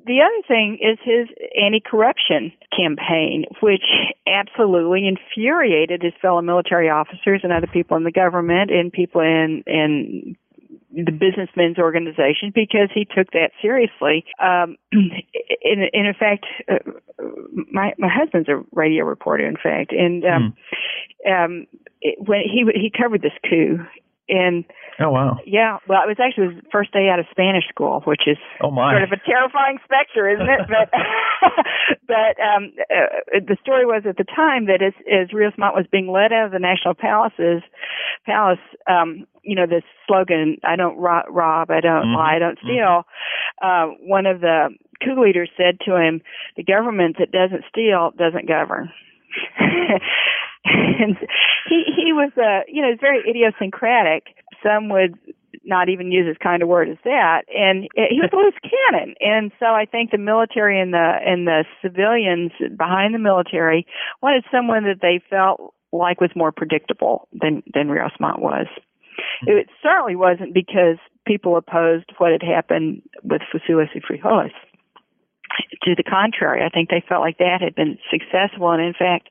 the 0.07 0.20
other 0.20 0.42
thing 0.46 0.78
is 0.80 0.98
his 1.03 1.28
anti-corruption 1.61 2.53
campaign, 2.76 3.44
which 3.61 3.84
absolutely 4.26 5.07
infuriated 5.07 6.03
his 6.03 6.12
fellow 6.20 6.42
military 6.42 6.90
officers 6.90 7.40
and 7.42 7.53
other 7.53 7.66
people 7.66 7.96
in 7.96 8.05
the 8.05 8.12
government 8.12 8.70
and 8.70 8.92
people 8.92 9.20
in 9.20 9.62
in 9.66 10.36
the 10.94 11.12
businessmen's 11.12 11.78
organization 11.78 12.53
because 12.55 12.90
he 12.92 13.07
took 13.07 13.30
that 13.32 13.50
seriously. 13.62 14.24
Um, 14.38 14.76
in, 14.92 15.88
in 15.92 16.14
fact, 16.18 16.44
uh, 16.70 16.78
my 17.72 17.94
my 17.98 18.09
husband's 18.09 18.48
a 18.48 18.62
radio 18.72 19.05
reporter, 19.05 19.46
in 19.46 19.57
fact, 19.57 19.92
and 19.92 20.24
um, 20.24 20.55
mm. 21.26 21.44
um, 21.44 21.66
it, 22.00 22.18
when 22.20 22.40
he 22.42 22.64
he 22.74 22.90
covered 22.90 23.22
this 23.22 23.32
coup 23.48 23.78
and 24.33 24.64
oh 24.99 25.11
wow, 25.11 25.37
yeah. 25.45 25.76
Well, 25.87 26.01
it 26.03 26.09
was 26.09 26.16
actually 26.16 26.55
his 26.55 26.64
first 26.72 26.93
day 26.93 27.12
out 27.12 27.20
of 27.20 27.26
Spanish 27.30 27.68
school, 27.68 28.01
which 28.05 28.22
is 28.26 28.39
oh 28.62 28.70
my. 28.70 28.97
sort 28.97 29.05
of 29.05 29.12
a 29.12 29.20
terrifying 29.20 29.78
specter, 29.85 30.28
isn't 30.28 30.49
it? 30.49 30.61
but 30.72 30.89
but 32.09 32.35
um, 32.41 32.72
uh, 32.89 33.41
the 33.45 33.57
story 33.61 33.85
was 33.85 34.05
at 34.09 34.16
the 34.16 34.24
time 34.24 34.66
that 34.66 34.80
as 34.80 34.95
as 35.05 35.33
Rios 35.33 35.53
Montt 35.59 35.74
was 35.74 35.85
being 35.93 36.11
led 36.11 36.33
out 36.33 36.47
of 36.47 36.53
the 36.53 36.59
National 36.59 36.95
Palaces, 36.95 37.61
Palace, 38.24 38.64
um, 38.89 39.26
you 39.43 39.55
know, 39.55 39.66
this 39.66 39.85
slogan, 40.09 40.57
"I 40.64 40.76
don't 40.76 40.97
rob, 40.97 41.26
rob 41.28 41.70
I 41.70 41.80
don't 41.80 42.09
mm-hmm. 42.09 42.16
lie, 42.16 42.37
I 42.37 42.39
don't 42.39 42.57
mm-hmm. 42.57 42.72
steal." 42.72 43.05
Mm-hmm. 43.05 43.68
Uh, 43.68 44.09
one 44.09 44.24
of 44.24 44.41
the 44.41 44.70
coup 45.05 45.20
leaders 45.20 45.51
said 45.59 45.76
to 45.85 46.01
him, 46.01 46.22
"The 46.57 46.64
government 46.64 47.16
that 47.18 47.33
doesn't 47.33 47.64
steal 47.68 48.12
doesn't 48.16 48.49
govern." 48.49 48.89
and 50.65 51.17
he 51.69 51.85
he 51.97 52.13
was 52.13 52.31
a 52.39 52.63
you 52.69 52.83
know 52.83 52.95
very 53.01 53.21
idiosyncratic. 53.29 54.35
Some 54.63 54.89
would 54.91 55.19
not 55.65 55.89
even 55.89 56.11
use 56.11 56.27
as 56.29 56.37
kind 56.43 56.63
of 56.63 56.69
word 56.69 56.89
as 56.89 56.99
that. 57.05 57.43
And 57.55 57.89
he 57.95 58.21
was 58.21 58.31
a 58.33 58.37
loose 58.37 58.55
cannon. 58.63 59.15
And 59.21 59.53
so 59.59 59.67
I 59.67 59.87
think 59.87 60.11
the 60.11 60.19
military 60.19 60.81
and 60.81 60.93
the 60.93 61.13
and 61.25 61.47
the 61.47 61.65
civilians 61.83 62.53
behind 62.77 63.15
the 63.15 63.19
military 63.19 63.87
wanted 64.23 64.45
someone 64.51 64.85
that 64.85 65.01
they 65.01 65.21
felt 65.31 65.75
like 65.93 66.21
was 66.21 66.31
more 66.35 66.53
predictable 66.53 67.29
than 67.33 67.63
than 67.73 67.89
Rios 67.89 68.13
Montt 68.19 68.41
was. 68.41 68.67
Mm-hmm. 68.67 69.59
It 69.59 69.67
certainly 69.83 70.17
wasn't 70.17 70.55
because 70.55 70.99
people 71.27 71.57
opposed 71.57 72.07
what 72.19 72.33
had 72.33 72.43
happened 72.43 73.03
with 73.23 73.43
Fusiles 73.53 73.89
y 73.95 74.01
Frijoles 74.01 74.53
to 75.82 75.94
the 75.96 76.03
contrary, 76.03 76.64
I 76.64 76.68
think 76.68 76.88
they 76.88 77.03
felt 77.09 77.20
like 77.20 77.38
that 77.38 77.59
had 77.61 77.74
been 77.74 77.98
successful. 78.11 78.70
And 78.70 78.82
in 78.82 78.94
fact, 78.94 79.28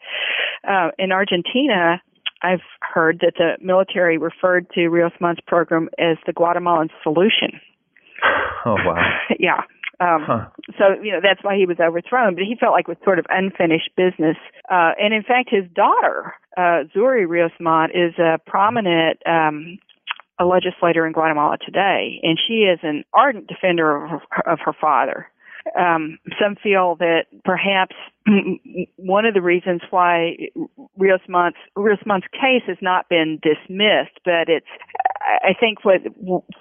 uh, 0.67 0.89
in 0.97 1.11
Argentina, 1.11 2.01
I've 2.41 2.65
heard 2.81 3.19
that 3.21 3.33
the 3.37 3.63
military 3.63 4.17
referred 4.17 4.69
to 4.71 4.87
Rios 4.89 5.11
Montt's 5.19 5.41
program 5.45 5.89
as 5.99 6.17
the 6.25 6.33
Guatemalan 6.33 6.89
solution. 7.03 7.61
Oh 8.65 8.75
wow! 8.85 9.19
yeah. 9.39 9.61
Um, 9.99 10.23
huh. 10.25 10.45
So 10.77 11.01
you 11.01 11.11
know 11.11 11.19
that's 11.21 11.43
why 11.43 11.55
he 11.55 11.65
was 11.65 11.77
overthrown. 11.79 12.35
But 12.35 12.43
he 12.43 12.55
felt 12.59 12.73
like 12.73 12.87
it 12.87 12.91
was 12.91 12.97
sort 13.03 13.19
of 13.19 13.25
unfinished 13.29 13.91
business. 13.95 14.37
Uh, 14.69 14.91
and 14.99 15.13
in 15.13 15.23
fact, 15.23 15.49
his 15.51 15.65
daughter, 15.73 16.33
uh, 16.57 16.85
Zury 16.95 17.27
Rios 17.27 17.51
Montt, 17.59 17.91
is 17.91 18.17
a 18.17 18.39
prominent 18.45 19.19
um, 19.25 19.77
a 20.39 20.45
legislator 20.45 21.05
in 21.05 21.13
Guatemala 21.13 21.57
today, 21.63 22.19
and 22.23 22.39
she 22.47 22.65
is 22.65 22.79
an 22.81 23.03
ardent 23.13 23.47
defender 23.47 24.03
of 24.03 24.21
her, 24.31 24.49
of 24.53 24.59
her 24.65 24.73
father. 24.79 25.27
Um, 25.77 26.17
some 26.41 26.55
feel 26.55 26.95
that 26.99 27.25
perhaps 27.45 27.95
one 28.97 29.25
of 29.25 29.33
the 29.33 29.41
reasons 29.41 29.81
why 29.89 30.37
Rios 30.97 31.21
Montt's, 31.27 31.57
Rios 31.75 31.99
Montt's 32.05 32.27
case 32.33 32.63
has 32.67 32.77
not 32.81 33.09
been 33.09 33.39
dismissed, 33.41 34.17
but 34.25 34.49
it's, 34.49 34.67
I 35.21 35.53
think 35.59 35.85
what, 35.85 36.01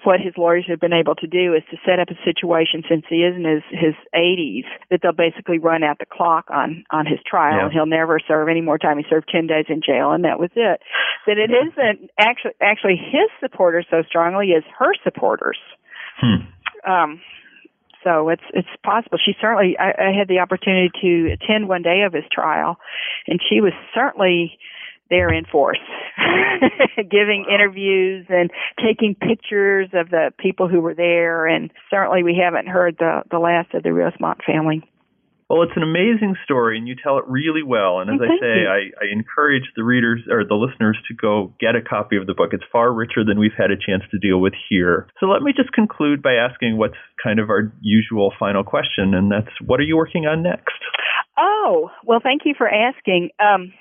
what 0.03 0.19
his 0.19 0.33
lawyers 0.37 0.65
have 0.67 0.79
been 0.79 0.93
able 0.93 1.15
to 1.15 1.27
do 1.27 1.53
is 1.53 1.63
to 1.71 1.77
set 1.85 1.99
up 1.99 2.09
a 2.09 2.17
situation 2.23 2.83
since 2.87 3.05
he 3.09 3.23
is 3.23 3.35
in 3.35 3.45
his, 3.45 3.63
his 3.71 3.95
80s 4.15 4.65
that 4.89 4.99
they'll 5.01 5.13
basically 5.13 5.57
run 5.57 5.83
out 5.83 5.97
the 5.99 6.05
clock 6.05 6.45
on, 6.49 6.83
on 6.91 7.05
his 7.05 7.19
trial 7.25 7.57
yeah. 7.57 7.63
and 7.65 7.73
he'll 7.73 7.85
never 7.85 8.19
serve 8.19 8.49
any 8.49 8.61
more 8.61 8.77
time. 8.77 8.97
He 8.97 9.05
served 9.09 9.29
10 9.31 9.47
days 9.47 9.65
in 9.67 9.81
jail 9.85 10.11
and 10.11 10.23
that 10.25 10.39
was 10.39 10.51
it. 10.55 10.81
That 11.25 11.37
it 11.37 11.49
isn't 11.49 12.09
actually, 12.19 12.53
actually 12.61 12.97
his 12.97 13.29
supporters 13.39 13.85
so 13.89 14.03
strongly 14.07 14.53
as 14.55 14.63
her 14.77 14.93
supporters. 15.03 15.57
Hmm. 16.19 16.45
Um, 16.89 17.21
so 18.03 18.29
it's 18.29 18.43
it's 18.53 18.67
possible. 18.83 19.17
She 19.23 19.33
certainly 19.39 19.77
I, 19.77 20.09
I 20.09 20.17
had 20.17 20.27
the 20.27 20.39
opportunity 20.39 20.91
to 21.01 21.33
attend 21.33 21.67
one 21.67 21.81
day 21.81 22.01
of 22.05 22.13
his 22.13 22.23
trial, 22.31 22.77
and 23.27 23.39
she 23.49 23.61
was 23.61 23.73
certainly 23.93 24.57
there 25.09 25.31
in 25.31 25.45
force, 25.45 25.77
giving 26.97 27.45
wow. 27.47 27.55
interviews 27.55 28.25
and 28.29 28.49
taking 28.83 29.13
pictures 29.13 29.89
of 29.93 30.09
the 30.09 30.31
people 30.39 30.67
who 30.67 30.79
were 30.79 30.95
there. 30.95 31.45
And 31.45 31.69
certainly, 31.89 32.23
we 32.23 32.41
haven't 32.41 32.67
heard 32.67 32.97
the 32.97 33.23
the 33.29 33.39
last 33.39 33.73
of 33.73 33.83
the 33.83 33.93
Rios 33.93 34.13
Montt 34.19 34.43
family. 34.45 34.83
Well, 35.51 35.63
it's 35.63 35.75
an 35.75 35.83
amazing 35.83 36.37
story, 36.45 36.77
and 36.77 36.87
you 36.87 36.95
tell 36.95 37.17
it 37.17 37.25
really 37.27 37.61
well. 37.61 37.99
And 37.99 38.09
as 38.09 38.23
I 38.23 38.39
say, 38.39 38.63
I, 38.71 38.87
I, 38.95 39.11
encourage 39.11 39.67
the 39.75 39.83
readers 39.83 40.21
or 40.31 40.45
the 40.47 40.55
listeners 40.55 40.97
to 41.09 41.13
go 41.13 41.53
get 41.59 41.75
a 41.75 41.81
copy 41.81 42.15
of 42.15 42.25
the 42.25 42.33
book. 42.33 42.51
It's 42.53 42.63
far 42.71 42.93
richer 42.93 43.25
than 43.27 43.37
we've 43.37 43.51
had 43.57 43.69
a 43.69 43.75
chance 43.75 44.03
to 44.11 44.17
deal 44.17 44.39
with 44.39 44.53
here. 44.69 45.07
So 45.19 45.25
let 45.25 45.41
me 45.41 45.51
just 45.51 45.73
conclude 45.73 46.23
by 46.23 46.35
asking 46.39 46.77
what's 46.77 46.95
kind 47.21 47.37
of 47.37 47.49
our 47.49 47.73
usual 47.81 48.31
final 48.39 48.63
question, 48.63 49.13
and 49.13 49.29
that's 49.29 49.51
what 49.59 49.81
are 49.81 49.83
you 49.83 49.97
working 49.97 50.25
on 50.25 50.41
next? 50.41 50.79
Oh, 51.37 51.89
well, 52.05 52.21
thank 52.23 52.43
you 52.45 52.55
for 52.57 52.69
asking. 52.69 53.31
Um, 53.37 53.73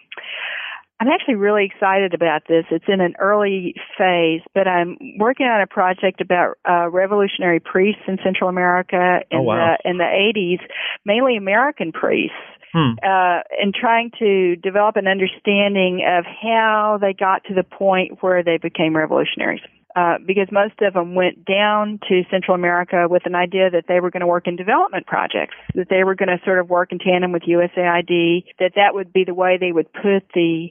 I'm 1.00 1.08
actually 1.08 1.36
really 1.36 1.64
excited 1.64 2.12
about 2.12 2.42
this. 2.46 2.66
It's 2.70 2.84
in 2.86 3.00
an 3.00 3.14
early 3.18 3.74
phase, 3.96 4.42
but 4.54 4.68
I'm 4.68 4.98
working 5.18 5.46
on 5.46 5.62
a 5.62 5.66
project 5.66 6.20
about 6.20 6.58
uh, 6.68 6.90
revolutionary 6.90 7.58
priests 7.58 8.02
in 8.06 8.18
Central 8.22 8.50
America 8.50 9.20
in 9.30 9.38
oh, 9.38 9.42
wow. 9.42 9.76
the 9.82 9.88
in 9.88 9.96
the 9.96 10.04
80s, 10.04 10.60
mainly 11.06 11.38
American 11.38 11.90
priests. 11.90 12.36
Hmm. 12.72 12.92
Uh, 13.02 13.40
and 13.60 13.74
trying 13.74 14.12
to 14.18 14.56
develop 14.56 14.96
an 14.96 15.08
understanding 15.08 16.04
of 16.06 16.24
how 16.24 16.98
they 17.00 17.12
got 17.12 17.44
to 17.44 17.54
the 17.54 17.64
point 17.64 18.22
where 18.22 18.44
they 18.44 18.58
became 18.58 18.96
revolutionaries. 18.96 19.60
Uh, 19.96 20.18
because 20.24 20.46
most 20.52 20.74
of 20.82 20.94
them 20.94 21.16
went 21.16 21.44
down 21.44 21.98
to 22.08 22.22
Central 22.30 22.54
America 22.54 23.08
with 23.10 23.26
an 23.26 23.34
idea 23.34 23.68
that 23.70 23.86
they 23.88 23.98
were 23.98 24.10
going 24.10 24.20
to 24.20 24.26
work 24.26 24.46
in 24.46 24.54
development 24.54 25.04
projects, 25.04 25.56
that 25.74 25.88
they 25.90 26.04
were 26.04 26.14
going 26.14 26.28
to 26.28 26.38
sort 26.44 26.60
of 26.60 26.70
work 26.70 26.92
in 26.92 26.98
tandem 27.00 27.32
with 27.32 27.42
USAID, 27.42 28.44
that 28.60 28.72
that 28.76 28.94
would 28.94 29.12
be 29.12 29.24
the 29.24 29.34
way 29.34 29.58
they 29.58 29.72
would 29.72 29.92
put 29.92 30.22
the 30.32 30.68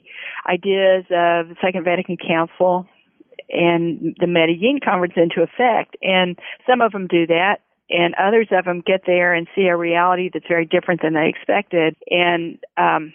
ideas 0.48 1.04
of 1.10 1.48
the 1.50 1.56
Second 1.60 1.84
Vatican 1.84 2.16
Council 2.16 2.86
and 3.50 4.16
the 4.18 4.26
Medellin 4.26 4.80
Conference 4.82 5.14
into 5.16 5.42
effect. 5.42 5.96
And 6.00 6.38
some 6.66 6.80
of 6.80 6.92
them 6.92 7.06
do 7.06 7.26
that, 7.26 7.56
and 7.90 8.14
others 8.14 8.48
of 8.50 8.64
them 8.64 8.82
get 8.84 9.02
there 9.06 9.34
and 9.34 9.46
see 9.54 9.66
a 9.66 9.76
reality 9.76 10.30
that's 10.32 10.46
very 10.48 10.64
different 10.64 11.02
than 11.02 11.14
they 11.14 11.28
expected, 11.28 11.96
and 12.10 12.58
um, 12.76 13.12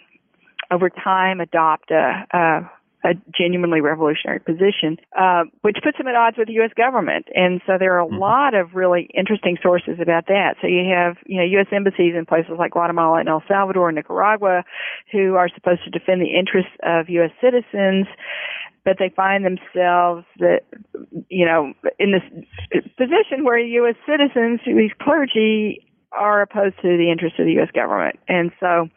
over 0.70 0.90
time 0.90 1.40
adopt 1.40 1.90
a, 1.90 2.26
a 2.32 2.70
a 3.06 3.14
genuinely 3.30 3.80
revolutionary 3.80 4.40
position, 4.40 4.98
uh, 5.16 5.44
which 5.62 5.76
puts 5.82 5.96
them 5.98 6.08
at 6.08 6.16
odds 6.16 6.36
with 6.36 6.48
the 6.48 6.54
U.S. 6.54 6.72
government. 6.76 7.26
And 7.34 7.60
so 7.66 7.78
there 7.78 7.94
are 7.94 8.02
a 8.02 8.06
mm-hmm. 8.06 8.18
lot 8.18 8.54
of 8.54 8.74
really 8.74 9.08
interesting 9.14 9.56
sources 9.62 9.98
about 10.02 10.26
that. 10.26 10.56
So 10.60 10.66
you 10.66 10.82
have, 10.90 11.16
you 11.24 11.38
know, 11.38 11.46
U.S. 11.62 11.68
embassies 11.70 12.14
in 12.18 12.26
places 12.26 12.58
like 12.58 12.72
Guatemala 12.72 13.20
and 13.20 13.28
El 13.28 13.42
Salvador 13.46 13.88
and 13.88 13.96
Nicaragua 13.96 14.64
who 15.12 15.36
are 15.36 15.48
supposed 15.54 15.84
to 15.84 15.90
defend 15.90 16.20
the 16.20 16.34
interests 16.34 16.74
of 16.82 17.08
U.S. 17.08 17.30
citizens 17.40 18.06
but 18.84 18.98
they 19.00 19.12
find 19.16 19.44
themselves 19.44 20.24
that 20.38 20.60
you 21.28 21.44
know 21.44 21.74
in 21.98 22.12
this 22.12 22.22
position 22.96 23.42
where 23.42 23.58
U.S. 23.58 23.96
citizens, 24.06 24.60
these 24.64 24.92
clergy, 25.02 25.84
are 26.16 26.42
opposed 26.42 26.76
to 26.82 26.96
the 26.96 27.10
interests 27.10 27.38
of 27.38 27.46
the 27.46 27.52
U.S. 27.52 27.70
government. 27.74 28.18
And 28.28 28.50
so, 28.60 28.88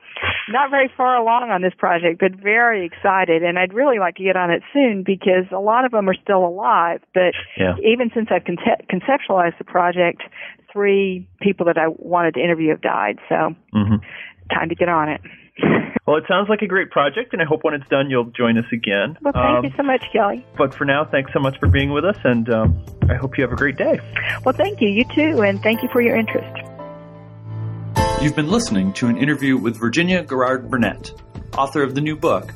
not 0.49 0.69
very 0.69 0.91
far 0.95 1.15
along 1.17 1.49
on 1.51 1.61
this 1.61 1.73
project, 1.77 2.19
but 2.19 2.35
very 2.35 2.85
excited. 2.85 3.43
And 3.43 3.59
I'd 3.59 3.73
really 3.73 3.99
like 3.99 4.15
to 4.15 4.23
get 4.23 4.35
on 4.35 4.51
it 4.51 4.63
soon 4.73 5.03
because 5.05 5.45
a 5.51 5.59
lot 5.59 5.85
of 5.85 5.91
them 5.91 6.09
are 6.09 6.15
still 6.15 6.45
alive. 6.45 7.01
But 7.13 7.33
yeah. 7.57 7.75
even 7.85 8.11
since 8.13 8.29
I've 8.31 8.43
conce- 8.43 8.85
conceptualized 8.89 9.57
the 9.57 9.65
project, 9.65 10.23
three 10.71 11.27
people 11.41 11.65
that 11.65 11.77
I 11.77 11.87
wanted 11.87 12.35
to 12.35 12.39
interview 12.41 12.69
have 12.69 12.81
died. 12.81 13.19
So, 13.27 13.55
mm-hmm. 13.73 13.95
time 14.53 14.69
to 14.69 14.75
get 14.75 14.89
on 14.89 15.09
it. 15.09 15.21
Well, 16.09 16.17
it 16.17 16.23
sounds 16.27 16.49
like 16.49 16.63
a 16.63 16.67
great 16.67 16.89
project, 16.89 17.33
and 17.33 17.41
I 17.41 17.45
hope 17.45 17.63
when 17.63 17.75
it's 17.75 17.87
done 17.87 18.09
you'll 18.09 18.31
join 18.31 18.57
us 18.57 18.65
again. 18.73 19.15
Well, 19.21 19.31
thank 19.31 19.57
um, 19.59 19.63
you 19.65 19.71
so 19.77 19.83
much, 19.83 20.03
Kelly. 20.11 20.43
But 20.57 20.73
for 20.73 20.83
now, 20.83 21.05
thanks 21.05 21.31
so 21.33 21.39
much 21.39 21.59
for 21.59 21.67
being 21.67 21.91
with 21.91 22.03
us, 22.03 22.17
and 22.23 22.49
um, 22.49 22.83
I 23.07 23.13
hope 23.13 23.37
you 23.37 23.43
have 23.43 23.51
a 23.51 23.55
great 23.55 23.77
day. 23.77 23.99
Well, 24.43 24.55
thank 24.55 24.81
you. 24.81 24.89
You 24.89 25.03
too, 25.13 25.43
and 25.43 25.61
thank 25.61 25.83
you 25.83 25.89
for 25.89 26.01
your 26.01 26.15
interest. 26.15 26.68
You've 28.21 28.35
been 28.35 28.51
listening 28.51 28.91
to 28.93 29.07
an 29.07 29.17
interview 29.17 29.55
with 29.55 29.79
Virginia 29.79 30.21
Garrard 30.21 30.69
Burnett, 30.69 31.13
author 31.57 31.83
of 31.83 31.95
the 31.95 32.01
new 32.01 32.17
book, 32.17 32.53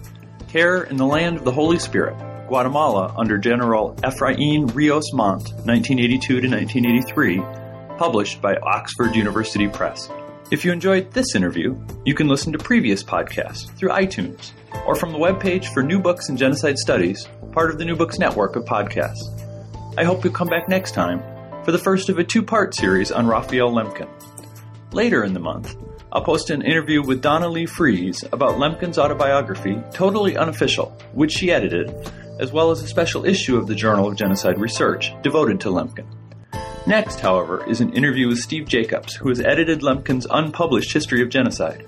Terror 0.50 0.84
in 0.84 0.98
the 0.98 1.06
Land 1.06 1.38
of 1.38 1.46
the 1.46 1.54
Holy 1.54 1.80
Spirit 1.80 2.18
Guatemala 2.50 3.16
under 3.18 3.38
General 3.38 3.96
Efrain 4.04 4.76
Rios 4.76 5.14
Montt, 5.14 5.54
1982 5.64 6.42
to 6.42 6.50
1983, 6.50 7.98
published 7.98 8.42
by 8.42 8.58
Oxford 8.58 9.16
University 9.16 9.70
Press. 9.70 10.10
If 10.52 10.66
you 10.66 10.74
enjoyed 10.74 11.14
this 11.14 11.34
interview, 11.34 11.82
you 12.04 12.14
can 12.14 12.28
listen 12.28 12.52
to 12.52 12.60
previous 12.60 13.02
podcasts 13.02 13.74
through 13.78 13.92
iTunes 13.92 14.52
or 14.86 14.96
from 14.96 15.14
the 15.14 15.18
webpage 15.18 15.74
for 15.74 15.82
New 15.82 16.02
Books 16.02 16.28
in 16.28 16.36
Genocide 16.36 16.78
Studies, 16.78 17.30
part 17.54 17.72
of 17.72 17.78
the 17.78 17.86
New 17.86 17.96
Books 17.96 18.20
Network 18.20 18.58
of 18.58 18.66
podcasts. 18.66 19.32
I 19.98 20.04
hope 20.04 20.26
you'll 20.26 20.34
come 20.34 20.50
back 20.50 20.68
next 20.68 20.92
time 20.92 21.24
for 21.64 21.72
the 21.72 21.80
first 21.80 22.10
of 22.10 22.20
a 22.20 22.24
two 22.26 22.44
part 22.44 22.76
series 22.76 23.14
on 23.14 23.28
Raphael 23.28 23.72
Lemkin. 23.72 24.10
Later 24.94 25.24
in 25.24 25.34
the 25.34 25.40
month, 25.40 25.76
I'll 26.12 26.24
post 26.24 26.52
an 26.52 26.62
interview 26.62 27.02
with 27.02 27.24
Donna 27.24 27.50
Lee 27.50 27.66
Frieze 27.66 28.24
about 28.32 28.60
Lemkin's 28.60 29.00
autobiography, 29.00 29.82
Totally 29.92 30.38
Unofficial, 30.38 30.96
which 31.14 31.32
she 31.32 31.52
edited, 31.52 31.90
as 32.40 32.52
well 32.52 32.70
as 32.70 32.84
a 32.84 32.88
special 32.88 33.26
issue 33.26 33.58
of 33.58 33.66
the 33.66 33.74
Journal 33.74 34.08
of 34.08 34.16
Genocide 34.16 34.60
Research 34.60 35.12
devoted 35.24 35.60
to 35.62 35.70
Lemkin. 35.70 36.06
Next, 36.86 37.20
however, 37.20 37.68
is 37.68 37.82
an 37.82 37.92
interview 37.94 38.28
with 38.28 38.38
Steve 38.38 38.68
Jacobs, 38.68 39.16
who 39.16 39.30
has 39.30 39.42
edited 39.42 39.82
Lemkin's 39.82 40.28
unpublished 40.30 40.94
History 40.94 41.24
of 41.24 41.30
Genocide. 41.30 41.88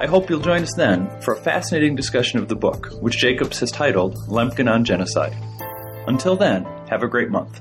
I 0.00 0.06
hope 0.06 0.30
you'll 0.30 0.40
join 0.40 0.62
us 0.62 0.74
then 0.74 1.10
for 1.20 1.34
a 1.34 1.42
fascinating 1.42 1.94
discussion 1.94 2.38
of 2.38 2.48
the 2.48 2.56
book, 2.56 2.88
which 3.02 3.18
Jacobs 3.18 3.60
has 3.60 3.70
titled 3.70 4.16
Lemkin 4.28 4.72
on 4.72 4.82
Genocide. 4.82 5.36
Until 6.06 6.36
then, 6.36 6.64
have 6.88 7.02
a 7.02 7.08
great 7.08 7.28
month. 7.28 7.60